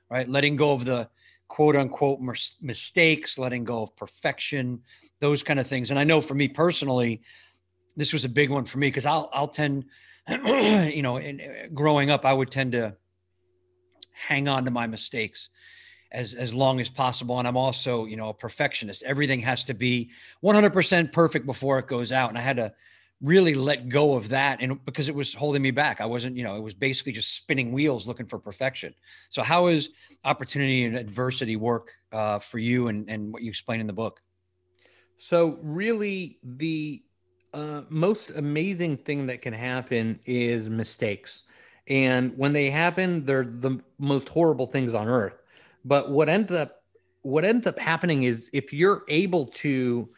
right? 0.09 0.27
Letting 0.27 0.57
go 0.57 0.73
of 0.73 0.83
the 0.83 1.09
quote 1.47 1.77
unquote 1.77 2.19
mistakes, 2.61 3.39
letting 3.39 3.63
go 3.63 3.83
of 3.83 3.95
perfection, 3.95 4.81
those 5.21 5.41
kind 5.41 5.57
of 5.57 5.67
things. 5.67 5.89
And 5.89 5.97
I 5.97 6.03
know 6.03 6.19
for 6.19 6.35
me 6.35 6.49
personally, 6.49 7.21
this 7.95 8.13
was 8.13 8.25
a 8.25 8.29
big 8.29 8.49
one 8.49 8.65
for 8.65 8.77
me 8.77 8.87
because 8.87 9.05
I'll 9.05 9.29
I'll 9.33 9.47
tend, 9.47 9.85
you 10.29 11.01
know, 11.01 11.17
in, 11.17 11.41
uh, 11.41 11.67
growing 11.73 12.09
up, 12.09 12.25
I 12.25 12.33
would 12.33 12.51
tend 12.51 12.73
to 12.73 12.95
hang 14.11 14.47
on 14.47 14.65
to 14.65 14.71
my 14.71 14.87
mistakes 14.87 15.49
as 16.11 16.33
as 16.33 16.53
long 16.53 16.79
as 16.79 16.89
possible, 16.89 17.39
and 17.39 17.47
I'm 17.47 17.57
also 17.57 18.05
you 18.05 18.17
know 18.17 18.29
a 18.29 18.33
perfectionist. 18.33 19.03
Everything 19.03 19.39
has 19.41 19.63
to 19.65 19.73
be 19.73 20.11
100% 20.43 21.11
perfect 21.11 21.45
before 21.45 21.79
it 21.79 21.87
goes 21.87 22.11
out, 22.11 22.29
and 22.29 22.37
I 22.37 22.41
had 22.41 22.57
to 22.57 22.73
really 23.21 23.53
let 23.53 23.87
go 23.87 24.15
of 24.15 24.29
that 24.29 24.61
and 24.61 24.83
because 24.83 25.07
it 25.07 25.13
was 25.13 25.33
holding 25.33 25.61
me 25.61 25.69
back. 25.71 26.01
I 26.01 26.05
wasn't 26.05 26.35
you 26.35 26.43
know 26.43 26.55
it 26.55 26.61
was 26.61 26.73
basically 26.73 27.11
just 27.11 27.35
spinning 27.35 27.71
wheels 27.71 28.07
looking 28.07 28.25
for 28.25 28.39
perfection. 28.39 28.93
So 29.29 29.43
how 29.43 29.67
is 29.67 29.89
opportunity 30.25 30.85
and 30.85 30.97
adversity 30.97 31.55
work 31.55 31.93
uh, 32.11 32.39
for 32.39 32.59
you 32.59 32.87
and, 32.87 33.09
and 33.09 33.31
what 33.31 33.41
you 33.43 33.49
explain 33.49 33.79
in 33.79 33.87
the 33.87 33.93
book? 33.93 34.21
So 35.19 35.59
really 35.61 36.39
the 36.43 37.03
uh, 37.53 37.81
most 37.89 38.29
amazing 38.31 38.97
thing 38.97 39.27
that 39.27 39.41
can 39.41 39.53
happen 39.53 40.19
is 40.25 40.69
mistakes. 40.69 41.43
And 41.87 42.37
when 42.37 42.53
they 42.53 42.69
happen, 42.69 43.25
they're 43.25 43.43
the 43.43 43.79
most 43.99 44.29
horrible 44.29 44.67
things 44.67 44.93
on 44.93 45.07
earth. 45.07 45.41
But 45.83 46.09
what 46.09 46.29
ends 46.29 46.51
up 46.51 46.77
what 47.23 47.45
ends 47.45 47.67
up 47.67 47.77
happening 47.77 48.23
is 48.23 48.49
if 48.51 48.73
you're 48.73 49.03
able 49.07 49.45
to 49.45 50.09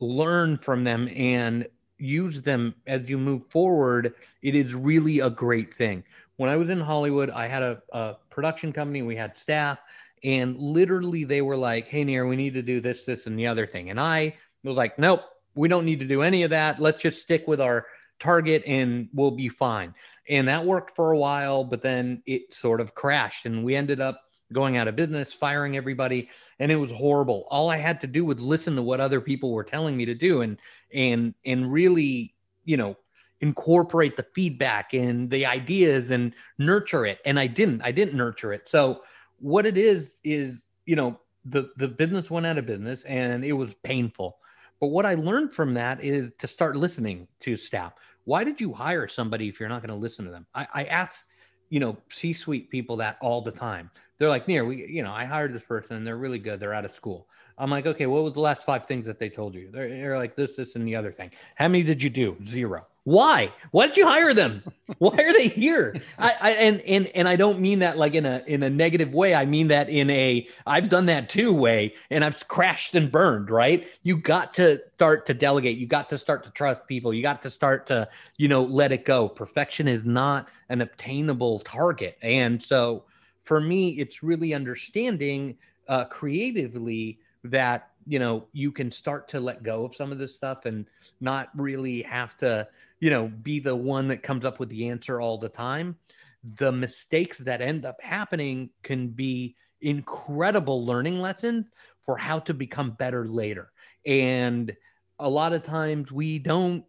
learn 0.00 0.56
from 0.56 0.84
them 0.84 1.08
and 1.14 1.66
use 1.98 2.40
them 2.40 2.74
as 2.86 3.08
you 3.08 3.18
move 3.18 3.42
forward, 3.48 4.14
it 4.42 4.54
is 4.54 4.74
really 4.74 5.20
a 5.20 5.28
great 5.28 5.74
thing. 5.74 6.02
When 6.36 6.48
I 6.48 6.56
was 6.56 6.70
in 6.70 6.80
Hollywood, 6.80 7.30
I 7.30 7.46
had 7.46 7.62
a, 7.62 7.82
a 7.92 8.14
production 8.30 8.72
company, 8.72 9.02
we 9.02 9.16
had 9.16 9.36
staff, 9.36 9.78
and 10.24 10.56
literally 10.58 11.24
they 11.24 11.42
were 11.42 11.56
like, 11.56 11.88
Hey, 11.88 12.04
Nir, 12.04 12.26
we 12.26 12.36
need 12.36 12.54
to 12.54 12.62
do 12.62 12.80
this, 12.80 13.04
this, 13.04 13.26
and 13.26 13.38
the 13.38 13.46
other 13.46 13.66
thing. 13.66 13.90
And 13.90 14.00
I 14.00 14.34
was 14.62 14.76
like, 14.76 14.98
Nope, 14.98 15.24
we 15.56 15.68
don't 15.68 15.84
need 15.84 16.00
to 16.00 16.06
do 16.06 16.22
any 16.22 16.42
of 16.42 16.50
that. 16.50 16.78
Let's 16.78 17.02
just 17.02 17.20
stick 17.20 17.48
with 17.48 17.60
our 17.60 17.86
target 18.20 18.62
and 18.66 19.08
we'll 19.12 19.30
be 19.32 19.48
fine. 19.48 19.94
And 20.28 20.48
that 20.48 20.64
worked 20.64 20.94
for 20.94 21.12
a 21.12 21.18
while, 21.18 21.64
but 21.64 21.82
then 21.82 22.22
it 22.26 22.54
sort 22.54 22.80
of 22.80 22.94
crashed 22.94 23.46
and 23.46 23.64
we 23.64 23.74
ended 23.74 24.00
up 24.00 24.22
going 24.52 24.76
out 24.76 24.86
of 24.86 24.94
business, 24.94 25.32
firing 25.32 25.76
everybody, 25.76 26.28
and 26.60 26.70
it 26.70 26.76
was 26.76 26.90
horrible. 26.90 27.46
All 27.50 27.68
I 27.68 27.78
had 27.78 28.00
to 28.02 28.06
do 28.06 28.24
was 28.24 28.38
listen 28.38 28.76
to 28.76 28.82
what 28.82 29.00
other 29.00 29.20
people 29.20 29.52
were 29.52 29.64
telling 29.64 29.96
me 29.96 30.04
to 30.04 30.14
do 30.14 30.42
and 30.42 30.58
and 30.94 31.34
and 31.44 31.72
really, 31.72 32.34
you 32.64 32.76
know, 32.76 32.96
incorporate 33.40 34.16
the 34.16 34.26
feedback 34.34 34.94
and 34.94 35.30
the 35.30 35.46
ideas 35.46 36.10
and 36.10 36.32
nurture 36.58 37.06
it. 37.06 37.18
And 37.24 37.40
I 37.40 37.48
didn't. 37.48 37.82
I 37.82 37.90
didn't 37.90 38.16
nurture 38.16 38.52
it. 38.52 38.68
So 38.68 39.02
what 39.40 39.66
it 39.66 39.76
is 39.76 40.18
is, 40.22 40.66
you 40.84 40.96
know, 40.96 41.18
the 41.44 41.70
the 41.76 41.88
business 41.88 42.30
went 42.30 42.46
out 42.46 42.58
of 42.58 42.66
business 42.66 43.02
and 43.04 43.44
it 43.44 43.52
was 43.52 43.74
painful 43.82 44.38
but 44.80 44.88
what 44.88 45.06
I 45.06 45.14
learned 45.14 45.52
from 45.52 45.74
that 45.74 46.02
is 46.02 46.30
to 46.38 46.46
start 46.46 46.76
listening 46.76 47.28
to 47.40 47.56
staff. 47.56 47.92
Why 48.24 48.44
did 48.44 48.60
you 48.60 48.72
hire 48.72 49.08
somebody 49.08 49.48
if 49.48 49.60
you're 49.60 49.68
not 49.68 49.82
going 49.82 49.96
to 49.96 50.02
listen 50.02 50.24
to 50.24 50.30
them? 50.30 50.46
I, 50.54 50.66
I 50.74 50.84
ask, 50.84 51.24
you 51.70 51.80
know, 51.80 51.96
C-suite 52.10 52.70
people 52.70 52.96
that 52.96 53.18
all 53.20 53.40
the 53.40 53.52
time. 53.52 53.90
They're 54.18 54.28
like, 54.28 54.48
Nir, 54.48 54.64
we, 54.64 54.86
you 54.86 55.02
know, 55.02 55.12
I 55.12 55.24
hired 55.24 55.52
this 55.52 55.62
person 55.62 55.96
and 55.96 56.06
they're 56.06 56.16
really 56.16 56.38
good. 56.38 56.58
They're 56.58 56.74
out 56.74 56.84
of 56.84 56.94
school. 56.94 57.28
I'm 57.58 57.70
like, 57.70 57.86
okay, 57.86 58.06
what 58.06 58.22
was 58.22 58.34
the 58.34 58.40
last 58.40 58.64
five 58.64 58.86
things 58.86 59.06
that 59.06 59.18
they 59.18 59.28
told 59.28 59.54
you? 59.54 59.70
They're, 59.70 59.88
they're 59.88 60.18
like 60.18 60.36
this, 60.36 60.56
this, 60.56 60.74
and 60.74 60.86
the 60.86 60.96
other 60.96 61.12
thing. 61.12 61.30
How 61.54 61.68
many 61.68 61.84
did 61.84 62.02
you 62.02 62.10
do? 62.10 62.36
Zero. 62.46 62.86
Why? 63.06 63.52
Why 63.70 63.86
did 63.86 63.96
you 63.96 64.04
hire 64.04 64.34
them? 64.34 64.64
Why 64.98 65.16
are 65.16 65.32
they 65.32 65.46
here? 65.46 65.94
I, 66.18 66.34
I, 66.40 66.50
and 66.50 66.80
and 66.80 67.06
and 67.14 67.28
I 67.28 67.36
don't 67.36 67.60
mean 67.60 67.78
that 67.78 67.96
like 67.96 68.14
in 68.14 68.26
a 68.26 68.42
in 68.48 68.64
a 68.64 68.68
negative 68.68 69.14
way. 69.14 69.32
I 69.32 69.46
mean 69.46 69.68
that 69.68 69.88
in 69.88 70.10
a 70.10 70.48
I've 70.66 70.88
done 70.88 71.06
that 71.06 71.30
too 71.30 71.52
way, 71.52 71.94
and 72.10 72.24
I've 72.24 72.48
crashed 72.48 72.96
and 72.96 73.12
burned. 73.12 73.48
Right? 73.48 73.86
You 74.02 74.16
got 74.16 74.54
to 74.54 74.80
start 74.94 75.24
to 75.26 75.34
delegate. 75.34 75.78
You 75.78 75.86
got 75.86 76.10
to 76.10 76.18
start 76.18 76.42
to 76.44 76.50
trust 76.50 76.84
people. 76.88 77.14
You 77.14 77.22
got 77.22 77.42
to 77.42 77.50
start 77.50 77.86
to 77.86 78.08
you 78.38 78.48
know 78.48 78.64
let 78.64 78.90
it 78.90 79.04
go. 79.04 79.28
Perfection 79.28 79.86
is 79.86 80.04
not 80.04 80.48
an 80.68 80.80
obtainable 80.80 81.60
target, 81.60 82.18
and 82.22 82.60
so 82.60 83.04
for 83.44 83.60
me, 83.60 83.90
it's 83.90 84.24
really 84.24 84.52
understanding 84.52 85.56
uh, 85.86 86.06
creatively 86.06 87.20
that 87.44 87.90
you 88.04 88.18
know 88.18 88.48
you 88.52 88.72
can 88.72 88.90
start 88.90 89.28
to 89.28 89.38
let 89.38 89.62
go 89.62 89.84
of 89.84 89.94
some 89.94 90.10
of 90.10 90.18
this 90.18 90.34
stuff 90.34 90.64
and 90.64 90.86
not 91.20 91.50
really 91.54 92.02
have 92.02 92.36
to 92.38 92.66
you 93.00 93.10
know, 93.10 93.28
be 93.28 93.60
the 93.60 93.76
one 93.76 94.08
that 94.08 94.22
comes 94.22 94.44
up 94.44 94.58
with 94.58 94.68
the 94.68 94.88
answer 94.88 95.20
all 95.20 95.38
the 95.38 95.48
time. 95.48 95.96
The 96.58 96.72
mistakes 96.72 97.38
that 97.38 97.60
end 97.60 97.84
up 97.84 98.00
happening 98.00 98.70
can 98.82 99.08
be 99.08 99.56
incredible 99.80 100.84
learning 100.84 101.20
lessons 101.20 101.66
for 102.04 102.16
how 102.16 102.38
to 102.40 102.54
become 102.54 102.92
better 102.92 103.26
later. 103.26 103.72
And 104.06 104.74
a 105.18 105.28
lot 105.28 105.52
of 105.52 105.64
times 105.64 106.12
we 106.12 106.38
don't 106.38 106.84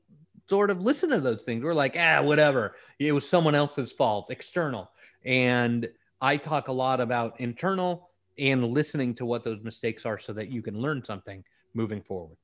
sort 0.50 0.70
of 0.70 0.84
listen 0.84 1.10
to 1.10 1.20
those 1.20 1.42
things. 1.42 1.64
We're 1.64 1.74
like, 1.74 1.96
ah, 2.00 2.22
whatever. 2.22 2.76
It 3.00 3.12
was 3.12 3.28
someone 3.28 3.56
else's 3.56 3.92
fault, 3.92 4.30
external. 4.30 4.92
And 5.26 5.90
I 6.22 6.38
talk 6.38 6.68
a 6.68 6.74
lot 6.74 7.02
about 7.02 7.40
internal 7.40 8.12
and 8.38 8.64
listening 8.64 9.16
to 9.16 9.26
what 9.26 9.44
those 9.44 9.62
mistakes 9.64 10.06
are 10.06 10.20
so 10.20 10.34
that 10.34 10.50
you 10.50 10.62
can 10.62 10.80
learn 10.80 11.04
something 11.04 11.44
moving 11.74 12.02
forward. 12.02 12.38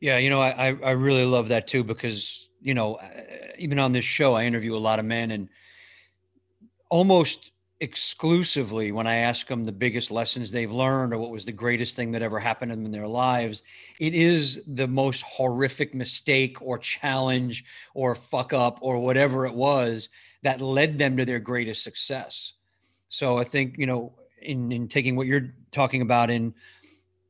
Yeah, 0.00 0.18
you 0.18 0.28
know, 0.28 0.42
I 0.42 0.76
I 0.84 0.90
really 0.90 1.24
love 1.24 1.48
that 1.48 1.66
too 1.66 1.82
because 1.82 2.50
you 2.66 2.74
know, 2.74 2.96
uh, 2.96 3.08
even 3.58 3.78
on 3.78 3.92
this 3.92 4.04
show, 4.04 4.34
I 4.34 4.44
interview 4.44 4.74
a 4.74 4.78
lot 4.78 4.98
of 4.98 5.04
men, 5.04 5.30
and 5.30 5.48
almost 6.88 7.52
exclusively 7.78 8.90
when 8.90 9.06
I 9.06 9.18
ask 9.18 9.46
them 9.46 9.62
the 9.62 9.70
biggest 9.70 10.10
lessons 10.10 10.50
they've 10.50 10.72
learned 10.72 11.12
or 11.12 11.18
what 11.18 11.30
was 11.30 11.44
the 11.44 11.52
greatest 11.52 11.94
thing 11.94 12.10
that 12.10 12.22
ever 12.22 12.40
happened 12.40 12.72
to 12.72 12.76
them 12.76 12.84
in 12.84 12.90
their 12.90 13.06
lives, 13.06 13.62
it 14.00 14.14
is 14.14 14.64
the 14.66 14.88
most 14.88 15.22
horrific 15.22 15.94
mistake 15.94 16.60
or 16.60 16.76
challenge 16.78 17.64
or 17.94 18.16
fuck 18.16 18.52
up 18.52 18.78
or 18.82 18.98
whatever 18.98 19.46
it 19.46 19.54
was 19.54 20.08
that 20.42 20.60
led 20.60 20.98
them 20.98 21.16
to 21.18 21.24
their 21.24 21.38
greatest 21.38 21.84
success. 21.84 22.54
So 23.10 23.38
I 23.38 23.44
think, 23.44 23.78
you 23.78 23.86
know, 23.86 24.14
in, 24.42 24.72
in 24.72 24.88
taking 24.88 25.14
what 25.14 25.28
you're 25.28 25.54
talking 25.70 26.02
about 26.02 26.30
in 26.30 26.52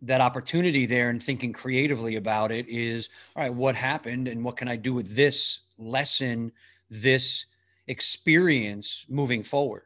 that 0.03 0.21
opportunity 0.21 0.87
there 0.87 1.11
and 1.11 1.23
thinking 1.23 1.53
creatively 1.53 2.17
about 2.17 2.53
it 2.53 2.69
is 2.69 3.09
all 3.35 3.43
right, 3.43 3.55
what 3.55 3.77
happened 3.77 4.29
and 4.29 4.45
what 4.45 4.57
can 4.57 4.69
I 4.69 4.77
do 4.77 4.93
with 4.93 5.15
this 5.17 5.61
lesson, 5.79 6.53
this 6.91 7.47
experience 7.87 9.07
moving 9.09 9.43
forward? 9.43 9.83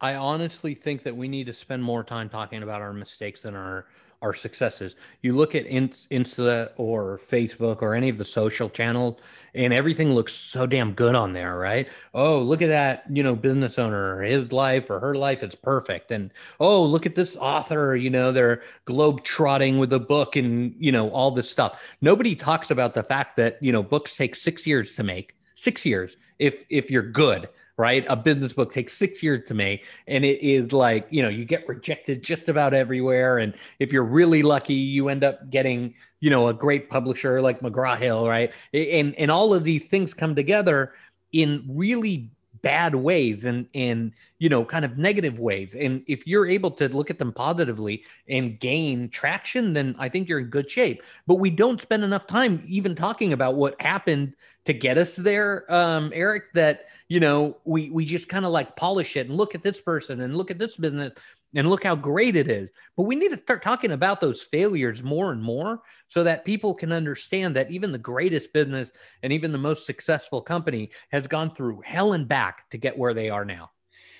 I 0.00 0.14
honestly 0.14 0.74
think 0.74 1.02
that 1.02 1.16
we 1.16 1.28
need 1.28 1.44
to 1.46 1.52
spend 1.52 1.82
more 1.82 2.02
time 2.02 2.28
talking 2.28 2.62
about 2.62 2.80
our 2.80 2.92
mistakes 2.92 3.42
than 3.42 3.54
our 3.54 3.86
our 4.22 4.34
successes. 4.34 4.96
You 5.22 5.36
look 5.36 5.54
at 5.54 5.66
Insta 5.66 6.70
or 6.76 7.20
Facebook 7.30 7.82
or 7.82 7.94
any 7.94 8.08
of 8.08 8.18
the 8.18 8.24
social 8.24 8.68
channels, 8.68 9.20
and 9.54 9.72
everything 9.72 10.14
looks 10.14 10.32
so 10.32 10.66
damn 10.66 10.92
good 10.92 11.14
on 11.14 11.32
there, 11.32 11.58
right? 11.58 11.88
Oh, 12.14 12.40
look 12.40 12.62
at 12.62 12.68
that, 12.68 13.04
you 13.10 13.22
know, 13.22 13.34
business 13.34 13.78
owner, 13.78 14.22
his 14.22 14.52
life 14.52 14.90
or 14.90 15.00
her 15.00 15.14
life 15.14 15.42
is 15.42 15.54
perfect. 15.54 16.10
And 16.10 16.30
oh, 16.60 16.84
look 16.84 17.06
at 17.06 17.14
this 17.14 17.36
author, 17.36 17.96
you 17.96 18.10
know, 18.10 18.30
they're 18.30 18.62
globe 18.84 19.24
trotting 19.24 19.78
with 19.78 19.92
a 19.92 19.98
book 19.98 20.36
and, 20.36 20.74
you 20.78 20.92
know, 20.92 21.10
all 21.10 21.30
this 21.30 21.50
stuff. 21.50 21.82
Nobody 22.00 22.34
talks 22.36 22.70
about 22.70 22.94
the 22.94 23.02
fact 23.02 23.36
that, 23.38 23.58
you 23.60 23.72
know, 23.72 23.82
books 23.82 24.16
take 24.16 24.36
six 24.36 24.66
years 24.66 24.94
to 24.94 25.02
make, 25.02 25.34
six 25.54 25.84
years 25.84 26.16
if 26.38 26.64
if 26.70 26.90
you're 26.90 27.02
good 27.02 27.48
right? 27.80 28.04
A 28.08 28.14
business 28.14 28.52
book 28.52 28.70
takes 28.72 28.92
six 28.92 29.22
years 29.22 29.48
to 29.48 29.54
make, 29.54 29.86
and 30.06 30.22
it 30.22 30.42
is 30.42 30.72
like 30.72 31.06
you 31.10 31.22
know 31.22 31.30
you 31.30 31.46
get 31.46 31.66
rejected 31.66 32.22
just 32.22 32.50
about 32.50 32.74
everywhere. 32.74 33.38
And 33.38 33.54
if 33.78 33.90
you're 33.92 34.04
really 34.04 34.42
lucky, 34.42 34.74
you 34.74 35.08
end 35.08 35.24
up 35.24 35.48
getting 35.50 35.94
you 36.20 36.28
know 36.28 36.48
a 36.48 36.54
great 36.54 36.90
publisher 36.90 37.40
like 37.40 37.60
McGraw 37.60 37.96
Hill, 37.98 38.28
right? 38.28 38.52
And 38.74 39.14
and 39.16 39.30
all 39.30 39.54
of 39.54 39.64
these 39.64 39.86
things 39.88 40.12
come 40.12 40.34
together 40.34 40.92
in 41.32 41.64
really 41.68 42.30
bad 42.62 42.94
ways 42.94 43.44
and 43.44 43.66
and 43.74 44.12
you 44.38 44.48
know 44.48 44.64
kind 44.64 44.84
of 44.84 44.98
negative 44.98 45.38
ways 45.38 45.74
and 45.74 46.02
if 46.06 46.26
you're 46.26 46.46
able 46.46 46.70
to 46.70 46.88
look 46.88 47.08
at 47.10 47.18
them 47.18 47.32
positively 47.32 48.04
and 48.28 48.60
gain 48.60 49.08
traction 49.08 49.72
then 49.72 49.94
i 49.98 50.08
think 50.08 50.28
you're 50.28 50.40
in 50.40 50.46
good 50.46 50.70
shape 50.70 51.02
but 51.26 51.36
we 51.36 51.48
don't 51.48 51.80
spend 51.80 52.04
enough 52.04 52.26
time 52.26 52.62
even 52.66 52.94
talking 52.94 53.32
about 53.32 53.54
what 53.54 53.80
happened 53.80 54.34
to 54.64 54.72
get 54.72 54.98
us 54.98 55.16
there 55.16 55.70
um 55.72 56.10
eric 56.14 56.52
that 56.54 56.86
you 57.10 57.18
know, 57.18 57.56
we 57.64 57.90
we 57.90 58.06
just 58.06 58.28
kind 58.28 58.46
of 58.46 58.52
like 58.52 58.76
polish 58.76 59.16
it 59.16 59.26
and 59.26 59.36
look 59.36 59.56
at 59.56 59.64
this 59.64 59.80
person 59.80 60.20
and 60.20 60.36
look 60.36 60.52
at 60.52 60.60
this 60.60 60.76
business 60.76 61.12
and 61.56 61.68
look 61.68 61.82
how 61.82 61.96
great 61.96 62.36
it 62.36 62.48
is. 62.48 62.70
But 62.96 63.02
we 63.02 63.16
need 63.16 63.32
to 63.32 63.36
start 63.36 63.64
talking 63.64 63.90
about 63.90 64.20
those 64.20 64.42
failures 64.42 65.02
more 65.02 65.32
and 65.32 65.42
more 65.42 65.82
so 66.06 66.22
that 66.22 66.44
people 66.44 66.72
can 66.72 66.92
understand 66.92 67.56
that 67.56 67.68
even 67.72 67.90
the 67.90 67.98
greatest 67.98 68.52
business 68.52 68.92
and 69.24 69.32
even 69.32 69.50
the 69.50 69.58
most 69.58 69.86
successful 69.86 70.40
company 70.40 70.90
has 71.10 71.26
gone 71.26 71.52
through 71.52 71.82
hell 71.84 72.12
and 72.12 72.28
back 72.28 72.70
to 72.70 72.78
get 72.78 72.96
where 72.96 73.12
they 73.12 73.28
are 73.28 73.44
now. 73.44 73.72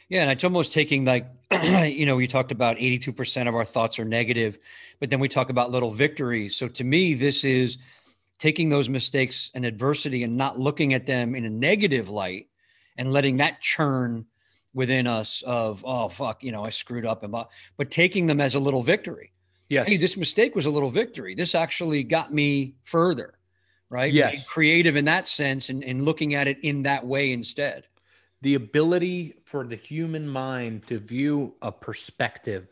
Yeah, 0.08 0.22
and 0.22 0.30
it's 0.32 0.42
almost 0.42 0.72
taking 0.72 1.04
like, 1.04 1.28
you 1.62 2.06
know, 2.06 2.16
we 2.16 2.26
talked 2.26 2.50
about 2.50 2.78
82% 2.78 3.48
of 3.48 3.54
our 3.54 3.64
thoughts 3.64 4.00
are 4.00 4.04
negative, 4.04 4.58
but 4.98 5.10
then 5.10 5.20
we 5.20 5.28
talk 5.28 5.50
about 5.50 5.70
little 5.70 5.92
victories. 5.92 6.56
So 6.56 6.66
to 6.66 6.82
me, 6.82 7.14
this 7.14 7.44
is 7.44 7.78
taking 8.40 8.70
those 8.70 8.88
mistakes 8.88 9.52
and 9.54 9.64
adversity 9.64 10.24
and 10.24 10.36
not 10.36 10.58
looking 10.58 10.94
at 10.94 11.06
them 11.06 11.36
in 11.36 11.44
a 11.44 11.50
negative 11.50 12.08
light, 12.08 12.48
and 12.96 13.12
letting 13.12 13.36
that 13.36 13.60
churn 13.60 14.26
within 14.74 15.06
us 15.06 15.42
of 15.46 15.84
oh 15.86 16.08
fuck 16.08 16.44
you 16.44 16.52
know 16.52 16.64
i 16.64 16.70
screwed 16.70 17.04
up 17.04 17.24
and 17.24 17.34
but 17.76 17.90
taking 17.90 18.26
them 18.26 18.40
as 18.40 18.54
a 18.54 18.58
little 18.58 18.82
victory. 18.82 19.32
Yeah 19.68 19.84
hey 19.84 19.96
this 19.96 20.16
mistake 20.16 20.54
was 20.54 20.66
a 20.66 20.70
little 20.70 20.90
victory. 20.90 21.34
This 21.34 21.54
actually 21.54 22.02
got 22.02 22.32
me 22.32 22.74
further 22.84 23.34
right? 23.90 24.12
Yeah 24.12 24.32
creative 24.46 24.96
in 24.96 25.04
that 25.06 25.28
sense 25.28 25.68
and, 25.68 25.84
and 25.84 26.04
looking 26.04 26.34
at 26.34 26.48
it 26.48 26.58
in 26.62 26.84
that 26.84 27.06
way 27.06 27.32
instead. 27.32 27.86
The 28.42 28.54
ability 28.54 29.34
for 29.44 29.64
the 29.64 29.76
human 29.76 30.26
mind 30.26 30.86
to 30.86 30.98
view 30.98 31.54
a 31.60 31.70
perspective 31.70 32.68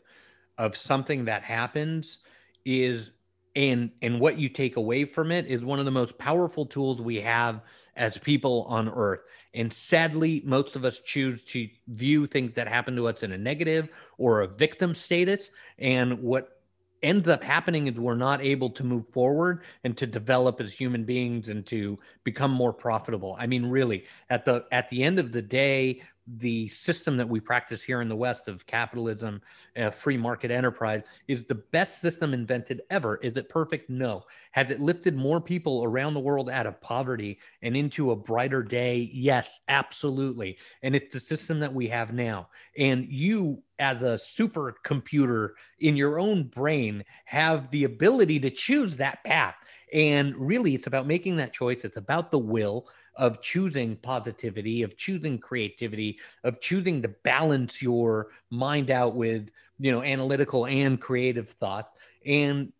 of 0.57 0.75
something 0.75 1.25
that 1.25 1.43
happens 1.43 2.19
is 2.65 3.11
and 3.59 3.91
and 4.01 4.19
what 4.19 4.39
you 4.39 4.49
take 4.49 4.75
away 4.77 5.05
from 5.05 5.31
it 5.31 5.45
is 5.45 5.63
one 5.63 5.77
of 5.79 5.85
the 5.85 5.91
most 5.91 6.17
powerful 6.17 6.65
tools 6.65 6.99
we 6.99 7.17
have 7.17 7.61
as 7.95 8.17
people 8.17 8.65
on 8.67 8.89
earth 8.89 9.19
and 9.53 9.73
sadly, 9.73 10.41
most 10.45 10.75
of 10.75 10.85
us 10.85 10.99
choose 10.99 11.41
to 11.43 11.67
view 11.87 12.27
things 12.27 12.53
that 12.55 12.67
happen 12.67 12.95
to 12.95 13.07
us 13.07 13.23
in 13.23 13.31
a 13.31 13.37
negative 13.37 13.89
or 14.17 14.41
a 14.41 14.47
victim 14.47 14.93
status. 14.93 15.49
And 15.79 16.21
what 16.21 16.61
ends 17.01 17.27
up 17.27 17.43
happening 17.43 17.87
is 17.87 17.95
we're 17.95 18.15
not 18.15 18.41
able 18.43 18.69
to 18.71 18.83
move 18.83 19.07
forward 19.11 19.63
and 19.83 19.97
to 19.97 20.05
develop 20.05 20.61
as 20.61 20.71
human 20.71 21.03
beings 21.03 21.49
and 21.49 21.65
to 21.67 21.97
become 22.23 22.51
more 22.51 22.73
profitable. 22.73 23.35
I 23.39 23.47
mean, 23.47 23.65
really, 23.65 24.05
at 24.29 24.45
the 24.45 24.65
at 24.71 24.89
the 24.89 25.03
end 25.03 25.17
of 25.17 25.31
the 25.31 25.41
day, 25.41 26.03
the 26.37 26.67
system 26.69 27.17
that 27.17 27.27
we 27.27 27.39
practice 27.39 27.81
here 27.81 28.01
in 28.01 28.09
the 28.09 28.15
West 28.15 28.47
of 28.47 28.65
capitalism, 28.67 29.41
uh, 29.77 29.89
free 29.89 30.17
market 30.17 30.51
enterprise, 30.51 31.01
is 31.27 31.45
the 31.45 31.55
best 31.55 32.01
system 32.01 32.33
invented 32.33 32.81
ever. 32.89 33.17
Is 33.17 33.35
it 33.37 33.49
perfect? 33.49 33.89
No. 33.89 34.23
Has 34.51 34.69
it 34.69 34.79
lifted 34.79 35.15
more 35.15 35.41
people 35.41 35.83
around 35.83 36.13
the 36.13 36.19
world 36.19 36.49
out 36.49 36.67
of 36.67 36.79
poverty 36.81 37.39
and 37.61 37.75
into 37.75 38.11
a 38.11 38.15
brighter 38.15 38.61
day? 38.61 39.09
Yes, 39.13 39.59
absolutely. 39.67 40.57
And 40.83 40.95
it's 40.95 41.13
the 41.13 41.19
system 41.19 41.59
that 41.61 41.73
we 41.73 41.87
have 41.87 42.13
now. 42.13 42.49
And 42.77 43.07
you, 43.07 43.63
as 43.79 44.01
a 44.01 44.19
supercomputer 44.19 45.51
in 45.79 45.95
your 45.95 46.19
own 46.19 46.43
brain, 46.43 47.03
have 47.25 47.71
the 47.71 47.85
ability 47.85 48.39
to 48.41 48.49
choose 48.49 48.97
that 48.97 49.23
path. 49.23 49.55
And 49.91 50.35
really, 50.35 50.75
it's 50.75 50.87
about 50.87 51.07
making 51.07 51.37
that 51.37 51.53
choice. 51.53 51.83
It's 51.83 51.97
about 51.97 52.31
the 52.31 52.37
will 52.37 52.87
of 53.19 53.41
choosing 53.41 53.97
positivity, 53.97 54.81
of 54.81 54.95
choosing 54.95 55.37
creativity, 55.37 56.17
of 56.45 56.61
choosing 56.61 57.01
to 57.01 57.09
balance 57.09 57.81
your 57.81 58.29
mind 58.49 58.89
out 58.89 59.13
with, 59.13 59.49
you 59.77 59.91
know, 59.91 60.01
analytical 60.01 60.65
and 60.65 61.01
creative 61.01 61.49
thought 61.49 61.91
and 62.25 62.71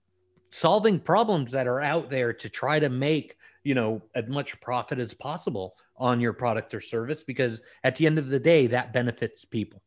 solving 0.49 0.97
problems 0.97 1.51
that 1.51 1.67
are 1.67 1.81
out 1.81 2.09
there 2.09 2.31
to 2.31 2.49
try 2.49 2.79
to 2.79 2.87
make, 2.87 3.35
you 3.63 3.75
know, 3.75 4.01
as 4.15 4.27
much 4.27 4.59
profit 4.61 4.97
as 4.97 5.13
possible 5.13 5.75
on 5.97 6.21
your 6.21 6.31
product 6.31 6.73
or 6.73 6.79
service 6.79 7.21
because 7.25 7.59
at 7.83 7.97
the 7.97 8.05
end 8.05 8.17
of 8.17 8.29
the 8.29 8.39
day 8.39 8.67
that 8.67 8.93
benefits 8.93 9.43
people. 9.43 9.81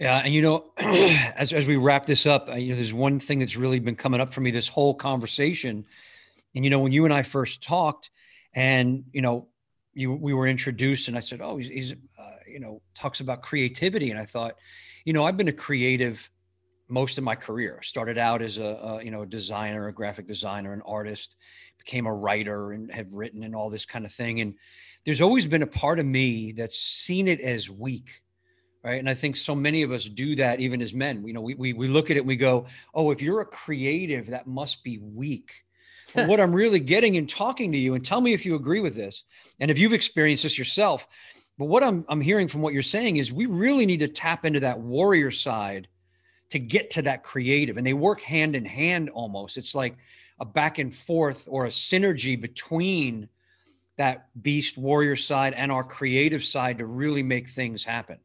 Yeah, 0.00 0.20
and 0.24 0.34
you 0.34 0.42
know, 0.42 0.72
as 0.78 1.52
as 1.52 1.64
we 1.64 1.76
wrap 1.76 2.06
this 2.06 2.26
up, 2.26 2.48
uh, 2.48 2.54
you 2.54 2.70
know, 2.70 2.74
there's 2.74 2.92
one 2.92 3.20
thing 3.20 3.38
that's 3.38 3.56
really 3.56 3.78
been 3.78 3.94
coming 3.94 4.20
up 4.20 4.32
for 4.32 4.40
me 4.40 4.50
this 4.50 4.68
whole 4.68 4.94
conversation. 4.94 5.84
And 6.56 6.64
you 6.64 6.70
know, 6.70 6.80
when 6.80 6.90
you 6.90 7.04
and 7.04 7.14
I 7.14 7.22
first 7.22 7.62
talked, 7.62 8.10
and 8.54 9.04
you 9.12 9.22
know 9.22 9.48
you 9.94 10.12
we 10.12 10.32
were 10.34 10.46
introduced 10.46 11.08
and 11.08 11.16
i 11.16 11.20
said 11.20 11.40
oh 11.42 11.56
he's, 11.56 11.68
he's 11.68 11.92
uh, 12.18 12.36
you 12.46 12.60
know 12.60 12.80
talks 12.94 13.20
about 13.20 13.42
creativity. 13.42 14.10
And 14.10 14.18
i 14.18 14.24
thought 14.24 14.56
you 15.04 15.12
know 15.12 15.24
i've 15.24 15.36
been 15.36 15.48
a 15.48 15.52
creative 15.52 16.30
most 16.88 17.16
of 17.16 17.24
my 17.24 17.34
career. 17.34 17.80
Started 17.82 18.18
out 18.18 18.42
as 18.42 18.58
a, 18.58 18.64
a 18.64 19.04
you 19.04 19.10
know 19.10 19.22
a 19.22 19.26
designer 19.26 19.88
a 19.88 19.92
graphic 19.92 20.26
designer 20.26 20.72
an 20.72 20.82
artist 20.84 21.36
became 21.78 22.06
a 22.06 22.14
writer 22.14 22.72
and 22.72 22.92
have 22.92 23.12
written 23.12 23.42
and 23.42 23.56
all 23.56 23.70
this 23.70 23.86
kind 23.86 24.04
of 24.04 24.12
thing. 24.12 24.40
And 24.40 24.54
there's 25.06 25.22
always 25.22 25.46
been 25.46 25.62
a 25.62 25.66
part 25.66 25.98
of 25.98 26.06
me 26.06 26.52
that's 26.52 26.78
seen 26.78 27.28
it 27.28 27.40
as 27.40 27.70
weak 27.70 28.22
right? 28.84 28.98
And 28.98 29.08
i 29.08 29.14
think 29.14 29.36
so 29.36 29.54
many 29.54 29.82
of 29.82 29.92
us 29.92 30.04
do 30.04 30.36
that 30.36 30.60
even 30.60 30.82
as 30.82 30.92
men. 30.92 31.26
You 31.26 31.32
know 31.32 31.40
we, 31.40 31.54
we, 31.54 31.72
we 31.72 31.88
look 31.88 32.10
at 32.10 32.16
it 32.16 32.20
and 32.20 32.28
we 32.28 32.36
go 32.36 32.66
oh 32.94 33.10
if 33.10 33.22
you're 33.22 33.40
a 33.40 33.46
creative 33.46 34.26
that 34.26 34.46
must 34.46 34.84
be 34.84 34.98
weak 34.98 35.64
what 36.14 36.40
I'm 36.40 36.54
really 36.54 36.80
getting 36.80 37.14
in 37.14 37.26
talking 37.26 37.72
to 37.72 37.78
you, 37.78 37.94
and 37.94 38.04
tell 38.04 38.20
me 38.20 38.32
if 38.32 38.44
you 38.44 38.54
agree 38.54 38.80
with 38.80 38.94
this, 38.94 39.24
and 39.60 39.70
if 39.70 39.78
you've 39.78 39.92
experienced 39.92 40.42
this 40.42 40.58
yourself. 40.58 41.06
But 41.58 41.66
what 41.66 41.82
I'm, 41.82 42.04
I'm 42.08 42.20
hearing 42.20 42.48
from 42.48 42.62
what 42.62 42.72
you're 42.72 42.82
saying 42.82 43.18
is 43.18 43.32
we 43.32 43.46
really 43.46 43.86
need 43.86 44.00
to 44.00 44.08
tap 44.08 44.44
into 44.44 44.60
that 44.60 44.80
warrior 44.80 45.30
side 45.30 45.88
to 46.48 46.58
get 46.58 46.90
to 46.90 47.02
that 47.02 47.22
creative. 47.22 47.76
And 47.76 47.86
they 47.86 47.94
work 47.94 48.20
hand 48.20 48.56
in 48.56 48.64
hand 48.64 49.10
almost. 49.10 49.56
It's 49.56 49.74
like 49.74 49.96
a 50.40 50.44
back 50.44 50.78
and 50.78 50.94
forth 50.94 51.46
or 51.48 51.66
a 51.66 51.70
synergy 51.70 52.40
between 52.40 53.28
that 53.96 54.28
beast 54.42 54.78
warrior 54.78 55.16
side 55.16 55.54
and 55.54 55.70
our 55.70 55.84
creative 55.84 56.42
side 56.42 56.78
to 56.78 56.86
really 56.86 57.22
make 57.22 57.48
things 57.48 57.84
happen. 57.84 58.18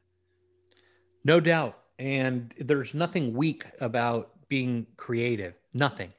No 1.24 1.40
doubt. 1.40 1.78
And 2.00 2.54
there's 2.60 2.94
nothing 2.94 3.34
weak 3.34 3.66
about 3.82 4.32
being 4.48 4.88
creative. 4.96 5.54
Nothing 5.74 6.14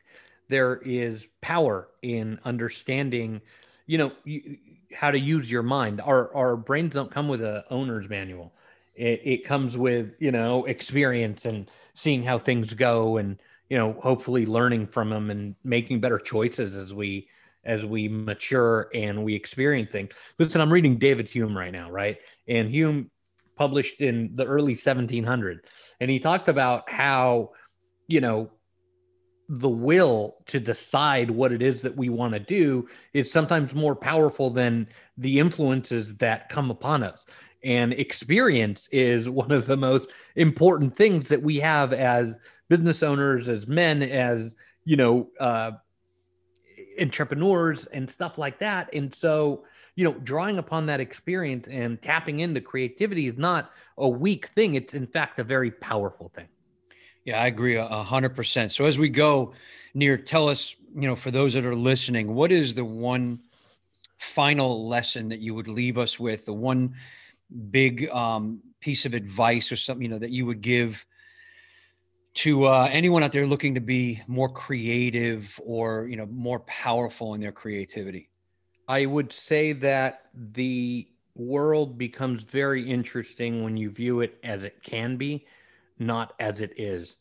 there 0.48 0.76
is 0.84 1.26
power 1.40 1.88
in 2.02 2.38
understanding, 2.44 3.40
you 3.86 3.98
know, 3.98 4.12
you, 4.24 4.58
how 4.94 5.10
to 5.10 5.18
use 5.18 5.50
your 5.50 5.62
mind. 5.62 6.00
Our 6.00 6.34
our 6.34 6.56
brains 6.56 6.94
don't 6.94 7.10
come 7.10 7.28
with 7.28 7.42
a 7.42 7.64
owner's 7.70 8.08
manual. 8.08 8.52
It, 8.96 9.20
it 9.24 9.44
comes 9.44 9.76
with 9.76 10.14
you 10.18 10.32
know 10.32 10.64
experience 10.64 11.44
and 11.44 11.70
seeing 11.94 12.22
how 12.22 12.38
things 12.38 12.74
go, 12.74 13.18
and 13.18 13.38
you 13.68 13.76
know 13.76 13.92
hopefully 14.00 14.46
learning 14.46 14.88
from 14.88 15.10
them 15.10 15.30
and 15.30 15.54
making 15.64 16.00
better 16.00 16.18
choices 16.18 16.76
as 16.76 16.94
we 16.94 17.28
as 17.64 17.84
we 17.84 18.08
mature 18.08 18.88
and 18.94 19.22
we 19.24 19.34
experience 19.34 19.90
things. 19.90 20.12
Listen, 20.38 20.60
I'm 20.60 20.72
reading 20.72 20.96
David 20.96 21.28
Hume 21.28 21.56
right 21.56 21.72
now, 21.72 21.90
right? 21.90 22.16
And 22.46 22.70
Hume 22.70 23.10
published 23.56 24.00
in 24.00 24.34
the 24.34 24.46
early 24.46 24.74
1700s. 24.74 25.60
And 26.00 26.10
he 26.10 26.18
talked 26.20 26.48
about 26.48 26.88
how, 26.88 27.50
you 28.06 28.20
know, 28.20 28.50
the 29.48 29.68
will 29.68 30.36
to 30.46 30.60
decide 30.60 31.30
what 31.30 31.52
it 31.52 31.62
is 31.62 31.80
that 31.82 31.96
we 31.96 32.10
want 32.10 32.34
to 32.34 32.40
do 32.40 32.86
is 33.14 33.32
sometimes 33.32 33.74
more 33.74 33.96
powerful 33.96 34.50
than 34.50 34.86
the 35.16 35.38
influences 35.38 36.14
that 36.16 36.50
come 36.50 36.70
upon 36.70 37.02
us. 37.02 37.24
And 37.64 37.92
experience 37.94 38.88
is 38.92 39.28
one 39.30 39.50
of 39.50 39.66
the 39.66 39.76
most 39.76 40.10
important 40.36 40.94
things 40.94 41.28
that 41.28 41.42
we 41.42 41.56
have 41.56 41.92
as 41.92 42.34
business 42.68 43.02
owners, 43.02 43.48
as 43.48 43.66
men, 43.66 44.02
as, 44.02 44.54
you 44.84 44.96
know, 44.96 45.30
uh, 45.40 45.72
entrepreneurs 47.00 47.86
and 47.86 48.08
stuff 48.08 48.36
like 48.36 48.58
that. 48.58 48.92
And 48.92 49.14
so, 49.14 49.64
you 49.94 50.04
know, 50.04 50.12
drawing 50.12 50.58
upon 50.58 50.86
that 50.86 51.00
experience 51.00 51.68
and 51.68 52.00
tapping 52.02 52.40
into 52.40 52.60
creativity 52.60 53.28
is 53.28 53.38
not 53.38 53.70
a 53.96 54.08
weak 54.08 54.48
thing. 54.48 54.74
It's 54.74 54.94
in 54.94 55.06
fact 55.06 55.38
a 55.38 55.44
very 55.44 55.70
powerful 55.70 56.30
thing. 56.34 56.48
Yeah, 57.24 57.40
I 57.42 57.46
agree 57.46 57.76
a 57.76 58.02
hundred 58.02 58.34
percent. 58.34 58.72
So 58.72 58.84
as 58.86 58.98
we 58.98 59.08
go 59.08 59.52
Nir, 59.94 60.16
tell 60.16 60.48
us, 60.48 60.74
you 60.94 61.06
know, 61.08 61.16
for 61.16 61.30
those 61.30 61.54
that 61.54 61.64
are 61.64 61.74
listening, 61.74 62.34
what 62.34 62.52
is 62.52 62.74
the 62.74 62.84
one 62.84 63.40
final 64.18 64.88
lesson 64.88 65.28
that 65.28 65.40
you 65.40 65.54
would 65.54 65.68
leave 65.68 65.98
us 65.98 66.18
with? 66.18 66.46
The 66.46 66.52
one 66.52 66.94
big 67.70 68.08
um, 68.10 68.60
piece 68.80 69.06
of 69.06 69.14
advice 69.14 69.72
or 69.72 69.76
something, 69.76 70.02
you 70.02 70.08
know, 70.08 70.18
that 70.18 70.30
you 70.30 70.46
would 70.46 70.60
give 70.60 71.04
to 72.34 72.64
uh, 72.64 72.88
anyone 72.92 73.22
out 73.22 73.32
there 73.32 73.46
looking 73.46 73.74
to 73.74 73.80
be 73.80 74.20
more 74.26 74.48
creative 74.48 75.58
or, 75.64 76.06
you 76.08 76.16
know, 76.16 76.26
more 76.26 76.60
powerful 76.60 77.34
in 77.34 77.40
their 77.40 77.52
creativity? 77.52 78.30
I 78.86 79.06
would 79.06 79.32
say 79.32 79.72
that 79.74 80.26
the 80.34 81.08
world 81.34 81.98
becomes 81.98 82.44
very 82.44 82.88
interesting 82.88 83.62
when 83.62 83.76
you 83.76 83.90
view 83.90 84.20
it 84.20 84.38
as 84.44 84.64
it 84.64 84.82
can 84.82 85.16
be, 85.16 85.46
not 85.98 86.34
as 86.38 86.60
it 86.60 86.78
is. 86.78 87.16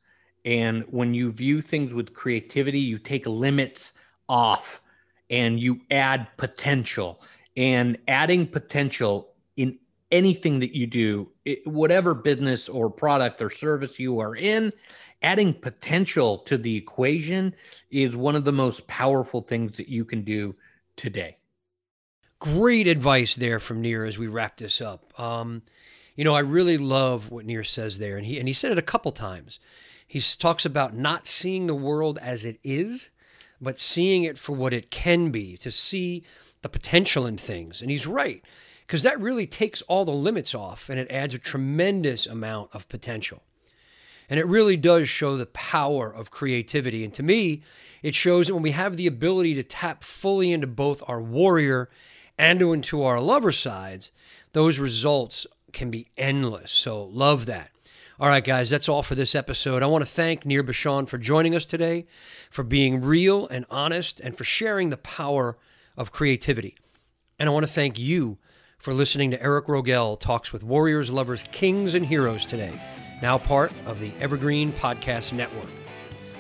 And 0.46 0.86
when 0.90 1.14
you 1.14 1.32
view 1.32 1.62
things 1.62 1.94
with 1.94 2.14
creativity, 2.14 2.80
you 2.80 3.00
take 3.00 3.26
limits 3.26 3.94
off 4.30 4.82
and 5.30 5.60
you 5.60 5.82
add 5.92 6.28
potential. 6.38 7.22
And 7.56 7.98
adding 8.08 8.48
potential 8.48 9.34
in 9.56 9.80
anything 10.12 10.60
that 10.60 10.76
you 10.76 10.88
do, 10.88 11.30
it, 11.44 11.68
whatever 11.68 12.14
business 12.14 12.70
or 12.70 12.90
product 12.90 13.42
or 13.42 13.50
service 13.50 14.00
you 14.00 14.20
are 14.20 14.36
in, 14.36 14.72
adding 15.22 15.54
potential 15.54 16.40
to 16.40 16.58
the 16.58 16.76
equation 16.76 17.56
is 17.90 18.16
one 18.16 18.36
of 18.36 18.46
the 18.46 18.52
most 18.52 18.88
powerful 18.88 19.42
things 19.42 19.78
that 19.78 19.90
you 19.90 20.06
can 20.06 20.24
do 20.24 20.56
today. 20.96 21.38
Great 22.40 22.86
advice 22.86 23.36
there 23.36 23.60
from 23.60 23.82
Nir 23.82 24.06
as 24.06 24.18
we 24.20 24.28
wrap 24.28 24.58
this 24.58 24.80
up. 24.80 25.20
Um, 25.20 25.64
you 26.18 26.26
know, 26.26 26.34
I 26.34 26.40
really 26.40 26.78
love 26.78 27.32
what 27.32 27.46
Nir 27.46 27.64
says 27.64 28.00
there, 28.00 28.18
and 28.18 28.26
he 28.26 28.40
and 28.40 28.48
he 28.48 28.54
said 28.54 28.74
it 28.74 28.78
a 28.78 28.82
couple 28.82 29.12
times. 29.12 29.60
He 30.06 30.20
talks 30.20 30.66
about 30.66 30.96
not 30.96 31.28
seeing 31.28 31.68
the 31.68 31.76
world 31.76 32.18
as 32.22 32.44
it 32.44 32.60
is, 32.64 33.10
but 33.62 33.80
seeing 33.80 34.24
it 34.24 34.38
for 34.38 34.54
what 34.54 34.74
it 34.74 34.90
can 34.90 35.32
be, 35.32 35.58
to 35.58 35.70
see 35.70 36.24
the 36.62 36.70
potential 36.70 37.26
in 37.28 37.38
things. 37.38 37.82
And 37.82 37.92
he's 37.92 38.08
right, 38.08 38.44
because 38.86 39.04
that 39.04 39.20
really 39.20 39.46
takes 39.46 39.82
all 39.84 40.06
the 40.06 40.12
limits 40.12 40.56
off 40.56 40.90
and 40.90 41.00
it 41.00 41.12
adds 41.12 41.34
a 41.34 41.40
tremendous 41.40 42.26
amount 42.26 42.74
of 42.74 42.88
potential. 42.90 43.44
And 44.30 44.40
it 44.40 44.48
really 44.48 44.76
does 44.76 45.08
show 45.08 45.38
the 45.38 45.46
power 45.46 46.14
of 46.14 46.32
creativity. 46.32 47.04
And 47.04 47.14
to 47.14 47.24
me, 47.24 47.64
it 48.02 48.16
shows 48.16 48.48
that 48.48 48.54
when 48.54 48.64
we 48.64 48.72
have 48.72 48.98
the 48.98 49.08
ability 49.08 49.54
to 49.56 49.64
tap 49.64 50.04
fully 50.04 50.52
into 50.52 50.68
both 50.68 51.02
our 51.08 51.22
warrior 51.22 51.90
and 52.38 52.62
into 52.62 53.04
our 53.04 53.22
lover 53.22 53.52
sides, 53.52 54.12
those 54.54 54.80
results 54.80 55.48
can 55.74 55.92
be 55.92 56.08
endless. 56.18 56.72
So, 56.72 57.04
love 57.04 57.46
that. 57.48 57.72
All 58.20 58.28
right, 58.28 58.44
guys, 58.44 58.72
that's 58.72 58.90
all 58.90 59.04
for 59.04 59.14
this 59.14 59.36
episode. 59.36 59.84
I 59.84 59.86
want 59.86 60.04
to 60.04 60.10
thank 60.12 60.44
Nir 60.44 60.64
Bashan 60.64 61.06
for 61.06 61.20
joining 61.20 61.54
us 61.54 61.66
today, 61.66 62.08
for 62.50 62.64
being 62.64 63.02
real 63.02 63.48
and 63.50 63.64
honest, 63.70 64.20
and 64.20 64.36
for 64.36 64.44
sharing 64.44 64.90
the 64.90 64.98
power 64.98 65.56
of 65.96 66.12
creativity. 66.12 66.76
And 67.38 67.48
I 67.48 67.52
want 67.52 67.68
to 67.68 67.72
thank 67.72 68.00
you 68.00 68.40
for 68.80 68.94
listening 68.94 69.30
to 69.32 69.42
Eric 69.42 69.66
Rogell 69.66 70.20
Talks 70.20 70.52
with 70.52 70.64
Warriors, 70.64 71.12
Lovers, 71.12 71.46
Kings, 71.52 71.94
and 71.94 72.06
Heroes 72.06 72.46
today, 72.46 72.82
now 73.22 73.38
part 73.38 73.72
of 73.86 74.00
the 74.00 74.12
Evergreen 74.20 74.72
Podcast 74.72 75.34
Network. 75.34 75.70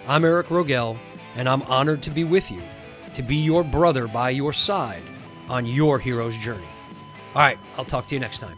I'm 0.07 0.25
Eric 0.25 0.47
Rogell, 0.47 0.97
and 1.35 1.47
I'm 1.47 1.61
honored 1.63 2.01
to 2.03 2.09
be 2.09 2.23
with 2.23 2.49
you, 2.49 2.63
to 3.13 3.21
be 3.21 3.35
your 3.35 3.63
brother 3.63 4.07
by 4.07 4.31
your 4.31 4.53
side 4.53 5.03
on 5.47 5.67
your 5.67 5.99
hero's 5.99 6.37
journey. 6.37 6.69
All 7.35 7.41
right, 7.41 7.59
I'll 7.77 7.85
talk 7.85 8.07
to 8.07 8.15
you 8.15 8.19
next 8.19 8.39
time. 8.39 8.57